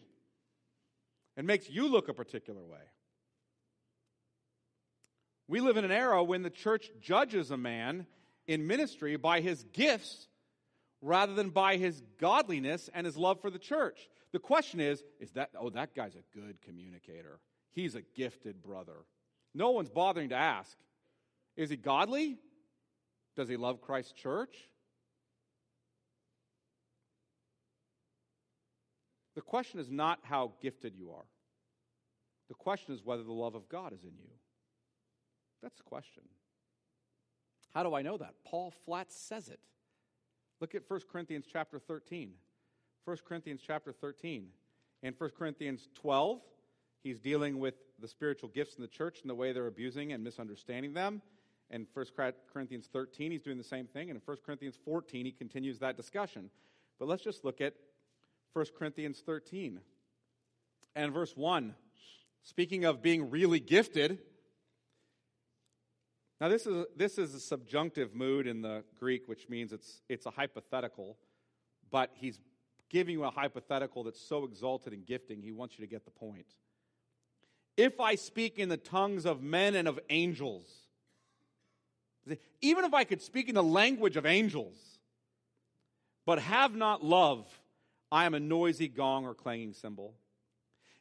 and 1.39 1.47
makes 1.47 1.70
you 1.70 1.89
look 1.89 2.09
a 2.09 2.14
particular 2.14 2.61
way. 2.61 2.80
We 5.47 5.61
live 5.61 5.76
in 5.76 5.84
an 5.84 5.93
era 5.93 6.22
when 6.22 6.43
the 6.43 6.51
church 6.51 6.91
judges 7.01 7.53
a 7.53 7.57
man 7.57 8.07
in 8.49 8.66
ministry 8.66 9.16
by 9.16 9.41
his 9.41 9.62
gifts 9.72 10.26
rather 11.01 11.34
than 11.34 11.51
by 11.51 11.76
his 11.76 12.03
godliness 12.20 12.91
and 12.93 13.07
his 13.07 13.16
love 13.16 13.41
for 13.41 13.51
the 13.51 13.59
church. 13.59 14.11
The 14.32 14.41
question 14.41 14.80
is, 14.80 15.03
is 15.20 15.30
that, 15.32 15.51
oh, 15.59 15.70
that 15.70 15.95
guy's 15.95 16.16
a 16.16 16.36
good 16.39 16.61
communicator. 16.62 17.39
He's 17.70 17.95
a 17.95 18.03
gifted 18.16 18.61
brother. 18.61 18.97
No 19.55 19.70
one's 19.70 19.91
bothering 19.91 20.30
to 20.30 20.34
ask, 20.34 20.76
is 21.57 21.70
he 21.70 21.76
godly? 21.76 22.36
Does 23.36 23.49
he 23.49 23.57
love 23.57 23.80
Christ's 23.80 24.12
church? 24.12 24.57
The 29.39 29.43
question 29.43 29.78
is 29.78 29.89
not 29.89 30.18
how 30.24 30.51
gifted 30.61 30.97
you 30.97 31.12
are. 31.12 31.24
The 32.49 32.55
question 32.55 32.93
is 32.93 33.05
whether 33.05 33.22
the 33.22 33.30
love 33.30 33.55
of 33.55 33.68
God 33.68 33.93
is 33.93 34.03
in 34.03 34.11
you. 34.18 34.30
That's 35.62 35.76
the 35.76 35.84
question. 35.84 36.24
How 37.72 37.84
do 37.84 37.95
I 37.95 38.03
know 38.03 38.16
that? 38.16 38.34
Paul 38.45 38.72
flat 38.84 39.12
says 39.12 39.49
it. 39.49 39.61
Look 40.61 40.74
at 40.74 40.82
1 40.89 41.03
Corinthians 41.12 41.45
chapter 41.53 41.78
13. 41.78 42.32
1 43.05 43.16
Corinthians 43.28 43.61
chapter 43.64 43.93
13. 43.93 44.49
In 45.05 45.14
1 45.16 45.30
Corinthians 45.39 45.86
12, 45.95 46.41
he's 47.05 47.20
dealing 47.20 47.61
with 47.61 47.74
the 48.01 48.09
spiritual 48.09 48.49
gifts 48.49 48.74
in 48.74 48.82
the 48.82 48.89
church 48.89 49.20
and 49.20 49.30
the 49.30 49.36
way 49.36 49.53
they're 49.53 49.68
abusing 49.68 50.12
and 50.12 50.24
misunderstanding 50.24 50.95
them. 50.95 51.22
In 51.70 51.86
1 51.95 52.07
Corinthians 52.53 52.89
13, 52.93 53.30
he's 53.30 53.43
doing 53.43 53.57
the 53.57 53.62
same 53.62 53.86
thing. 53.86 54.11
And 54.11 54.16
in 54.16 54.22
1 54.24 54.39
Corinthians 54.45 54.76
14, 54.84 55.24
he 55.26 55.30
continues 55.30 55.78
that 55.78 55.97
discussion. 55.97 56.51
But 56.99 57.07
let's 57.07 57.22
just 57.22 57.45
look 57.45 57.61
at 57.61 57.74
1 58.53 58.67
Corinthians 58.79 59.23
13 59.25 59.81
and 60.95 61.13
verse 61.13 61.37
1. 61.37 61.75
Speaking 62.43 62.85
of 62.85 63.03
being 63.03 63.31
really 63.31 63.61
gifted, 63.61 64.19
now, 66.41 66.49
this 66.49 66.67
is, 66.67 66.87
this 66.97 67.19
is 67.19 67.35
a 67.35 67.41
subjunctive 67.41 68.15
mood 68.15 68.47
in 68.47 68.63
the 68.63 68.85
Greek, 68.99 69.27
which 69.27 69.49
means 69.49 69.73
it's, 69.73 70.03
it's 70.09 70.25
a 70.25 70.31
hypothetical, 70.31 71.17
but 71.91 72.11
he's 72.15 72.39
giving 72.89 73.15
you 73.15 73.25
a 73.25 73.31
hypothetical 73.31 74.05
that's 74.05 74.21
so 74.21 74.45
exalted 74.45 74.93
and 74.93 75.05
gifting, 75.05 75.43
he 75.43 75.51
wants 75.51 75.79
you 75.79 75.85
to 75.85 75.91
get 75.91 76.05
the 76.05 76.13
point. 76.13 76.47
If 77.77 78.01
I 78.01 78.15
speak 78.15 78.59
in 78.59 78.69
the 78.69 78.77
tongues 78.77 79.27
of 79.27 79.43
men 79.43 79.75
and 79.75 79.89
of 79.89 79.99
angels, 80.11 80.69
even 82.61 82.85
if 82.85 82.95
I 82.95 83.05
could 83.05 83.21
speak 83.21 83.49
in 83.49 83.55
the 83.55 83.63
language 83.63 84.17
of 84.17 84.25
angels, 84.25 84.77
but 86.25 86.39
have 86.39 86.75
not 86.75 87.05
love, 87.05 87.47
I 88.11 88.25
am 88.25 88.35
a 88.35 88.41
noisy 88.41 88.89
gong 88.89 89.27
or 89.27 89.35
clanging 89.35 89.73
cymbal. 89.73 90.15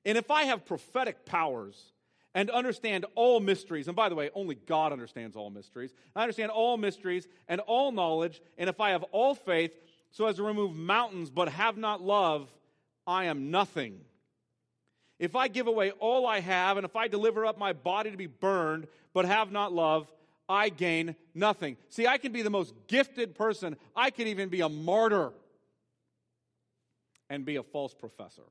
And 0.06 0.18
if 0.18 0.32
I 0.32 0.44
have 0.44 0.66
prophetic 0.66 1.26
powers, 1.26 1.94
and 2.38 2.52
understand 2.52 3.04
all 3.16 3.40
mysteries. 3.40 3.88
And 3.88 3.96
by 3.96 4.10
the 4.10 4.16
way, 4.16 4.30
only 4.36 4.54
God 4.54 4.92
understands 4.92 5.36
all 5.36 5.50
mysteries. 5.50 5.92
I 6.16 6.22
understand 6.22 6.52
all 6.52 6.78
mysteries 6.78 7.28
and 7.48 7.60
all 7.62 7.92
knowledge. 7.92 8.44
And 8.60 8.70
if 8.70 8.80
I 8.80 8.92
have 8.92 9.02
all 9.06 9.34
faith 9.34 9.72
so 10.12 10.28
as 10.28 10.36
to 10.36 10.44
remove 10.44 10.76
mountains 10.76 11.32
but 11.32 11.50
have 11.50 11.78
not 11.78 12.00
love, 12.00 12.48
I 13.08 13.26
am 13.26 13.50
nothing. 13.50 14.02
If 15.18 15.36
I 15.36 15.48
give 15.48 15.66
away 15.66 15.90
all 15.92 16.28
I 16.28 16.40
have, 16.40 16.78
and 16.78 16.86
if 16.86 16.96
I 16.96 17.08
deliver 17.08 17.44
up 17.44 17.58
my 17.58 17.74
body 17.74 18.12
to 18.12 18.18
be 18.18 18.28
burned 18.28 18.88
but 19.14 19.26
have 19.26 19.52
not 19.52 19.74
love, 19.74 20.08
I 20.48 20.70
gain 20.70 21.16
nothing. 21.34 21.76
See, 21.90 22.06
I 22.06 22.20
can 22.20 22.34
be 22.34 22.44
the 22.44 22.52
most 22.52 22.72
gifted 22.88 23.34
person, 23.34 23.78
I 23.96 24.12
can 24.12 24.28
even 24.28 24.50
be 24.50 24.62
a 24.62 24.70
martyr 24.70 25.32
and 27.30 27.46
be 27.46 27.58
a 27.58 27.64
false 27.64 27.94
professor. 27.94 28.44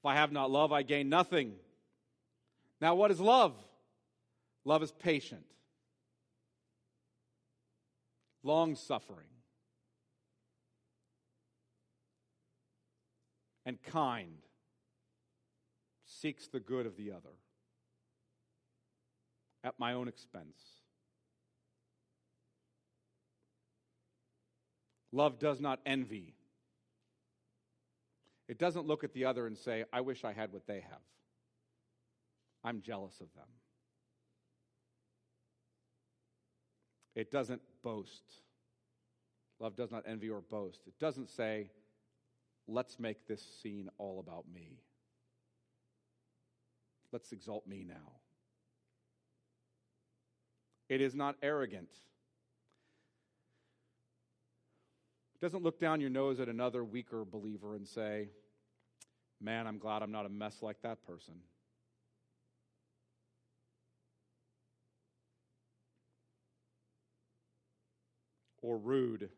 If 0.00 0.06
I 0.06 0.14
have 0.14 0.32
not 0.32 0.50
love, 0.50 0.72
I 0.72 0.82
gain 0.82 1.08
nothing. 1.08 1.54
Now, 2.80 2.94
what 2.94 3.10
is 3.10 3.20
love? 3.20 3.54
Love 4.64 4.82
is 4.82 4.92
patient, 4.92 5.44
long 8.42 8.76
suffering, 8.76 9.28
and 13.66 13.82
kind, 13.82 14.38
seeks 16.06 16.48
the 16.48 16.60
good 16.60 16.86
of 16.86 16.96
the 16.96 17.12
other 17.12 17.36
at 19.62 19.78
my 19.78 19.92
own 19.92 20.08
expense. 20.08 20.83
Love 25.14 25.38
does 25.38 25.60
not 25.60 25.78
envy. 25.86 26.34
It 28.48 28.58
doesn't 28.58 28.84
look 28.84 29.04
at 29.04 29.14
the 29.14 29.26
other 29.26 29.46
and 29.46 29.56
say, 29.56 29.84
I 29.92 30.00
wish 30.00 30.24
I 30.24 30.32
had 30.32 30.52
what 30.52 30.66
they 30.66 30.80
have. 30.80 31.00
I'm 32.64 32.80
jealous 32.80 33.20
of 33.20 33.32
them. 33.36 33.46
It 37.14 37.30
doesn't 37.30 37.62
boast. 37.84 38.24
Love 39.60 39.76
does 39.76 39.92
not 39.92 40.02
envy 40.04 40.30
or 40.30 40.40
boast. 40.40 40.80
It 40.84 40.98
doesn't 40.98 41.30
say, 41.30 41.70
let's 42.66 42.98
make 42.98 43.28
this 43.28 43.46
scene 43.62 43.88
all 43.98 44.18
about 44.18 44.46
me. 44.52 44.80
Let's 47.12 47.30
exalt 47.30 47.68
me 47.68 47.84
now. 47.86 48.14
It 50.88 51.00
is 51.00 51.14
not 51.14 51.36
arrogant. 51.40 51.90
Doesn't 55.44 55.62
look 55.62 55.78
down 55.78 56.00
your 56.00 56.08
nose 56.08 56.40
at 56.40 56.48
another 56.48 56.82
weaker 56.82 57.22
believer 57.22 57.74
and 57.74 57.86
say, 57.86 58.28
Man, 59.42 59.66
I'm 59.66 59.76
glad 59.76 60.02
I'm 60.02 60.10
not 60.10 60.24
a 60.24 60.30
mess 60.30 60.62
like 60.62 60.80
that 60.80 61.04
person. 61.04 61.34
Or 68.62 68.78
rude. 68.78 69.28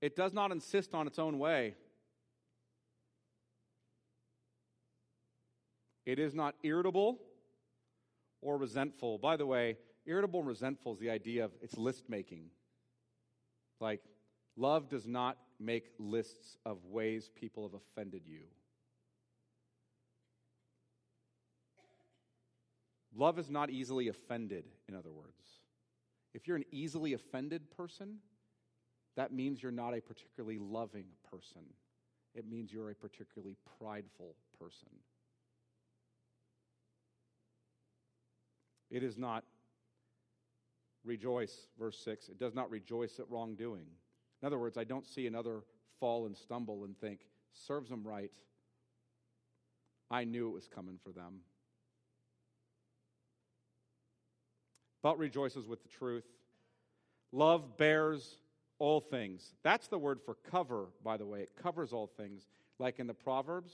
It 0.00 0.16
does 0.16 0.32
not 0.32 0.50
insist 0.50 0.94
on 0.94 1.06
its 1.06 1.20
own 1.20 1.38
way. 1.38 1.76
It 6.04 6.18
is 6.18 6.34
not 6.34 6.56
irritable 6.64 7.20
or 8.40 8.58
resentful. 8.58 9.18
By 9.18 9.36
the 9.36 9.46
way, 9.46 9.76
irritable 10.06 10.40
and 10.40 10.48
resentful 10.48 10.94
is 10.94 10.98
the 10.98 11.10
idea 11.10 11.44
of 11.44 11.52
it's 11.62 11.78
list 11.78 12.08
making. 12.08 12.50
Like, 13.80 14.00
love 14.56 14.88
does 14.88 15.06
not 15.06 15.38
make 15.60 15.90
lists 15.98 16.56
of 16.64 16.84
ways 16.84 17.30
people 17.34 17.64
have 17.64 17.74
offended 17.74 18.22
you. 18.26 18.42
Love 23.14 23.38
is 23.38 23.50
not 23.50 23.70
easily 23.70 24.08
offended, 24.08 24.64
in 24.88 24.94
other 24.94 25.12
words. 25.12 25.42
If 26.34 26.46
you're 26.46 26.56
an 26.56 26.64
easily 26.70 27.14
offended 27.14 27.70
person, 27.70 28.18
that 29.16 29.32
means 29.32 29.60
you're 29.62 29.72
not 29.72 29.94
a 29.94 30.00
particularly 30.00 30.58
loving 30.58 31.06
person. 31.28 31.62
It 32.34 32.48
means 32.48 32.72
you're 32.72 32.90
a 32.90 32.94
particularly 32.94 33.56
prideful 33.80 34.36
person. 34.60 34.88
It 38.90 39.02
is 39.02 39.18
not 39.18 39.44
rejoice, 41.04 41.66
verse 41.78 41.98
6. 42.04 42.28
It 42.28 42.38
does 42.38 42.54
not 42.54 42.70
rejoice 42.70 43.18
at 43.18 43.30
wrongdoing. 43.30 43.86
In 44.42 44.46
other 44.46 44.58
words, 44.58 44.76
I 44.76 44.84
don't 44.84 45.06
see 45.06 45.26
another 45.26 45.62
fall 45.98 46.26
and 46.26 46.36
stumble 46.36 46.84
and 46.84 46.98
think, 46.98 47.20
serves 47.52 47.90
them 47.90 48.06
right. 48.06 48.30
I 50.10 50.24
knew 50.24 50.48
it 50.48 50.54
was 50.54 50.68
coming 50.68 50.98
for 51.02 51.12
them. 51.12 51.40
But 55.02 55.18
rejoices 55.18 55.66
with 55.66 55.82
the 55.82 55.88
truth. 55.88 56.24
Love 57.32 57.76
bears 57.76 58.38
all 58.78 59.00
things. 59.00 59.54
That's 59.62 59.88
the 59.88 59.98
word 59.98 60.20
for 60.24 60.36
cover, 60.50 60.86
by 61.04 61.16
the 61.16 61.26
way. 61.26 61.40
It 61.40 61.56
covers 61.60 61.92
all 61.92 62.06
things. 62.06 62.46
Like 62.78 62.98
in 62.98 63.06
the 63.06 63.14
Proverbs, 63.14 63.72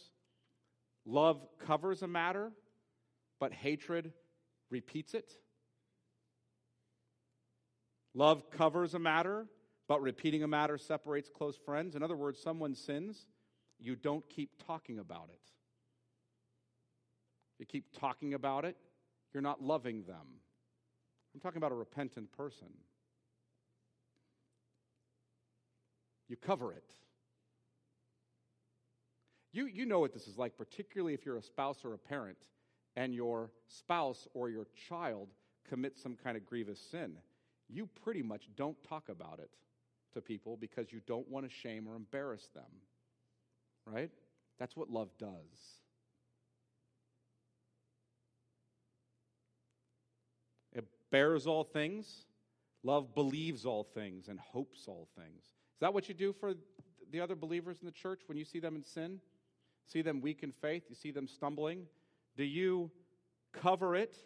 love 1.05 1.47
covers 1.65 2.03
a 2.03 2.09
matter, 2.09 2.53
but 3.39 3.53
hatred 3.53 4.13
repeats 4.71 5.15
it. 5.15 5.33
Love 8.15 8.49
covers 8.51 8.95
a 8.95 8.99
matter, 8.99 9.47
but 9.89 10.01
repeating 10.01 10.43
a 10.43 10.49
matter 10.49 10.79
separates 10.79 11.29
close 11.29 11.57
friends. 11.57 11.97
In 11.97 12.03
other 12.03 12.17
words, 12.17 12.41
someone 12.41 12.75
sins, 12.75 13.27
you 13.79 13.97
don't 13.97 14.27
keep 14.29 14.51
talking 14.67 14.99
about 15.01 15.29
it. 15.33 15.41
You 17.59 17.67
keep 17.67 17.87
talking 17.99 18.35
about 18.35 18.65
it, 18.65 18.77
you're 19.33 19.43
not 19.43 19.63
loving 19.63 20.05
them. 20.05 20.27
I'm 21.35 21.41
talking 21.41 21.59
about 21.59 21.73
a 21.73 21.77
repentant 21.77 22.31
person. 22.33 22.69
You 26.29 26.37
cover 26.37 26.73
it. 26.73 26.91
You, 29.53 29.67
you 29.67 29.87
know 29.87 30.01
what 30.01 30.13
this 30.13 30.27
is 30.27 30.39
like, 30.39 30.57
particularly 30.57 31.15
if 31.15 31.25
you're 31.27 31.37
a 31.37 31.43
spouse 31.43 31.85
or 31.85 31.95
a 31.95 31.99
parent 31.99 32.39
and 32.97 33.15
your 33.15 33.51
spouse 33.67 34.27
or 34.35 34.51
your 34.51 34.67
child 34.89 35.29
commits 35.69 36.03
some 36.03 36.17
kind 36.17 36.37
of 36.37 36.47
grievous 36.47 36.81
sin. 36.81 37.17
You 37.69 37.89
pretty 38.03 38.23
much 38.23 38.49
don't 38.57 38.77
talk 38.85 39.09
about 39.09 39.41
it 39.41 39.51
to 40.15 40.21
people 40.21 40.57
because 40.57 40.93
you 40.93 41.01
don't 41.07 41.29
want 41.29 41.49
to 41.49 41.55
shame 41.55 41.87
or 41.89 41.97
embarrass 41.97 42.49
them. 42.55 42.65
Right? 43.87 44.11
That's 44.59 44.77
what 44.77 44.91
love 44.91 45.11
does. 45.19 45.31
It 50.73 50.85
bears 51.11 51.47
all 51.47 51.65
things. 51.65 52.27
Love 52.83 53.15
believes 53.15 53.65
all 53.65 53.83
things 53.83 54.29
and 54.29 54.39
hopes 54.39 54.85
all 54.87 55.09
things. 55.17 55.43
Is 55.43 55.81
that 55.81 55.95
what 55.95 56.09
you 56.09 56.15
do 56.15 56.33
for 56.33 56.55
the 57.11 57.21
other 57.21 57.35
believers 57.35 57.79
in 57.81 57.87
the 57.87 57.93
church 57.93 58.21
when 58.27 58.37
you 58.37 58.45
see 58.45 58.61
them 58.61 58.77
in 58.77 58.85
sin? 58.85 59.21
See 59.87 60.03
them 60.03 60.21
weak 60.21 60.43
in 60.43 60.53
faith? 60.53 60.85
You 60.89 60.95
see 60.95 61.11
them 61.11 61.27
stumbling? 61.27 61.87
Do 62.37 62.45
you 62.45 62.91
cover 63.53 63.95
it, 63.97 64.17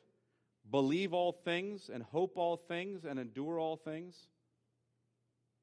believe 0.70 1.12
all 1.12 1.32
things, 1.32 1.90
and 1.92 2.02
hope 2.02 2.36
all 2.36 2.56
things, 2.56 3.04
and 3.04 3.18
endure 3.18 3.58
all 3.58 3.76
things? 3.76 4.16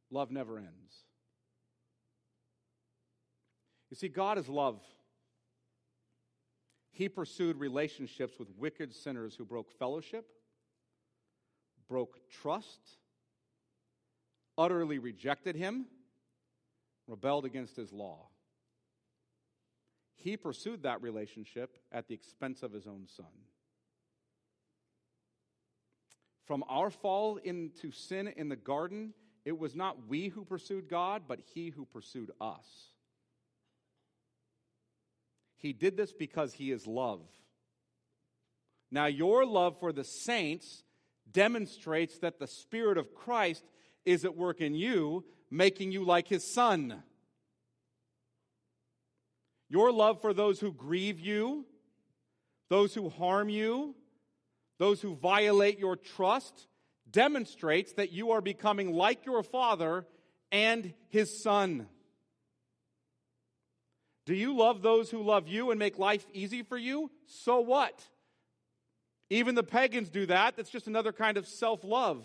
Love 0.10 0.32
never 0.32 0.58
ends. 0.58 1.04
You 3.90 3.98
see, 3.98 4.08
God 4.08 4.38
is 4.38 4.50
love. 4.50 4.82
He 6.92 7.10
pursued 7.10 7.58
relationships 7.58 8.40
with 8.40 8.50
wicked 8.58 8.94
sinners 8.94 9.36
who 9.36 9.46
broke 9.46 9.72
fellowship, 9.78 10.26
broke 11.90 12.20
trust, 12.30 12.98
utterly 14.58 14.98
rejected 14.98 15.56
him, 15.56 15.86
rebelled 17.08 17.46
against 17.46 17.76
his 17.76 17.92
law. 17.92 18.28
He 20.16 20.38
pursued 20.38 20.84
that 20.84 21.02
relationship 21.02 21.78
at 21.92 22.08
the 22.08 22.16
expense 22.16 22.64
of 22.64 22.72
his 22.72 22.88
own 22.88 23.06
son. 23.08 23.26
From 26.46 26.64
our 26.70 26.90
fall 26.90 27.38
into 27.38 27.92
sin 27.92 28.28
in 28.28 28.50
the 28.50 28.56
garden, 28.56 29.14
it 29.46 29.58
was 29.58 29.76
not 29.76 30.08
we 30.08 30.30
who 30.30 30.46
pursued 30.46 30.88
God, 30.88 31.24
but 31.28 31.40
he 31.54 31.70
who 31.70 31.86
pursued 31.86 32.32
us. 32.40 32.66
He 35.58 35.74
did 35.74 35.98
this 35.98 36.14
because 36.14 36.54
he 36.54 36.72
is 36.72 36.86
love. 36.86 37.22
Now, 38.92 39.08
your 39.08 39.46
love 39.46 39.80
for 39.80 39.92
the 39.92 40.04
saints 40.04 40.84
demonstrates 41.32 42.20
that 42.20 42.40
the 42.40 42.48
Spirit 42.48 42.98
of 42.98 43.16
Christ 43.16 43.64
is 44.06 44.24
at 44.26 44.38
work 44.38 44.62
in 44.62 44.76
you, 44.76 45.26
making 45.50 45.92
you 45.92 46.04
like 46.06 46.28
his 46.28 46.54
son. 46.54 47.02
Your 49.70 49.92
love 49.92 50.22
for 50.22 50.34
those 50.34 50.60
who 50.60 50.72
grieve 50.72 51.20
you, 51.20 51.66
those 52.70 52.94
who 52.94 53.10
harm 53.10 53.50
you, 53.50 53.96
those 54.78 55.02
who 55.02 55.16
violate 55.16 55.80
your 55.80 55.96
trust, 55.96 56.68
demonstrates 57.10 57.94
that 57.94 58.12
you 58.12 58.32
are 58.32 58.42
becoming 58.42 58.94
like 58.94 59.26
your 59.26 59.44
father 59.44 60.06
and 60.52 60.94
his 61.10 61.42
son. 61.42 61.88
Do 64.26 64.34
you 64.34 64.56
love 64.56 64.82
those 64.82 65.12
who 65.12 65.22
love 65.22 65.48
you 65.48 65.72
and 65.72 65.80
make 65.80 66.00
life 66.00 66.26
easy 66.34 66.64
for 66.64 66.78
you? 66.78 67.12
So 67.28 67.60
what? 67.60 68.04
Even 69.30 69.56
the 69.56 69.64
pagans 69.64 70.10
do 70.10 70.26
that. 70.26 70.56
That's 70.56 70.70
just 70.70 70.88
another 70.88 71.14
kind 71.14 71.38
of 71.38 71.48
self 71.48 71.84
love. 71.84 72.24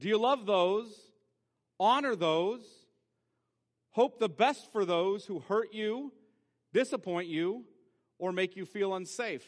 Do 0.00 0.08
you 0.08 0.18
love 0.18 0.44
those, 0.44 0.92
honor 1.78 2.16
those, 2.16 2.62
hope 3.90 4.18
the 4.18 4.28
best 4.28 4.72
for 4.72 4.84
those 4.84 5.24
who 5.24 5.38
hurt 5.38 5.72
you, 5.72 6.12
disappoint 6.72 7.28
you, 7.28 7.64
or 8.18 8.32
make 8.32 8.56
you 8.56 8.66
feel 8.66 8.94
unsafe? 8.94 9.44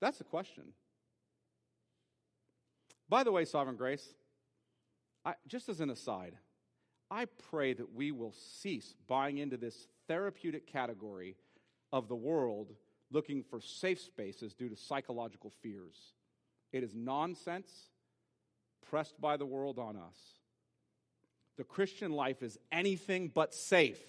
That's 0.00 0.18
the 0.18 0.24
question. 0.24 0.64
By 3.08 3.22
the 3.24 3.32
way, 3.32 3.44
Sovereign 3.44 3.76
Grace, 3.76 4.06
I, 5.24 5.34
just 5.46 5.68
as 5.68 5.80
an 5.80 5.90
aside, 5.90 6.34
I 7.10 7.26
pray 7.50 7.72
that 7.72 7.94
we 7.94 8.10
will 8.10 8.32
cease 8.32 8.94
buying 9.06 9.38
into 9.38 9.56
this 9.56 9.86
therapeutic 10.08 10.66
category 10.66 11.36
of 11.92 12.08
the 12.08 12.16
world 12.16 12.72
looking 13.12 13.42
for 13.42 13.60
safe 13.60 14.00
spaces 14.00 14.54
due 14.54 14.68
to 14.68 14.76
psychological 14.76 15.50
fears. 15.62 15.96
It 16.72 16.82
is 16.82 16.94
nonsense 16.94 17.70
pressed 18.90 19.20
by 19.20 19.36
the 19.36 19.46
world 19.46 19.78
on 19.78 19.96
us. 19.96 20.16
The 21.56 21.64
Christian 21.64 22.12
life 22.12 22.42
is 22.42 22.58
anything 22.70 23.30
but 23.32 23.54
safe. 23.54 24.00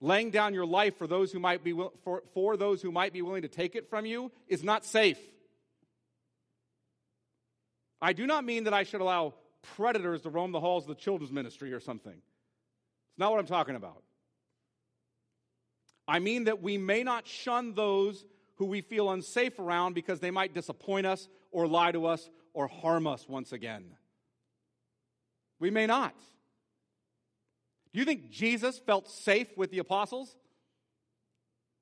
Laying 0.00 0.30
down 0.30 0.52
your 0.52 0.66
life 0.66 0.98
for 0.98 1.06
those 1.06 1.32
who 1.32 1.38
might 1.38 1.64
be 1.64 1.72
for, 2.04 2.22
for 2.34 2.56
those 2.56 2.82
who 2.82 2.92
might 2.92 3.12
be 3.12 3.22
willing 3.22 3.42
to 3.42 3.48
take 3.48 3.74
it 3.74 3.88
from 3.88 4.04
you 4.04 4.30
is 4.46 4.62
not 4.62 4.84
safe. 4.84 5.18
I 8.00 8.12
do 8.12 8.26
not 8.26 8.44
mean 8.44 8.64
that 8.64 8.74
I 8.74 8.82
should 8.82 9.00
allow 9.00 9.34
predators 9.74 10.22
to 10.22 10.30
roam 10.30 10.52
the 10.52 10.60
halls 10.60 10.84
of 10.84 10.88
the 10.88 10.94
children's 10.94 11.32
ministry 11.32 11.72
or 11.72 11.80
something. 11.80 12.12
It's 12.12 13.18
not 13.18 13.30
what 13.30 13.40
I'm 13.40 13.46
talking 13.46 13.74
about. 13.74 14.02
I 16.06 16.18
mean 16.18 16.44
that 16.44 16.62
we 16.62 16.78
may 16.78 17.02
not 17.02 17.26
shun 17.26 17.74
those 17.74 18.24
who 18.56 18.66
we 18.66 18.80
feel 18.80 19.10
unsafe 19.10 19.58
around 19.58 19.94
because 19.94 20.20
they 20.20 20.30
might 20.30 20.54
disappoint 20.54 21.06
us 21.06 21.28
or 21.50 21.66
lie 21.66 21.92
to 21.92 22.06
us 22.06 22.28
or 22.52 22.68
harm 22.68 23.06
us 23.06 23.28
once 23.28 23.52
again. 23.52 23.84
We 25.58 25.70
may 25.70 25.86
not. 25.86 26.14
Do 27.96 28.00
you 28.00 28.04
think 28.04 28.28
Jesus 28.28 28.78
felt 28.78 29.08
safe 29.08 29.56
with 29.56 29.70
the 29.70 29.78
apostles 29.78 30.36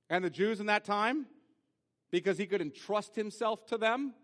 and 0.08 0.24
the 0.24 0.30
Jews 0.30 0.60
in 0.60 0.66
that 0.66 0.84
time 0.84 1.26
because 2.12 2.38
he 2.38 2.46
could 2.46 2.60
entrust 2.60 3.16
himself 3.16 3.66
to 3.66 3.76
them? 3.76 4.14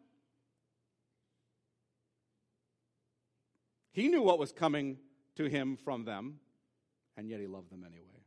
He 3.90 4.06
knew 4.06 4.22
what 4.22 4.38
was 4.38 4.52
coming 4.52 4.98
to 5.34 5.46
him 5.46 5.76
from 5.76 6.04
them, 6.04 6.38
and 7.16 7.28
yet 7.28 7.40
he 7.40 7.48
loved 7.48 7.72
them 7.72 7.82
anyway. 7.84 8.22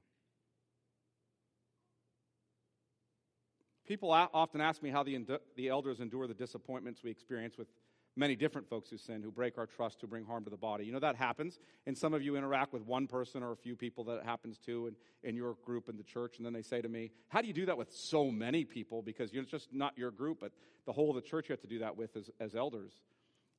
People 3.88 4.12
often 4.12 4.60
ask 4.60 4.84
me 4.84 4.90
how 4.90 5.04
the, 5.04 5.40
the 5.56 5.70
elders 5.70 6.02
endure 6.02 6.28
the 6.28 6.34
disappointments 6.34 7.02
we 7.02 7.12
experience 7.12 7.58
with 7.58 7.70
many 8.16 8.36
different 8.36 8.70
folks 8.70 8.90
who 8.90 8.98
sin, 8.98 9.22
who 9.24 9.32
break 9.32 9.58
our 9.58 9.66
trust, 9.66 10.00
who 10.02 10.08
bring 10.08 10.26
harm 10.26 10.44
to 10.44 10.50
the 10.50 10.58
body. 10.58 10.86
You 10.86 10.92
know, 10.92 11.00
that 11.00 11.16
happens. 11.16 11.60
And 11.88 11.98
some 11.98 12.14
of 12.14 12.22
you 12.22 12.36
interact 12.36 12.74
with 12.74 12.84
one 12.84 13.08
person 13.08 13.42
or 13.42 13.52
a 13.52 13.56
few 13.56 13.76
people 13.76 14.04
that 14.06 14.18
it 14.18 14.26
happens 14.26 14.58
to 14.66 14.88
in, 14.88 14.96
in 15.28 15.36
your 15.36 15.56
group 15.66 15.90
in 15.90 15.98
the 15.98 16.04
church. 16.04 16.38
And 16.38 16.46
then 16.46 16.54
they 16.54 16.62
say 16.62 16.82
to 16.82 16.90
me, 16.90 17.12
How 17.30 17.42
do 17.42 17.48
you 17.48 17.54
do 17.54 17.66
that 17.66 17.78
with 17.78 17.92
so 17.92 18.30
many 18.30 18.66
people? 18.66 19.02
Because 19.02 19.32
it's 19.34 19.50
just 19.50 19.74
not 19.74 19.98
your 19.98 20.12
group, 20.12 20.40
but 20.40 20.52
the 20.86 20.94
whole 20.94 21.10
of 21.10 21.16
the 21.16 21.28
church 21.28 21.50
you 21.50 21.54
have 21.54 21.62
to 21.62 21.68
do 21.68 21.80
that 21.80 21.98
with 21.98 22.16
as, 22.16 22.30
as 22.40 22.56
elders. 22.56 22.94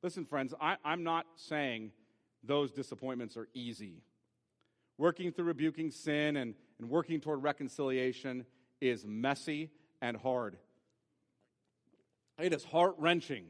Listen, 0.01 0.25
friends, 0.25 0.53
I, 0.61 0.77
I'm 0.85 1.03
not 1.03 1.25
saying 1.35 1.91
those 2.43 2.71
disappointments 2.71 3.35
are 3.37 3.47
easy. 3.53 4.03
Working 4.97 5.31
through 5.31 5.45
rebuking 5.45 5.91
sin 5.91 6.37
and, 6.37 6.53
and 6.79 6.89
working 6.89 7.19
toward 7.19 7.43
reconciliation 7.43 8.45
is 8.79 9.05
messy 9.05 9.71
and 10.01 10.15
hard. 10.15 10.57
It 12.37 12.53
is 12.53 12.63
heart 12.63 12.95
wrenching 12.97 13.45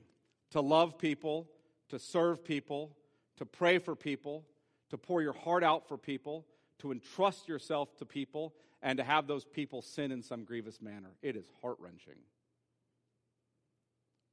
to 0.52 0.62
love 0.62 0.98
people, 0.98 1.50
to 1.89 2.00
serve 2.00 2.43
people, 2.43 2.96
to 3.38 3.46
pray 3.46 3.80
for 3.80 3.96
people, 3.96 4.46
to 4.89 4.98
pour 4.98 5.22
your 5.22 5.34
heart 5.34 5.64
out 5.64 5.88
for 5.88 5.98
people, 5.98 6.46
to 6.80 6.91
entrust 6.91 7.48
yourself 7.48 7.96
to 7.98 8.06
people, 8.06 8.54
and 8.82 8.98
to 8.98 9.04
have 9.04 9.28
those 9.28 9.46
people 9.46 9.82
sin 9.82 10.12
in 10.12 10.22
some 10.22 10.43
grievous 10.43 10.82
manner. 10.82 11.16
It 11.22 11.36
is 11.36 11.46
heart 11.62 11.78
wrenching. 11.80 12.20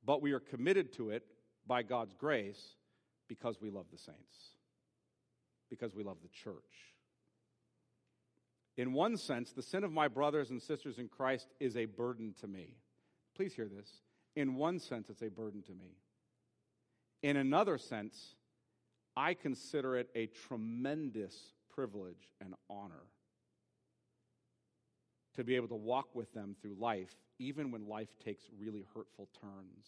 But 0.05 0.21
we 0.21 0.33
are 0.33 0.41
committed 0.41 0.93
to 0.95 1.11
it 1.11 1.25
by 1.67 1.83
God's 1.83 2.15
grace 2.15 2.77
because 3.29 3.61
we 3.61 3.71
love 3.71 3.87
the 3.91 3.99
saints, 3.99 4.57
because 5.71 5.95
we 5.95 6.03
love 6.03 6.19
the 6.23 6.29
church. 6.29 6.55
In 8.77 8.93
one 8.93 9.17
sense, 9.17 9.53
the 9.53 9.63
sin 9.63 9.85
of 9.85 9.93
my 9.93 10.09
brothers 10.09 10.51
and 10.51 10.61
sisters 10.61 10.99
in 10.99 11.09
Christ 11.09 11.49
is 11.61 11.77
a 11.77 11.85
burden 11.85 12.35
to 12.41 12.47
me. 12.47 12.77
Please 13.35 13.55
hear 13.55 13.69
this. 13.69 13.89
In 14.35 14.55
one 14.55 14.78
sense, 14.78 15.11
it's 15.11 15.22
a 15.22 15.28
burden 15.28 15.62
to 15.62 15.72
me. 15.72 15.97
In 17.22 17.37
another 17.37 17.78
sense, 17.78 18.35
I 19.16 19.35
consider 19.35 19.97
it 19.97 20.09
a 20.14 20.26
tremendous 20.26 21.53
privilege 21.74 22.30
and 22.41 22.55
honor 22.70 23.07
to 25.35 25.45
be 25.45 25.57
able 25.57 25.68
to 25.68 25.74
walk 25.74 26.14
with 26.14 26.33
them 26.35 26.57
through 26.61 26.76
life, 26.78 27.14
even 27.39 27.70
when 27.70 27.89
life 27.89 28.09
takes 28.24 28.45
really 28.59 28.85
hurtful 28.95 29.28
turns. 29.41 29.87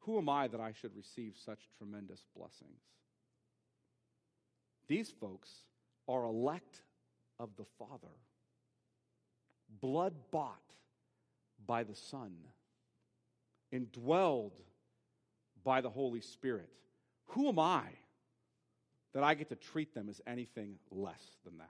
Who 0.00 0.18
am 0.18 0.28
I 0.28 0.48
that 0.48 0.60
I 0.60 0.72
should 0.72 0.94
receive 0.96 1.34
such 1.36 1.68
tremendous 1.78 2.24
blessings? 2.36 2.80
These 4.86 5.10
folks 5.10 5.50
are 6.08 6.24
elect 6.24 6.82
of 7.38 7.50
the 7.56 7.64
Father, 7.78 8.14
blood 9.80 10.14
bought 10.30 10.60
by 11.66 11.84
the 11.84 11.94
Son, 11.94 12.32
indwelled 13.72 14.52
by 15.62 15.80
the 15.80 15.90
Holy 15.90 16.20
Spirit. 16.20 16.68
Who 17.28 17.48
am 17.48 17.58
I 17.58 17.84
that 19.14 19.22
I 19.22 19.34
get 19.34 19.48
to 19.48 19.56
treat 19.56 19.94
them 19.94 20.08
as 20.08 20.20
anything 20.26 20.76
less 20.90 21.22
than 21.44 21.58
that? 21.58 21.68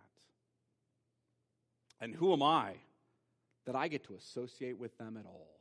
And 2.01 2.14
who 2.14 2.32
am 2.32 2.42
I 2.42 2.74
that 3.66 3.76
I 3.76 3.88
get 3.88 4.05
to 4.05 4.14
associate 4.14 4.78
with 4.78 4.97
them 4.99 5.16
at 5.16 5.26
all? 5.26 5.55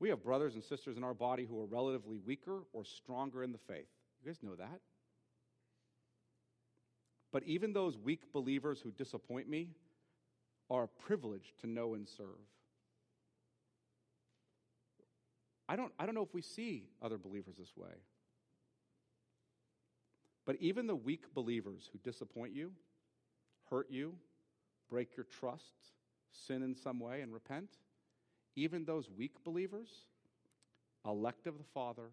We 0.00 0.10
have 0.10 0.22
brothers 0.22 0.54
and 0.54 0.62
sisters 0.62 0.96
in 0.96 1.04
our 1.04 1.14
body 1.14 1.46
who 1.46 1.58
are 1.60 1.66
relatively 1.66 2.18
weaker 2.18 2.60
or 2.72 2.84
stronger 2.84 3.42
in 3.42 3.52
the 3.52 3.58
faith. 3.58 3.88
You 4.22 4.30
guys 4.30 4.42
know 4.42 4.54
that. 4.56 4.80
But 7.32 7.42
even 7.44 7.72
those 7.72 7.96
weak 7.96 8.32
believers 8.32 8.80
who 8.80 8.90
disappoint 8.90 9.48
me 9.48 9.70
are 10.70 10.84
a 10.84 10.88
privilege 10.88 11.54
to 11.60 11.66
know 11.66 11.94
and 11.94 12.08
serve. 12.08 12.26
I 15.68 15.76
don't, 15.76 15.92
I 15.98 16.06
don't 16.06 16.14
know 16.14 16.22
if 16.22 16.34
we 16.34 16.42
see 16.42 16.84
other 17.02 17.18
believers 17.18 17.56
this 17.58 17.76
way. 17.76 17.94
But 20.46 20.56
even 20.60 20.86
the 20.86 20.96
weak 20.96 21.32
believers 21.34 21.88
who 21.90 21.98
disappoint 21.98 22.54
you, 22.54 22.72
hurt 23.70 23.90
you, 23.90 24.14
break 24.90 25.16
your 25.16 25.24
trust, 25.24 25.72
sin 26.30 26.62
in 26.62 26.74
some 26.74 27.00
way, 27.00 27.22
and 27.22 27.32
repent, 27.32 27.70
even 28.56 28.84
those 28.84 29.08
weak 29.10 29.42
believers, 29.42 29.88
elect 31.06 31.46
of 31.46 31.56
the 31.56 31.64
Father, 31.72 32.10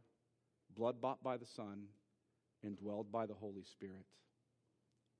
blood 0.76 1.02
bought 1.02 1.22
by 1.22 1.36
the 1.36 1.45
Son, 1.45 1.84
indwelled 2.66 3.12
by 3.12 3.26
the 3.26 3.34
Holy 3.34 3.64
Spirit, 3.64 4.06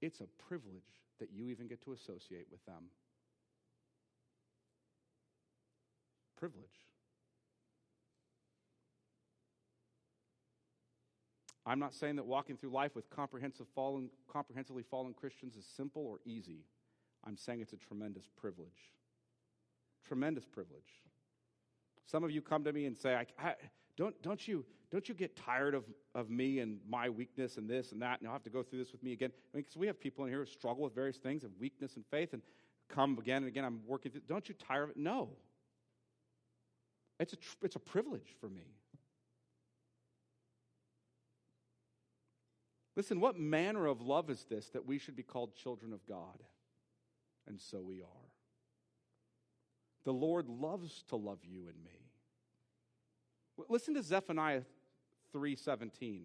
it's 0.02 0.22
a 0.22 0.28
privilege 0.48 1.02
that 1.20 1.30
you 1.32 1.50
even 1.50 1.68
get 1.68 1.84
to 1.84 1.94
associate 1.94 2.48
with 2.52 2.66
them. 2.66 2.86
Privilege. 6.42 6.66
I'm 11.68 11.78
not 11.78 11.94
saying 11.94 12.16
that 12.16 12.26
walking 12.26 12.58
through 12.58 12.72
life 12.72 12.96
with 12.96 13.08
comprehensive 13.12 13.68
fallen, 13.76 14.10
comprehensively 14.28 14.82
fallen 14.82 15.14
Christians 15.14 15.56
is 15.56 15.68
simple 15.78 16.02
or 16.02 16.20
easy. 16.26 16.66
I'm 17.28 17.38
saying 17.38 17.62
it's 17.62 17.74
a 17.74 17.78
tremendous 17.78 18.24
privilege. 18.36 18.90
Tremendous 20.08 20.44
privilege. 20.44 21.04
Some 22.08 22.24
of 22.24 22.32
you 22.32 22.42
come 22.42 22.64
to 22.64 22.74
me 22.74 22.88
and 22.88 22.98
say, 22.98 23.14
I, 23.14 23.28
I, 23.38 23.54
don't, 23.96 24.20
don't, 24.24 24.48
you, 24.48 24.66
don't 24.92 25.08
you 25.08 25.14
get 25.14 25.36
tired 25.36 25.76
of, 25.76 25.84
of 26.16 26.32
me 26.32 26.58
and 26.58 26.80
my 26.90 27.08
weakness 27.08 27.58
and 27.58 27.70
this 27.70 27.92
and 27.92 28.02
that, 28.02 28.14
and 28.14 28.22
you'll 28.24 28.34
have 28.34 28.42
to 28.46 28.50
go 28.50 28.64
through 28.64 28.80
this 28.80 28.92
with 28.92 29.04
me 29.04 29.14
again? 29.14 29.30
Because 29.54 29.74
I 29.76 29.78
mean, 29.78 29.82
we 29.82 29.86
have 29.86 30.00
people 30.00 30.26
in 30.26 30.32
here 30.32 30.40
who 30.40 30.48
struggle 30.48 30.86
with 30.86 30.96
various 30.96 31.18
things 31.18 31.44
of 31.44 31.52
weakness 31.60 31.98
and 31.98 32.06
faith 32.10 32.34
and 32.34 32.42
come 32.90 33.20
again 33.20 33.44
and 33.44 33.48
again. 33.48 33.64
I'm 33.64 33.82
working 33.86 34.12
through. 34.12 34.22
Don't 34.28 34.50
you 34.50 34.56
tire 34.56 34.86
of 34.86 34.90
it? 34.90 34.98
No. 34.98 35.30
It's 37.22 37.34
a, 37.34 37.38
it's 37.62 37.76
a 37.76 37.80
privilege 37.80 38.36
for 38.40 38.50
me. 38.50 38.66
Listen, 42.96 43.20
what 43.20 43.40
manner 43.40 43.86
of 43.86 44.02
love 44.02 44.30
is 44.32 44.44
this 44.50 44.70
that 44.70 44.88
we 44.88 44.98
should 44.98 45.16
be 45.16 45.24
called 45.24 45.56
children 45.56 45.94
of 45.94 46.06
God? 46.08 46.44
And 47.48 47.60
so 47.60 47.80
we 47.80 48.02
are. 48.02 48.32
The 50.04 50.12
Lord 50.12 50.50
loves 50.50 51.04
to 51.10 51.16
love 51.16 51.40
you 51.44 51.68
and 51.68 51.84
me. 51.84 52.10
Listen 53.70 53.94
to 53.94 54.02
Zephaniah 54.02 54.64
3:17. 55.32 56.24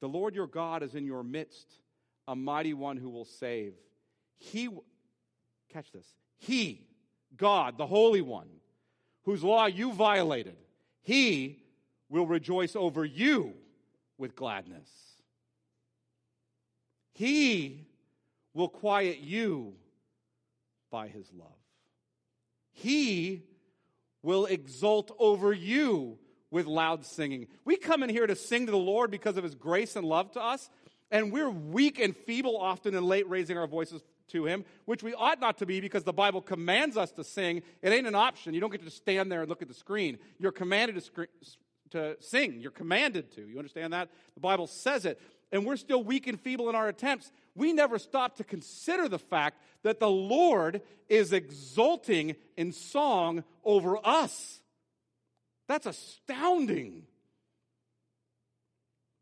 The 0.00 0.08
Lord 0.08 0.34
your 0.34 0.48
God 0.48 0.82
is 0.82 0.96
in 0.96 1.06
your 1.06 1.22
midst, 1.22 1.78
a 2.26 2.34
mighty 2.34 2.74
one 2.74 2.96
who 2.96 3.10
will 3.10 3.24
save. 3.24 3.74
He 4.38 4.68
catch 5.68 5.92
this. 5.92 6.16
He, 6.38 6.88
God, 7.36 7.78
the 7.78 7.86
Holy 7.86 8.22
One, 8.22 8.48
whose 9.30 9.44
law 9.44 9.66
you 9.66 9.92
violated, 9.92 10.56
he 11.02 11.62
will 12.08 12.26
rejoice 12.26 12.74
over 12.74 13.04
you 13.04 13.54
with 14.18 14.34
gladness. 14.34 14.88
He 17.14 17.86
will 18.54 18.68
quiet 18.68 19.20
you 19.20 19.74
by 20.90 21.06
his 21.06 21.30
love. 21.32 21.46
He 22.72 23.44
will 24.22 24.46
exult 24.46 25.14
over 25.16 25.52
you 25.52 26.18
with 26.50 26.66
loud 26.66 27.06
singing. 27.06 27.46
We 27.64 27.76
come 27.76 28.02
in 28.02 28.10
here 28.10 28.26
to 28.26 28.34
sing 28.34 28.66
to 28.66 28.72
the 28.72 28.78
Lord 28.78 29.12
because 29.12 29.36
of 29.36 29.44
his 29.44 29.54
grace 29.54 29.94
and 29.94 30.04
love 30.04 30.32
to 30.32 30.42
us, 30.42 30.68
and 31.12 31.32
we're 31.32 31.50
weak 31.50 32.00
and 32.00 32.16
feeble 32.16 32.58
often 32.58 32.96
and 32.96 33.06
late 33.06 33.28
raising 33.28 33.56
our 33.56 33.68
voices 33.68 34.02
to 34.30 34.46
him, 34.46 34.64
which 34.84 35.02
we 35.02 35.14
ought 35.14 35.40
not 35.40 35.58
to 35.58 35.66
be 35.66 35.80
because 35.80 36.04
the 36.04 36.12
Bible 36.12 36.42
commands 36.42 36.96
us 36.96 37.12
to 37.12 37.24
sing. 37.24 37.62
It 37.82 37.92
ain't 37.92 38.06
an 38.06 38.14
option. 38.14 38.54
You 38.54 38.60
don't 38.60 38.70
get 38.70 38.84
to 38.84 38.90
stand 38.90 39.30
there 39.30 39.40
and 39.40 39.48
look 39.48 39.62
at 39.62 39.68
the 39.68 39.74
screen. 39.74 40.18
You're 40.38 40.52
commanded 40.52 40.96
to, 40.96 41.00
sc- 41.00 41.50
to 41.90 42.16
sing. 42.20 42.60
You're 42.60 42.70
commanded 42.70 43.34
to. 43.36 43.42
You 43.42 43.58
understand 43.58 43.92
that? 43.92 44.08
The 44.34 44.40
Bible 44.40 44.66
says 44.66 45.04
it 45.04 45.20
and 45.52 45.66
we're 45.66 45.76
still 45.76 46.02
weak 46.02 46.26
and 46.26 46.40
feeble 46.40 46.68
in 46.68 46.74
our 46.74 46.88
attempts, 46.88 47.32
we 47.54 47.72
never 47.72 47.98
stop 47.98 48.36
to 48.36 48.44
consider 48.44 49.08
the 49.08 49.18
fact 49.18 49.60
that 49.82 49.98
the 49.98 50.10
Lord 50.10 50.82
is 51.08 51.32
exulting 51.32 52.36
in 52.56 52.72
song 52.72 53.44
over 53.64 53.98
us. 54.04 54.60
That's 55.66 55.86
astounding. 55.86 57.04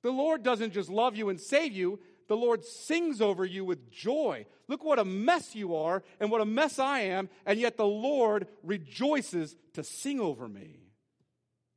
The 0.02 0.11
Lord 0.11 0.42
doesn't 0.42 0.72
just 0.72 0.90
love 0.90 1.16
you 1.16 1.28
and 1.28 1.40
save 1.40 1.72
you, 1.72 1.98
the 2.29 2.37
Lord 2.37 2.64
sings 2.64 3.20
over 3.20 3.45
you 3.45 3.64
with 3.64 3.91
joy. 3.91 4.47
Look 4.68 4.85
what 4.85 4.99
a 4.99 5.05
mess 5.05 5.55
you 5.55 5.74
are 5.74 6.03
and 6.20 6.31
what 6.31 6.41
a 6.41 6.47
mess 6.47 6.79
I 6.79 7.01
am, 7.01 7.29
and 7.47 7.59
yet 7.59 7.76
the 7.76 7.87
Lord 7.87 8.47
rejoices 8.62 9.57
to 9.72 9.83
sing 9.83 10.20
over 10.20 10.47
me 10.47 10.81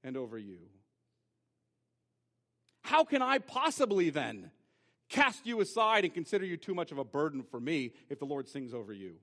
and 0.03 0.17
over 0.17 0.37
you. 0.37 0.59
How 2.83 3.05
can 3.05 3.21
I 3.21 3.37
possibly 3.39 4.09
then 4.09 4.51
cast 5.07 5.45
you 5.45 5.61
aside 5.61 6.03
and 6.03 6.13
consider 6.13 6.45
you 6.45 6.57
too 6.57 6.75
much 6.75 6.91
of 6.91 6.97
a 6.97 7.05
burden 7.05 7.43
for 7.43 7.59
me 7.59 7.93
if 8.09 8.19
the 8.19 8.25
Lord 8.25 8.49
sings 8.49 8.73
over 8.73 8.91
you? 8.91 9.15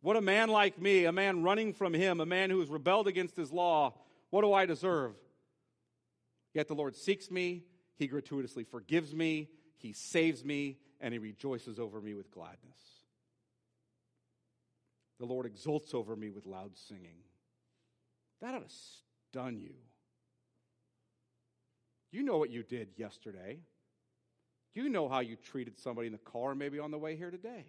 What 0.00 0.16
a 0.16 0.20
man 0.20 0.48
like 0.48 0.80
me, 0.80 1.04
a 1.04 1.12
man 1.12 1.44
running 1.44 1.72
from 1.72 1.94
him, 1.94 2.20
a 2.20 2.26
man 2.26 2.50
who 2.50 2.58
has 2.58 2.68
rebelled 2.68 3.06
against 3.06 3.36
his 3.36 3.52
law, 3.52 3.94
what 4.30 4.42
do 4.42 4.52
I 4.52 4.66
deserve? 4.66 5.14
Yet 6.54 6.68
the 6.68 6.74
Lord 6.74 6.96
seeks 6.96 7.30
me, 7.30 7.64
he 7.96 8.06
gratuitously 8.06 8.64
forgives 8.64 9.14
me, 9.14 9.48
he 9.78 9.92
saves 9.92 10.44
me, 10.44 10.78
and 11.00 11.12
he 11.12 11.18
rejoices 11.18 11.78
over 11.78 12.00
me 12.00 12.14
with 12.14 12.30
gladness. 12.30 12.78
The 15.18 15.26
Lord 15.26 15.46
exults 15.46 15.94
over 15.94 16.14
me 16.16 16.30
with 16.30 16.46
loud 16.46 16.76
singing. 16.76 17.16
That 18.40 18.54
ought 18.54 18.68
to 18.68 18.74
stun 19.30 19.58
you. 19.58 19.74
You 22.10 22.22
know 22.22 22.38
what 22.38 22.50
you 22.50 22.62
did 22.62 22.88
yesterday. 22.96 23.60
You 24.74 24.88
know 24.88 25.08
how 25.08 25.20
you 25.20 25.36
treated 25.36 25.78
somebody 25.78 26.06
in 26.06 26.12
the 26.12 26.18
car, 26.18 26.54
maybe 26.54 26.78
on 26.78 26.90
the 26.90 26.98
way 26.98 27.16
here 27.16 27.30
today. 27.30 27.66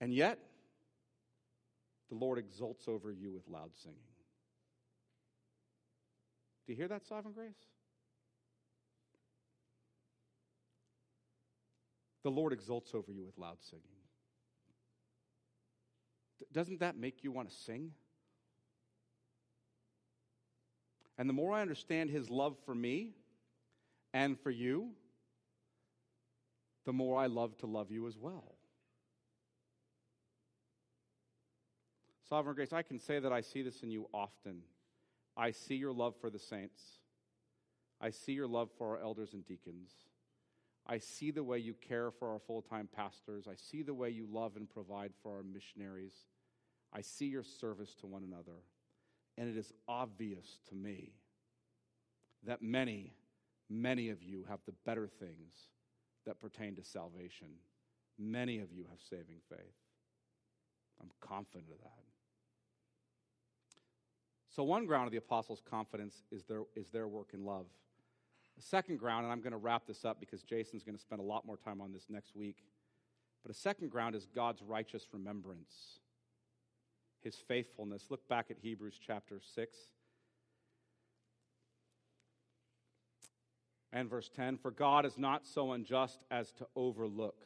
And 0.00 0.12
yet, 0.12 0.38
the 2.10 2.16
Lord 2.16 2.38
exults 2.38 2.86
over 2.88 3.10
you 3.10 3.32
with 3.32 3.48
loud 3.48 3.70
singing. 3.82 3.98
Do 6.66 6.72
you 6.72 6.76
hear 6.76 6.88
that, 6.88 7.06
sovereign 7.06 7.32
grace? 7.32 7.54
The 12.24 12.30
Lord 12.30 12.52
exults 12.52 12.92
over 12.92 13.12
you 13.12 13.24
with 13.24 13.38
loud 13.38 13.58
singing. 13.60 13.84
Doesn't 16.52 16.80
that 16.80 16.96
make 16.96 17.22
you 17.22 17.30
want 17.30 17.50
to 17.50 17.54
sing? 17.54 17.92
And 21.18 21.28
the 21.28 21.32
more 21.32 21.52
I 21.52 21.62
understand 21.62 22.10
his 22.10 22.28
love 22.28 22.56
for 22.66 22.74
me 22.74 23.14
and 24.12 24.38
for 24.40 24.50
you, 24.50 24.90
the 26.84 26.92
more 26.92 27.18
I 27.18 27.26
love 27.26 27.56
to 27.58 27.66
love 27.66 27.90
you 27.90 28.06
as 28.06 28.18
well. 28.18 28.56
Sovereign 32.28 32.56
grace, 32.56 32.72
I 32.72 32.82
can 32.82 32.98
say 32.98 33.20
that 33.20 33.32
I 33.32 33.40
see 33.40 33.62
this 33.62 33.82
in 33.82 33.90
you 33.90 34.08
often. 34.12 34.62
I 35.36 35.50
see 35.50 35.74
your 35.74 35.92
love 35.92 36.14
for 36.20 36.30
the 36.30 36.38
saints. 36.38 36.80
I 38.00 38.10
see 38.10 38.32
your 38.32 38.46
love 38.46 38.70
for 38.78 38.96
our 38.96 39.02
elders 39.02 39.32
and 39.32 39.44
deacons. 39.44 39.90
I 40.86 40.98
see 40.98 41.30
the 41.30 41.44
way 41.44 41.58
you 41.58 41.74
care 41.74 42.10
for 42.10 42.32
our 42.32 42.38
full 42.38 42.62
time 42.62 42.88
pastors. 42.94 43.46
I 43.48 43.54
see 43.56 43.82
the 43.82 43.94
way 43.94 44.10
you 44.10 44.26
love 44.30 44.56
and 44.56 44.68
provide 44.68 45.12
for 45.22 45.36
our 45.36 45.42
missionaries. 45.42 46.14
I 46.92 47.00
see 47.00 47.26
your 47.26 47.42
service 47.42 47.94
to 48.00 48.06
one 48.06 48.22
another. 48.22 48.62
And 49.36 49.48
it 49.48 49.58
is 49.58 49.72
obvious 49.86 50.60
to 50.68 50.74
me 50.74 51.12
that 52.46 52.62
many, 52.62 53.14
many 53.68 54.08
of 54.10 54.22
you 54.22 54.44
have 54.48 54.60
the 54.64 54.74
better 54.84 55.08
things 55.08 55.54
that 56.24 56.40
pertain 56.40 56.76
to 56.76 56.84
salvation. 56.84 57.48
Many 58.18 58.60
of 58.60 58.72
you 58.72 58.86
have 58.88 59.00
saving 59.10 59.40
faith. 59.48 59.74
I'm 61.00 61.10
confident 61.20 61.70
of 61.70 61.78
that. 61.80 62.05
So, 64.56 64.62
one 64.62 64.86
ground 64.86 65.04
of 65.04 65.12
the 65.12 65.18
apostles' 65.18 65.60
confidence 65.68 66.22
is 66.32 66.44
their, 66.44 66.62
is 66.74 66.88
their 66.88 67.06
work 67.06 67.34
in 67.34 67.44
love. 67.44 67.66
The 68.56 68.62
second 68.62 68.98
ground, 68.98 69.24
and 69.24 69.32
I'm 69.32 69.42
going 69.42 69.52
to 69.52 69.58
wrap 69.58 69.86
this 69.86 70.02
up 70.02 70.18
because 70.18 70.42
Jason's 70.42 70.82
going 70.82 70.94
to 70.94 71.00
spend 71.00 71.20
a 71.20 71.24
lot 71.24 71.44
more 71.44 71.58
time 71.58 71.82
on 71.82 71.92
this 71.92 72.06
next 72.08 72.34
week. 72.34 72.64
But 73.42 73.54
a 73.54 73.58
second 73.58 73.90
ground 73.90 74.14
is 74.14 74.26
God's 74.34 74.62
righteous 74.62 75.08
remembrance, 75.12 76.00
his 77.20 77.36
faithfulness. 77.36 78.06
Look 78.08 78.26
back 78.30 78.46
at 78.50 78.56
Hebrews 78.58 78.98
chapter 79.06 79.42
6 79.54 79.76
and 83.92 84.08
verse 84.08 84.30
10 84.34 84.56
For 84.56 84.70
God 84.70 85.04
is 85.04 85.18
not 85.18 85.46
so 85.46 85.72
unjust 85.72 86.24
as 86.30 86.50
to 86.52 86.66
overlook. 86.74 87.44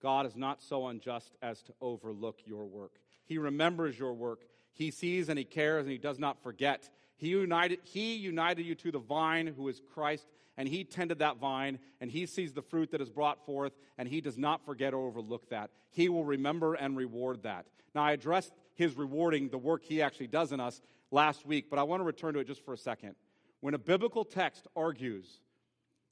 God 0.00 0.26
is 0.26 0.36
not 0.36 0.62
so 0.62 0.86
unjust 0.86 1.34
as 1.42 1.60
to 1.64 1.72
overlook 1.80 2.38
your 2.46 2.66
work. 2.66 3.00
He 3.26 3.36
remembers 3.36 3.98
your 3.98 4.14
work 4.14 4.44
he 4.72 4.90
sees 4.90 5.28
and 5.28 5.38
he 5.38 5.44
cares 5.44 5.84
and 5.84 5.92
he 5.92 5.98
does 5.98 6.18
not 6.18 6.42
forget. 6.42 6.88
He 7.16 7.28
united, 7.28 7.80
he 7.84 8.16
united 8.16 8.64
you 8.64 8.74
to 8.76 8.92
the 8.92 8.98
vine, 8.98 9.46
who 9.46 9.68
is 9.68 9.80
Christ, 9.92 10.26
and 10.56 10.68
he 10.68 10.84
tended 10.84 11.18
that 11.18 11.38
vine, 11.38 11.78
and 12.00 12.10
he 12.10 12.26
sees 12.26 12.52
the 12.52 12.62
fruit 12.62 12.90
that 12.92 13.00
is 13.00 13.10
brought 13.10 13.44
forth, 13.44 13.72
and 13.98 14.08
he 14.08 14.20
does 14.20 14.38
not 14.38 14.64
forget 14.64 14.94
or 14.94 15.06
overlook 15.06 15.50
that. 15.50 15.70
He 15.90 16.08
will 16.08 16.24
remember 16.24 16.74
and 16.74 16.96
reward 16.96 17.42
that. 17.42 17.66
Now, 17.94 18.04
I 18.04 18.12
addressed 18.12 18.52
his 18.74 18.96
rewarding 18.96 19.48
the 19.48 19.58
work 19.58 19.84
he 19.84 20.02
actually 20.02 20.28
does 20.28 20.52
in 20.52 20.60
us 20.60 20.80
last 21.10 21.44
week, 21.44 21.66
but 21.68 21.78
I 21.78 21.82
want 21.82 22.00
to 22.00 22.04
return 22.04 22.34
to 22.34 22.40
it 22.40 22.46
just 22.46 22.64
for 22.64 22.72
a 22.72 22.78
second. 22.78 23.16
When 23.60 23.74
a 23.74 23.78
biblical 23.78 24.24
text 24.24 24.66
argues 24.74 25.40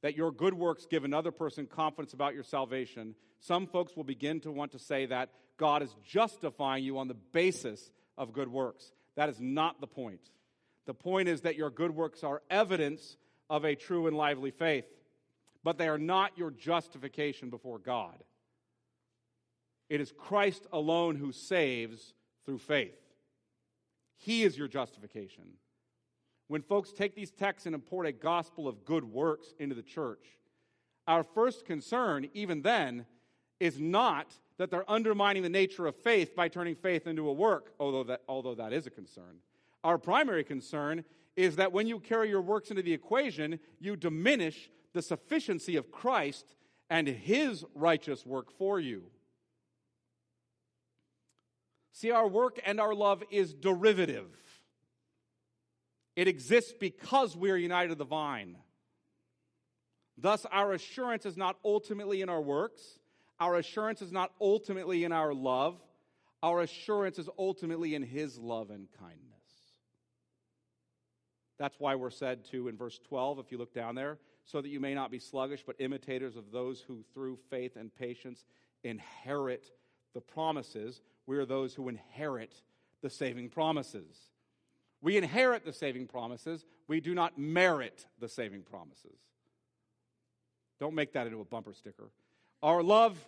that 0.02 0.16
your 0.16 0.30
good 0.30 0.54
works 0.54 0.86
give 0.86 1.04
another 1.04 1.30
person 1.30 1.66
confidence 1.66 2.12
about 2.12 2.34
your 2.34 2.44
salvation, 2.44 3.14
some 3.40 3.66
folks 3.66 3.96
will 3.96 4.04
begin 4.04 4.40
to 4.40 4.50
want 4.50 4.72
to 4.72 4.78
say 4.78 5.06
that 5.06 5.30
God 5.56 5.82
is 5.82 5.94
justifying 6.04 6.84
you 6.84 6.98
on 6.98 7.08
the 7.08 7.14
basis 7.14 7.90
of 8.18 8.34
good 8.34 8.48
works. 8.48 8.92
That 9.16 9.30
is 9.30 9.40
not 9.40 9.80
the 9.80 9.86
point. 9.86 10.20
The 10.86 10.94
point 10.94 11.28
is 11.28 11.42
that 11.42 11.56
your 11.56 11.70
good 11.70 11.94
works 11.94 12.22
are 12.22 12.42
evidence 12.50 13.16
of 13.48 13.64
a 13.64 13.74
true 13.74 14.06
and 14.06 14.16
lively 14.16 14.50
faith, 14.50 14.86
but 15.64 15.78
they 15.78 15.88
are 15.88 15.98
not 15.98 16.36
your 16.36 16.50
justification 16.50 17.48
before 17.48 17.78
God. 17.78 18.22
It 19.88 20.00
is 20.00 20.12
Christ 20.12 20.66
alone 20.72 21.16
who 21.16 21.32
saves 21.32 22.14
through 22.44 22.58
faith. 22.58 22.98
He 24.16 24.42
is 24.42 24.58
your 24.58 24.68
justification. 24.68 25.44
When 26.48 26.62
folks 26.62 26.92
take 26.92 27.14
these 27.14 27.30
texts 27.30 27.66
and 27.66 27.74
import 27.74 28.06
a 28.06 28.12
gospel 28.12 28.66
of 28.66 28.84
good 28.84 29.04
works 29.04 29.54
into 29.58 29.74
the 29.74 29.82
church, 29.82 30.24
our 31.06 31.22
first 31.22 31.64
concern, 31.64 32.28
even 32.34 32.62
then, 32.62 33.06
is 33.60 33.78
not 33.78 34.34
that 34.58 34.70
they're 34.70 34.90
undermining 34.90 35.42
the 35.42 35.48
nature 35.48 35.86
of 35.86 35.96
faith 35.96 36.34
by 36.36 36.48
turning 36.48 36.74
faith 36.74 37.06
into 37.06 37.28
a 37.28 37.32
work, 37.32 37.72
although 37.80 38.04
that, 38.04 38.22
although 38.28 38.56
that 38.56 38.72
is 38.72 38.86
a 38.86 38.90
concern. 38.90 39.38
Our 39.84 39.98
primary 39.98 40.44
concern 40.44 41.04
is 41.36 41.56
that 41.56 41.72
when 41.72 41.86
you 41.86 42.00
carry 42.00 42.28
your 42.28 42.42
works 42.42 42.70
into 42.70 42.82
the 42.82 42.92
equation, 42.92 43.60
you 43.78 43.94
diminish 43.96 44.70
the 44.92 45.02
sufficiency 45.02 45.76
of 45.76 45.92
Christ 45.92 46.54
and 46.90 47.06
his 47.06 47.64
righteous 47.74 48.26
work 48.26 48.50
for 48.50 48.80
you. 48.80 49.04
See, 51.92 52.10
our 52.10 52.26
work 52.26 52.60
and 52.64 52.80
our 52.80 52.94
love 52.94 53.22
is 53.30 53.54
derivative. 53.54 54.28
It 56.16 56.26
exists 56.26 56.74
because 56.78 57.36
we 57.36 57.50
are 57.50 57.56
united 57.56 57.90
to 57.90 57.94
the 57.94 58.04
vine. 58.04 58.56
Thus, 60.16 60.44
our 60.50 60.72
assurance 60.72 61.24
is 61.26 61.36
not 61.36 61.56
ultimately 61.64 62.22
in 62.22 62.28
our 62.28 62.40
works, 62.40 62.97
our 63.40 63.56
assurance 63.56 64.02
is 64.02 64.12
not 64.12 64.32
ultimately 64.40 65.04
in 65.04 65.12
our 65.12 65.32
love, 65.32 65.80
our 66.42 66.60
assurance 66.60 67.18
is 67.18 67.28
ultimately 67.38 67.94
in 67.94 68.02
His 68.02 68.38
love 68.38 68.70
and 68.70 68.88
kindness. 68.98 69.24
That's 71.58 71.78
why 71.78 71.96
we're 71.96 72.10
said 72.10 72.44
to 72.46 72.68
in 72.68 72.76
verse 72.76 72.98
12, 73.08 73.40
if 73.40 73.50
you 73.50 73.58
look 73.58 73.74
down 73.74 73.94
there, 73.94 74.18
so 74.44 74.60
that 74.60 74.68
you 74.68 74.80
may 74.80 74.94
not 74.94 75.10
be 75.10 75.18
sluggish, 75.18 75.62
but 75.66 75.76
imitators 75.78 76.36
of 76.36 76.52
those 76.52 76.80
who 76.80 77.04
through 77.12 77.38
faith 77.50 77.76
and 77.76 77.94
patience 77.94 78.44
inherit 78.84 79.72
the 80.14 80.20
promises. 80.20 81.02
We 81.26 81.36
are 81.36 81.44
those 81.44 81.74
who 81.74 81.88
inherit 81.88 82.62
the 83.02 83.10
saving 83.10 83.50
promises. 83.50 84.16
We 85.00 85.16
inherit 85.16 85.64
the 85.64 85.72
saving 85.72 86.06
promises. 86.06 86.64
We 86.86 87.00
do 87.00 87.14
not 87.14 87.38
merit 87.38 88.06
the 88.18 88.28
saving 88.28 88.62
promises. 88.62 89.18
Don't 90.80 90.94
make 90.94 91.12
that 91.12 91.26
into 91.26 91.40
a 91.40 91.44
bumper 91.44 91.74
sticker. 91.74 92.10
Our 92.62 92.82
love, 92.82 93.18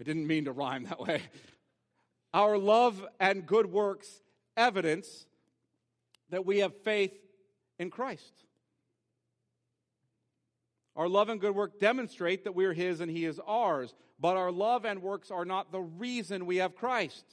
I 0.00 0.04
didn't 0.04 0.26
mean 0.26 0.46
to 0.46 0.52
rhyme 0.52 0.84
that 0.84 1.00
way. 1.00 1.22
Our 2.32 2.58
love 2.58 3.06
and 3.20 3.46
good 3.46 3.66
works 3.66 4.08
evidence 4.56 5.26
that 6.30 6.44
we 6.44 6.58
have 6.60 6.74
faith 6.82 7.12
in 7.78 7.90
Christ. 7.90 8.32
Our 10.96 11.08
love 11.08 11.28
and 11.28 11.40
good 11.40 11.54
work 11.54 11.80
demonstrate 11.80 12.44
that 12.44 12.54
we 12.54 12.64
are 12.64 12.72
His 12.72 13.00
and 13.00 13.10
He 13.10 13.24
is 13.24 13.40
ours, 13.46 13.94
but 14.18 14.36
our 14.36 14.52
love 14.52 14.84
and 14.84 15.02
works 15.02 15.30
are 15.30 15.44
not 15.44 15.72
the 15.72 15.80
reason 15.80 16.46
we 16.46 16.56
have 16.56 16.76
Christ. 16.76 17.24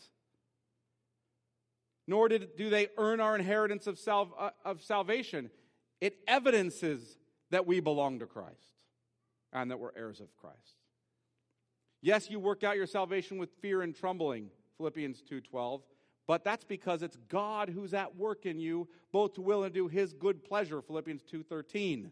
Nor 2.08 2.28
did, 2.28 2.58
do 2.58 2.70
they 2.70 2.88
earn 2.98 3.20
our 3.20 3.36
inheritance 3.36 3.88
of, 3.88 4.00
sal, 4.00 4.36
uh, 4.38 4.50
of 4.66 4.82
salvation. 4.82 5.52
It 6.00 6.18
evidences 6.28 7.18
that 7.52 7.68
we 7.68 7.80
belong 7.80 8.20
to 8.20 8.26
Christ 8.26 8.58
and 9.54 9.70
that 9.70 9.80
we're 9.80 9.96
heirs 9.96 10.20
of 10.20 10.36
Christ. 10.36 10.81
Yes, 12.02 12.30
you 12.30 12.40
work 12.40 12.64
out 12.64 12.78
your 12.78 12.88
salvation 12.88 13.38
with 13.38 13.52
fear 13.62 13.84
and 13.84 13.96
trembling, 13.96 14.50
Philippians 14.78 15.22
2:12, 15.22 15.84
but 16.26 16.44
that's 16.44 16.64
because 16.64 17.04
it's 17.04 17.18
God 17.28 17.70
who's 17.70 17.94
at 17.94 18.16
work 18.16 18.46
in 18.46 18.60
you, 18.60 18.90
both 19.12 19.34
to 19.34 19.42
will 19.42 19.64
and 19.64 19.74
do 19.74 19.88
his 19.88 20.14
good 20.14 20.44
pleasure, 20.44 20.82
Philippians 20.82 21.24
2:13. 21.24 22.12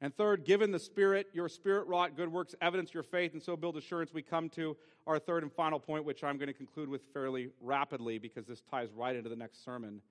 And 0.00 0.14
third, 0.14 0.44
given 0.44 0.70
the 0.70 0.78
Spirit, 0.78 1.28
your 1.32 1.48
Spirit 1.48 1.86
wrought 1.86 2.16
good 2.16 2.30
works 2.30 2.54
evidence 2.60 2.92
your 2.92 3.02
faith 3.02 3.32
and 3.32 3.42
so 3.42 3.56
build 3.56 3.76
assurance, 3.76 4.12
we 4.12 4.22
come 4.22 4.48
to 4.50 4.76
our 5.06 5.18
third 5.18 5.42
and 5.42 5.52
final 5.52 5.80
point, 5.80 6.04
which 6.04 6.22
I'm 6.24 6.36
going 6.36 6.48
to 6.48 6.54
conclude 6.54 6.88
with 6.88 7.02
fairly 7.12 7.50
rapidly 7.60 8.18
because 8.18 8.46
this 8.46 8.60
ties 8.60 8.92
right 8.92 9.16
into 9.16 9.30
the 9.30 9.36
next 9.36 9.64
sermon. 9.64 10.02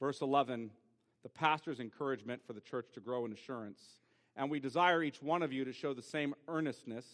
Verse 0.00 0.22
11, 0.22 0.72
the 1.22 1.28
pastor's 1.28 1.78
encouragement 1.78 2.44
for 2.46 2.52
the 2.52 2.60
church 2.60 2.92
to 2.94 3.00
grow 3.00 3.24
in 3.24 3.32
assurance 3.32 3.80
and 4.36 4.50
we 4.50 4.60
desire 4.60 5.02
each 5.02 5.22
one 5.22 5.42
of 5.42 5.52
you 5.52 5.64
to 5.64 5.72
show 5.72 5.94
the 5.94 6.02
same 6.02 6.34
earnestness, 6.48 7.06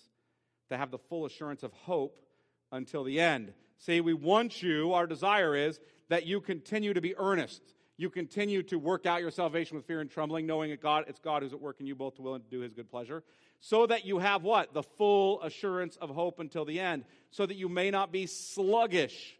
to 0.68 0.76
have 0.76 0.90
the 0.90 0.98
full 0.98 1.24
assurance 1.24 1.62
of 1.62 1.72
hope 1.72 2.20
until 2.70 3.04
the 3.04 3.20
end. 3.20 3.52
See, 3.78 4.00
we 4.00 4.14
want 4.14 4.62
you, 4.62 4.92
our 4.92 5.06
desire 5.06 5.54
is 5.54 5.80
that 6.08 6.26
you 6.26 6.40
continue 6.40 6.94
to 6.94 7.00
be 7.00 7.16
earnest. 7.16 7.62
You 7.96 8.10
continue 8.10 8.62
to 8.64 8.78
work 8.78 9.06
out 9.06 9.20
your 9.20 9.30
salvation 9.30 9.76
with 9.76 9.86
fear 9.86 10.00
and 10.00 10.10
trembling, 10.10 10.46
knowing 10.46 10.70
that 10.70 10.80
God, 10.80 11.04
it's 11.08 11.20
God 11.20 11.42
who's 11.42 11.52
at 11.52 11.60
work 11.60 11.80
in 11.80 11.86
you 11.86 11.94
both 11.94 12.16
to 12.16 12.22
will 12.22 12.34
and 12.34 12.44
to 12.44 12.50
do 12.50 12.60
his 12.60 12.72
good 12.72 12.90
pleasure. 12.90 13.22
So 13.60 13.86
that 13.86 14.04
you 14.04 14.18
have 14.18 14.42
what? 14.42 14.74
The 14.74 14.82
full 14.82 15.40
assurance 15.42 15.96
of 15.96 16.10
hope 16.10 16.40
until 16.40 16.64
the 16.64 16.80
end. 16.80 17.04
So 17.30 17.46
that 17.46 17.54
you 17.54 17.68
may 17.68 17.90
not 17.90 18.10
be 18.10 18.26
sluggish, 18.26 19.36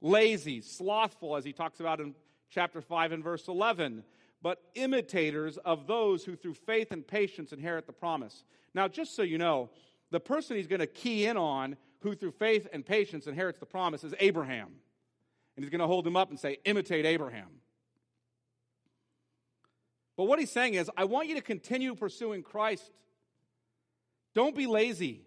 lazy, 0.00 0.62
slothful, 0.62 1.36
as 1.36 1.44
he 1.44 1.52
talks 1.52 1.80
about 1.80 2.00
in 2.00 2.14
chapter 2.48 2.80
5 2.80 3.12
and 3.12 3.24
verse 3.24 3.48
11, 3.48 4.02
but 4.46 4.62
imitators 4.76 5.56
of 5.64 5.88
those 5.88 6.24
who 6.24 6.36
through 6.36 6.54
faith 6.54 6.92
and 6.92 7.04
patience 7.04 7.52
inherit 7.52 7.84
the 7.84 7.92
promise. 7.92 8.44
Now, 8.74 8.86
just 8.86 9.16
so 9.16 9.22
you 9.22 9.38
know, 9.38 9.70
the 10.12 10.20
person 10.20 10.56
he's 10.56 10.68
going 10.68 10.78
to 10.78 10.86
key 10.86 11.26
in 11.26 11.36
on 11.36 11.76
who 11.98 12.14
through 12.14 12.30
faith 12.30 12.68
and 12.72 12.86
patience 12.86 13.26
inherits 13.26 13.58
the 13.58 13.66
promise 13.66 14.04
is 14.04 14.14
Abraham. 14.20 14.68
And 15.56 15.64
he's 15.64 15.70
going 15.70 15.80
to 15.80 15.88
hold 15.88 16.06
him 16.06 16.14
up 16.16 16.30
and 16.30 16.38
say, 16.38 16.58
imitate 16.64 17.04
Abraham. 17.04 17.48
But 20.16 20.26
what 20.26 20.38
he's 20.38 20.52
saying 20.52 20.74
is, 20.74 20.88
I 20.96 21.06
want 21.06 21.26
you 21.26 21.34
to 21.34 21.42
continue 21.42 21.96
pursuing 21.96 22.44
Christ. 22.44 22.92
Don't 24.32 24.54
be 24.54 24.68
lazy. 24.68 25.22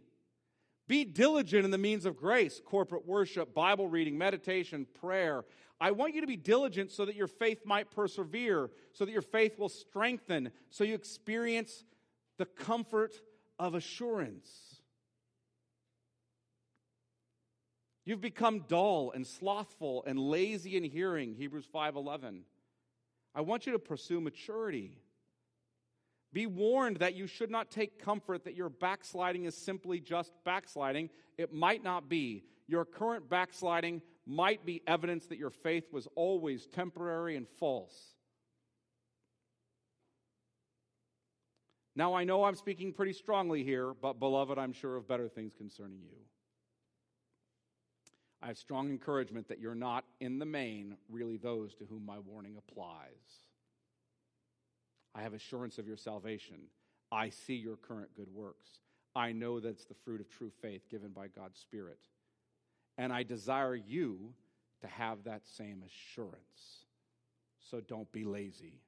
Be 0.88 1.04
diligent 1.04 1.66
in 1.66 1.72
the 1.72 1.78
means 1.78 2.06
of 2.06 2.16
grace, 2.16 2.62
corporate 2.64 3.06
worship, 3.06 3.54
Bible 3.54 3.90
reading, 3.90 4.18
meditation, 4.18 4.88
prayer. 5.02 5.44
I 5.82 5.92
want 5.92 6.14
you 6.14 6.22
to 6.22 6.28
be 6.28 6.36
diligent 6.36 6.92
so 6.92 7.06
that 7.06 7.16
your 7.16 7.28
faith 7.28 7.66
might 7.66 7.90
persevere, 7.90 8.70
so 8.92 9.06
that 9.06 9.12
your 9.12 9.22
faith 9.22 9.58
will 9.58 9.70
strengthen, 9.70 10.52
so 10.70 10.84
you 10.84 10.94
experience 10.94 11.86
the 12.38 12.46
comfort 12.46 13.14
of 13.58 13.76
assurance. 13.76 14.50
You've 18.06 18.22
become 18.22 18.66
dull 18.68 19.12
and 19.14 19.26
slothful 19.26 20.04
and 20.08 20.20
lazy 20.20 20.76
in 20.76 20.84
hearing, 20.84 21.36
Hebrews 21.36 21.68
5:11. 21.68 22.44
I 23.36 23.42
want 23.42 23.66
you 23.66 23.72
to 23.74 23.80
pursue 23.80 24.20
maturity. 24.20 24.98
Be 26.34 26.46
warned 26.46 26.98
that 26.98 27.16
you 27.16 27.28
should 27.28 27.50
not 27.50 27.72
take 27.72 28.00
comfort 28.00 28.44
that 28.44 28.56
your 28.56 28.70
backsliding 28.70 29.46
is 29.46 29.56
simply 29.56 30.00
just 30.00 30.34
backsliding. 30.44 31.10
It 31.38 31.54
might 31.54 31.84
not 31.84 32.10
be. 32.10 32.46
Your 32.68 32.86
current 32.86 33.30
backsliding 33.30 34.02
might 34.30 34.64
be 34.64 34.84
evidence 34.86 35.26
that 35.26 35.40
your 35.40 35.50
faith 35.50 35.92
was 35.92 36.08
always 36.16 36.68
temporary 36.68 37.36
and 37.36 37.48
false. 37.60 37.96
Now, 41.96 42.14
I 42.14 42.24
know 42.24 42.44
I'm 42.44 42.56
speaking 42.56 42.94
pretty 42.94 43.14
strongly 43.14 43.64
here, 43.64 43.94
but 44.00 44.20
beloved, 44.20 44.60
I'm 44.60 44.72
sure 44.72 44.96
of 44.96 45.08
better 45.08 45.28
things 45.28 45.56
concerning 45.58 46.04
you. 46.04 46.18
I 48.42 48.48
have 48.48 48.58
strong 48.60 48.90
encouragement 48.90 49.48
that 49.50 49.60
you're 49.60 49.74
not, 49.74 50.06
in 50.22 50.38
the 50.38 50.46
main, 50.46 50.96
really 51.10 51.38
those 51.38 51.74
to 51.76 51.86
whom 51.86 52.06
my 52.06 52.20
warning 52.20 52.56
applies. 52.56 53.42
I 55.16 55.24
have 55.24 55.34
assurance 55.34 55.80
of 55.80 55.88
your 55.88 55.98
salvation. 55.98 56.68
I 57.12 57.30
see 57.30 57.56
your 57.56 57.78
current 57.78 58.16
good 58.16 58.30
works. 58.32 58.70
I 59.16 59.32
know 59.32 59.60
that 59.60 59.70
it's 59.70 59.86
the 59.86 59.96
fruit 60.06 60.22
of 60.22 60.30
true 60.30 60.52
faith 60.62 60.88
given 60.90 61.10
by 61.10 61.28
God's 61.28 61.60
Spirit. 61.60 62.00
And 63.00 63.14
I 63.14 63.24
desire 63.24 63.76
you 63.76 64.34
to 64.82 64.88
have 64.88 65.24
that 65.24 65.48
same 65.48 65.84
assurance. 65.88 66.84
So 67.72 67.80
don't 67.80 68.12
be 68.12 68.26
lazy. 68.26 68.82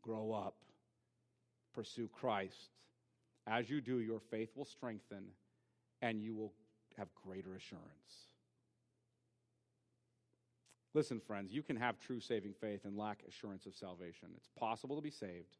Grow 0.00 0.32
up. 0.32 0.54
Pursue 1.74 2.08
Christ. 2.08 2.70
As 3.46 3.68
you 3.68 3.82
do, 3.82 3.98
your 3.98 4.20
faith 4.20 4.56
will 4.56 4.64
strengthen 4.64 5.26
and 6.00 6.22
you 6.22 6.34
will 6.34 6.54
have 6.96 7.08
greater 7.14 7.54
assurance. 7.54 7.84
Listen, 10.94 11.20
friends, 11.20 11.52
you 11.52 11.62
can 11.62 11.76
have 11.76 12.00
true 12.00 12.20
saving 12.20 12.54
faith 12.58 12.86
and 12.86 12.96
lack 12.96 13.22
assurance 13.28 13.66
of 13.66 13.74
salvation. 13.74 14.28
It's 14.34 14.48
possible 14.58 14.96
to 14.96 15.02
be 15.02 15.10
saved 15.10 15.58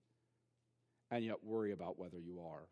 and 1.10 1.22
yet 1.22 1.44
worry 1.44 1.72
about 1.72 1.98
whether 1.98 2.18
you 2.18 2.40
are. 2.40 2.68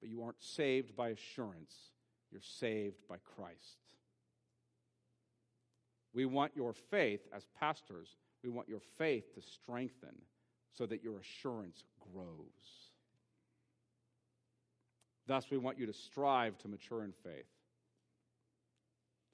But 0.00 0.08
you 0.08 0.22
aren't 0.22 0.42
saved 0.42 0.96
by 0.96 1.10
assurance, 1.10 1.74
you're 2.32 2.40
saved 2.40 3.06
by 3.06 3.16
Christ. 3.36 3.80
We 6.14 6.26
want 6.26 6.52
your 6.54 6.72
faith, 6.72 7.20
as 7.34 7.44
pastors, 7.58 8.16
we 8.42 8.50
want 8.50 8.68
your 8.68 8.80
faith 8.98 9.34
to 9.34 9.42
strengthen 9.42 10.14
so 10.72 10.86
that 10.86 11.02
your 11.02 11.18
assurance 11.18 11.84
grows. 12.12 12.92
Thus, 15.26 15.50
we 15.50 15.58
want 15.58 15.78
you 15.78 15.86
to 15.86 15.92
strive 15.92 16.58
to 16.58 16.68
mature 16.68 17.02
in 17.02 17.12
faith 17.24 17.46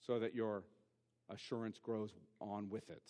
so 0.07 0.19
that 0.19 0.35
your 0.35 0.63
assurance 1.29 1.79
grows 1.83 2.15
on 2.41 2.69
with 2.71 2.89
it. 2.89 3.03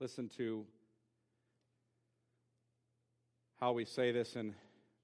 Listen 0.00 0.28
to 0.36 0.64
how 3.58 3.72
we 3.72 3.84
say 3.84 4.12
this 4.12 4.36
in 4.36 4.54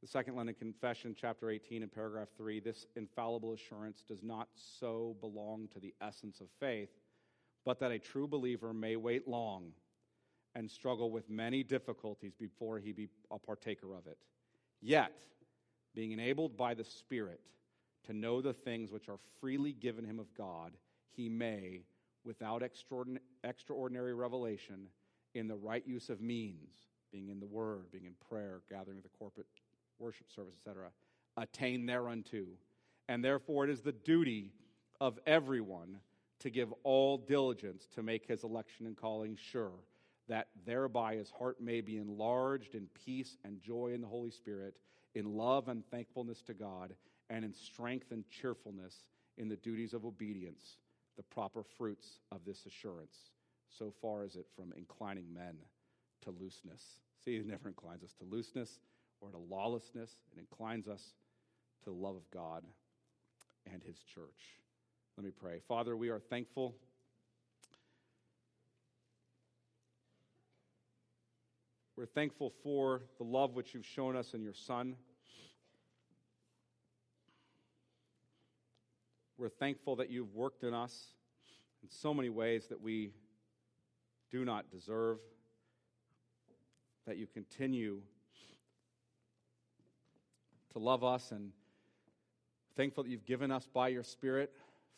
the 0.02 0.08
Second 0.08 0.34
London 0.34 0.56
Confession, 0.58 1.14
chapter 1.18 1.48
18, 1.48 1.84
and 1.84 1.92
paragraph 1.92 2.26
3. 2.36 2.58
This 2.58 2.86
infallible 2.96 3.52
assurance 3.52 4.02
does 4.06 4.20
not 4.20 4.48
so 4.56 5.16
belong 5.20 5.68
to 5.72 5.78
the 5.78 5.94
essence 6.00 6.40
of 6.40 6.48
faith, 6.58 6.90
but 7.64 7.78
that 7.78 7.92
a 7.92 8.00
true 8.00 8.26
believer 8.26 8.74
may 8.74 8.96
wait 8.96 9.28
long 9.28 9.70
and 10.56 10.68
struggle 10.68 11.12
with 11.12 11.30
many 11.30 11.62
difficulties 11.62 12.34
before 12.34 12.80
he 12.80 12.90
be 12.90 13.08
a 13.30 13.38
partaker 13.38 13.94
of 13.94 14.08
it. 14.08 14.18
Yet, 14.80 15.12
being 15.94 16.10
enabled 16.10 16.56
by 16.56 16.74
the 16.74 16.84
Spirit, 16.84 17.40
to 18.08 18.12
know 18.12 18.42
the 18.42 18.52
things 18.52 18.90
which 18.90 19.08
are 19.08 19.20
freely 19.40 19.72
given 19.72 20.04
him 20.04 20.18
of 20.18 20.34
God, 20.36 20.72
he 21.12 21.28
may, 21.28 21.82
without 22.24 22.64
extraordinary 23.44 24.14
revelation, 24.14 24.88
in 25.34 25.46
the 25.46 25.54
right 25.54 25.86
use 25.86 26.10
of 26.10 26.20
means, 26.20 26.74
being 27.12 27.28
in 27.28 27.38
the 27.38 27.46
Word, 27.46 27.92
being 27.92 28.06
in 28.06 28.14
prayer, 28.28 28.62
gathering 28.68 28.98
the 29.00 29.08
corporate 29.16 29.46
worship 30.02 30.30
service, 30.34 30.54
etc., 30.58 30.88
attain 31.36 31.86
thereunto. 31.86 32.44
And 33.08 33.24
therefore, 33.24 33.64
it 33.64 33.70
is 33.70 33.80
the 33.80 33.92
duty 33.92 34.52
of 35.00 35.18
everyone 35.26 35.98
to 36.40 36.50
give 36.50 36.72
all 36.82 37.18
diligence 37.18 37.86
to 37.94 38.02
make 38.02 38.26
his 38.26 38.42
election 38.42 38.86
and 38.86 38.96
calling 38.96 39.36
sure, 39.36 39.72
that 40.28 40.48
thereby 40.66 41.14
his 41.14 41.30
heart 41.30 41.60
may 41.60 41.80
be 41.80 41.96
enlarged 41.96 42.74
in 42.74 42.88
peace 43.04 43.36
and 43.44 43.60
joy 43.60 43.92
in 43.94 44.00
the 44.00 44.06
Holy 44.06 44.30
Spirit, 44.30 44.76
in 45.14 45.36
love 45.36 45.68
and 45.68 45.84
thankfulness 45.90 46.42
to 46.42 46.54
God 46.54 46.94
and 47.30 47.44
in 47.44 47.54
strength 47.54 48.10
and 48.10 48.24
cheerfulness 48.28 49.04
in 49.38 49.48
the 49.48 49.56
duties 49.56 49.94
of 49.94 50.04
obedience, 50.04 50.78
the 51.16 51.22
proper 51.22 51.62
fruits 51.62 52.20
of 52.30 52.40
this 52.44 52.66
assurance. 52.66 53.16
So 53.70 53.92
far 54.02 54.24
is 54.24 54.36
it 54.36 54.46
from 54.56 54.72
inclining 54.76 55.32
men 55.32 55.56
to 56.22 56.30
looseness. 56.30 56.82
See, 57.24 57.36
it 57.36 57.46
never 57.46 57.68
inclines 57.68 58.02
us 58.02 58.12
to 58.18 58.24
looseness 58.24 58.80
or 59.22 59.30
to 59.30 59.38
lawlessness, 59.38 60.10
it 60.36 60.38
inclines 60.38 60.88
us 60.88 61.14
to 61.84 61.90
the 61.90 61.96
love 61.96 62.16
of 62.16 62.28
God 62.30 62.64
and 63.72 63.82
His 63.82 63.96
church. 64.02 64.58
Let 65.16 65.24
me 65.24 65.30
pray. 65.30 65.60
Father, 65.68 65.96
we 65.96 66.08
are 66.10 66.18
thankful. 66.18 66.74
We're 71.96 72.06
thankful 72.06 72.52
for 72.64 73.02
the 73.18 73.24
love 73.24 73.54
which 73.54 73.74
you've 73.74 73.86
shown 73.86 74.16
us 74.16 74.34
in 74.34 74.42
your 74.42 74.54
Son. 74.54 74.96
We're 79.38 79.50
thankful 79.50 79.96
that 79.96 80.10
you've 80.10 80.34
worked 80.34 80.64
in 80.64 80.74
us 80.74 81.14
in 81.82 81.90
so 81.90 82.12
many 82.12 82.28
ways 82.28 82.66
that 82.68 82.80
we 82.80 83.12
do 84.30 84.44
not 84.44 84.70
deserve, 84.70 85.18
that 87.06 87.18
you 87.18 87.26
continue 87.26 88.00
to 90.72 90.78
love 90.78 91.04
us, 91.04 91.32
and 91.32 91.52
thankful 92.76 93.04
that 93.04 93.10
you've 93.10 93.26
given 93.26 93.50
us 93.50 93.66
by 93.72 93.88
your 93.88 94.02
Spirit 94.02 94.52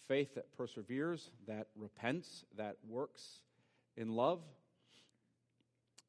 faith 0.06 0.34
that 0.34 0.54
perseveres, 0.56 1.30
that 1.46 1.66
repents, 1.76 2.44
that 2.56 2.76
works 2.88 3.40
in 3.96 4.14
love. 4.14 4.40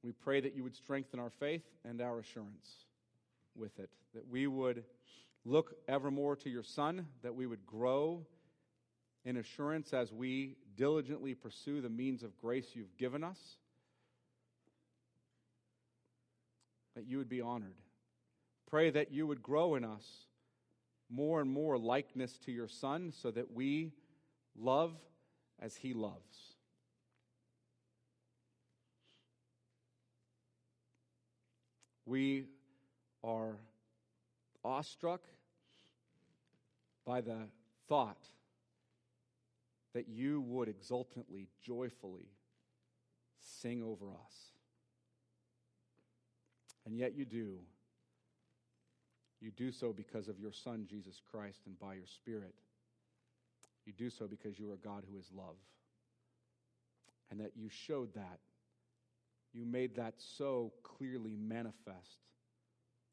We 0.04 0.12
pray 0.12 0.42
that 0.42 0.56
you 0.56 0.64
would 0.64 0.76
strengthen 0.76 1.20
our 1.20 1.30
faith 1.30 1.64
and 1.84 2.02
our 2.02 2.20
assurance 2.20 2.86
with 3.56 3.80
it, 3.80 3.90
that 4.14 4.28
we 4.28 4.48
would 4.48 4.84
look 5.46 5.76
evermore 5.88 6.36
to 6.38 6.50
your 6.50 6.64
Son, 6.64 7.08
that 7.24 7.34
we 7.34 7.48
would 7.48 7.66
grow 7.66 8.26
in 9.24 9.38
assurance 9.38 9.94
as 9.94 10.12
we 10.12 10.58
diligently 10.76 11.34
pursue 11.34 11.82
the 11.82 11.90
means 11.90 12.22
of 12.22 12.38
grace 12.38 12.68
you've 12.74 12.96
given 12.98 13.24
us, 13.24 13.40
that 16.96 17.06
you 17.08 17.18
would 17.18 17.30
be 17.30 17.42
honored. 17.42 17.76
Pray 18.76 18.90
that 18.90 19.14
you 19.14 19.26
would 19.26 19.42
grow 19.42 19.76
in 19.76 19.86
us 19.86 20.06
more 21.10 21.40
and 21.40 21.50
more 21.50 21.78
likeness 21.78 22.38
to 22.40 22.52
your 22.52 22.68
Son 22.68 23.14
so 23.16 23.32
that 23.32 23.54
we 23.54 23.94
love 24.54 24.92
as 25.62 25.78
he 25.78 25.94
loves. 25.94 26.58
We 32.06 32.48
are 33.24 33.56
awestruck 34.62 35.22
by 37.06 37.22
the 37.22 37.48
thought 37.88 38.28
that 39.94 40.10
you 40.10 40.42
would 40.42 40.68
exultantly, 40.68 41.48
joyfully 41.64 42.28
sing 43.40 43.82
over 43.82 44.08
us. 44.08 44.34
And 46.86 46.98
yet 46.98 47.16
you 47.16 47.24
do. 47.24 47.60
You 49.42 49.52
do 49.52 49.72
so 49.72 49.94
because 49.94 50.28
of 50.28 50.40
your 50.40 50.52
Son, 50.52 50.86
Jesus 50.90 51.22
Christ, 51.30 51.60
and 51.66 51.78
by 51.80 51.96
your 51.96 52.08
Spirit. 52.08 52.56
You 53.86 53.94
do 53.94 54.10
so 54.10 54.28
because 54.28 54.58
you 54.58 54.72
are 54.72 54.78
God 54.78 55.04
who 55.10 55.18
is 55.18 55.30
love. 55.36 55.58
And 57.30 57.40
that 57.40 57.52
you 57.56 57.70
showed 57.70 58.14
that. 58.16 58.40
You 59.54 59.66
made 59.66 59.96
that 59.96 60.16
so 60.18 60.74
clearly 60.84 61.36
manifest 61.36 62.20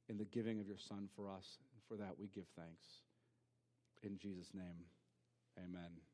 in 0.08 0.16
the 0.18 0.24
giving 0.24 0.60
of 0.60 0.66
your 0.66 0.78
Son 0.78 1.08
for 1.14 1.28
us. 1.28 1.58
And 1.74 1.82
for 1.88 2.02
that 2.02 2.18
we 2.18 2.28
give 2.28 2.46
thanks. 2.56 2.86
In 4.02 4.18
Jesus' 4.18 4.52
name, 4.54 4.84
amen. 5.58 6.11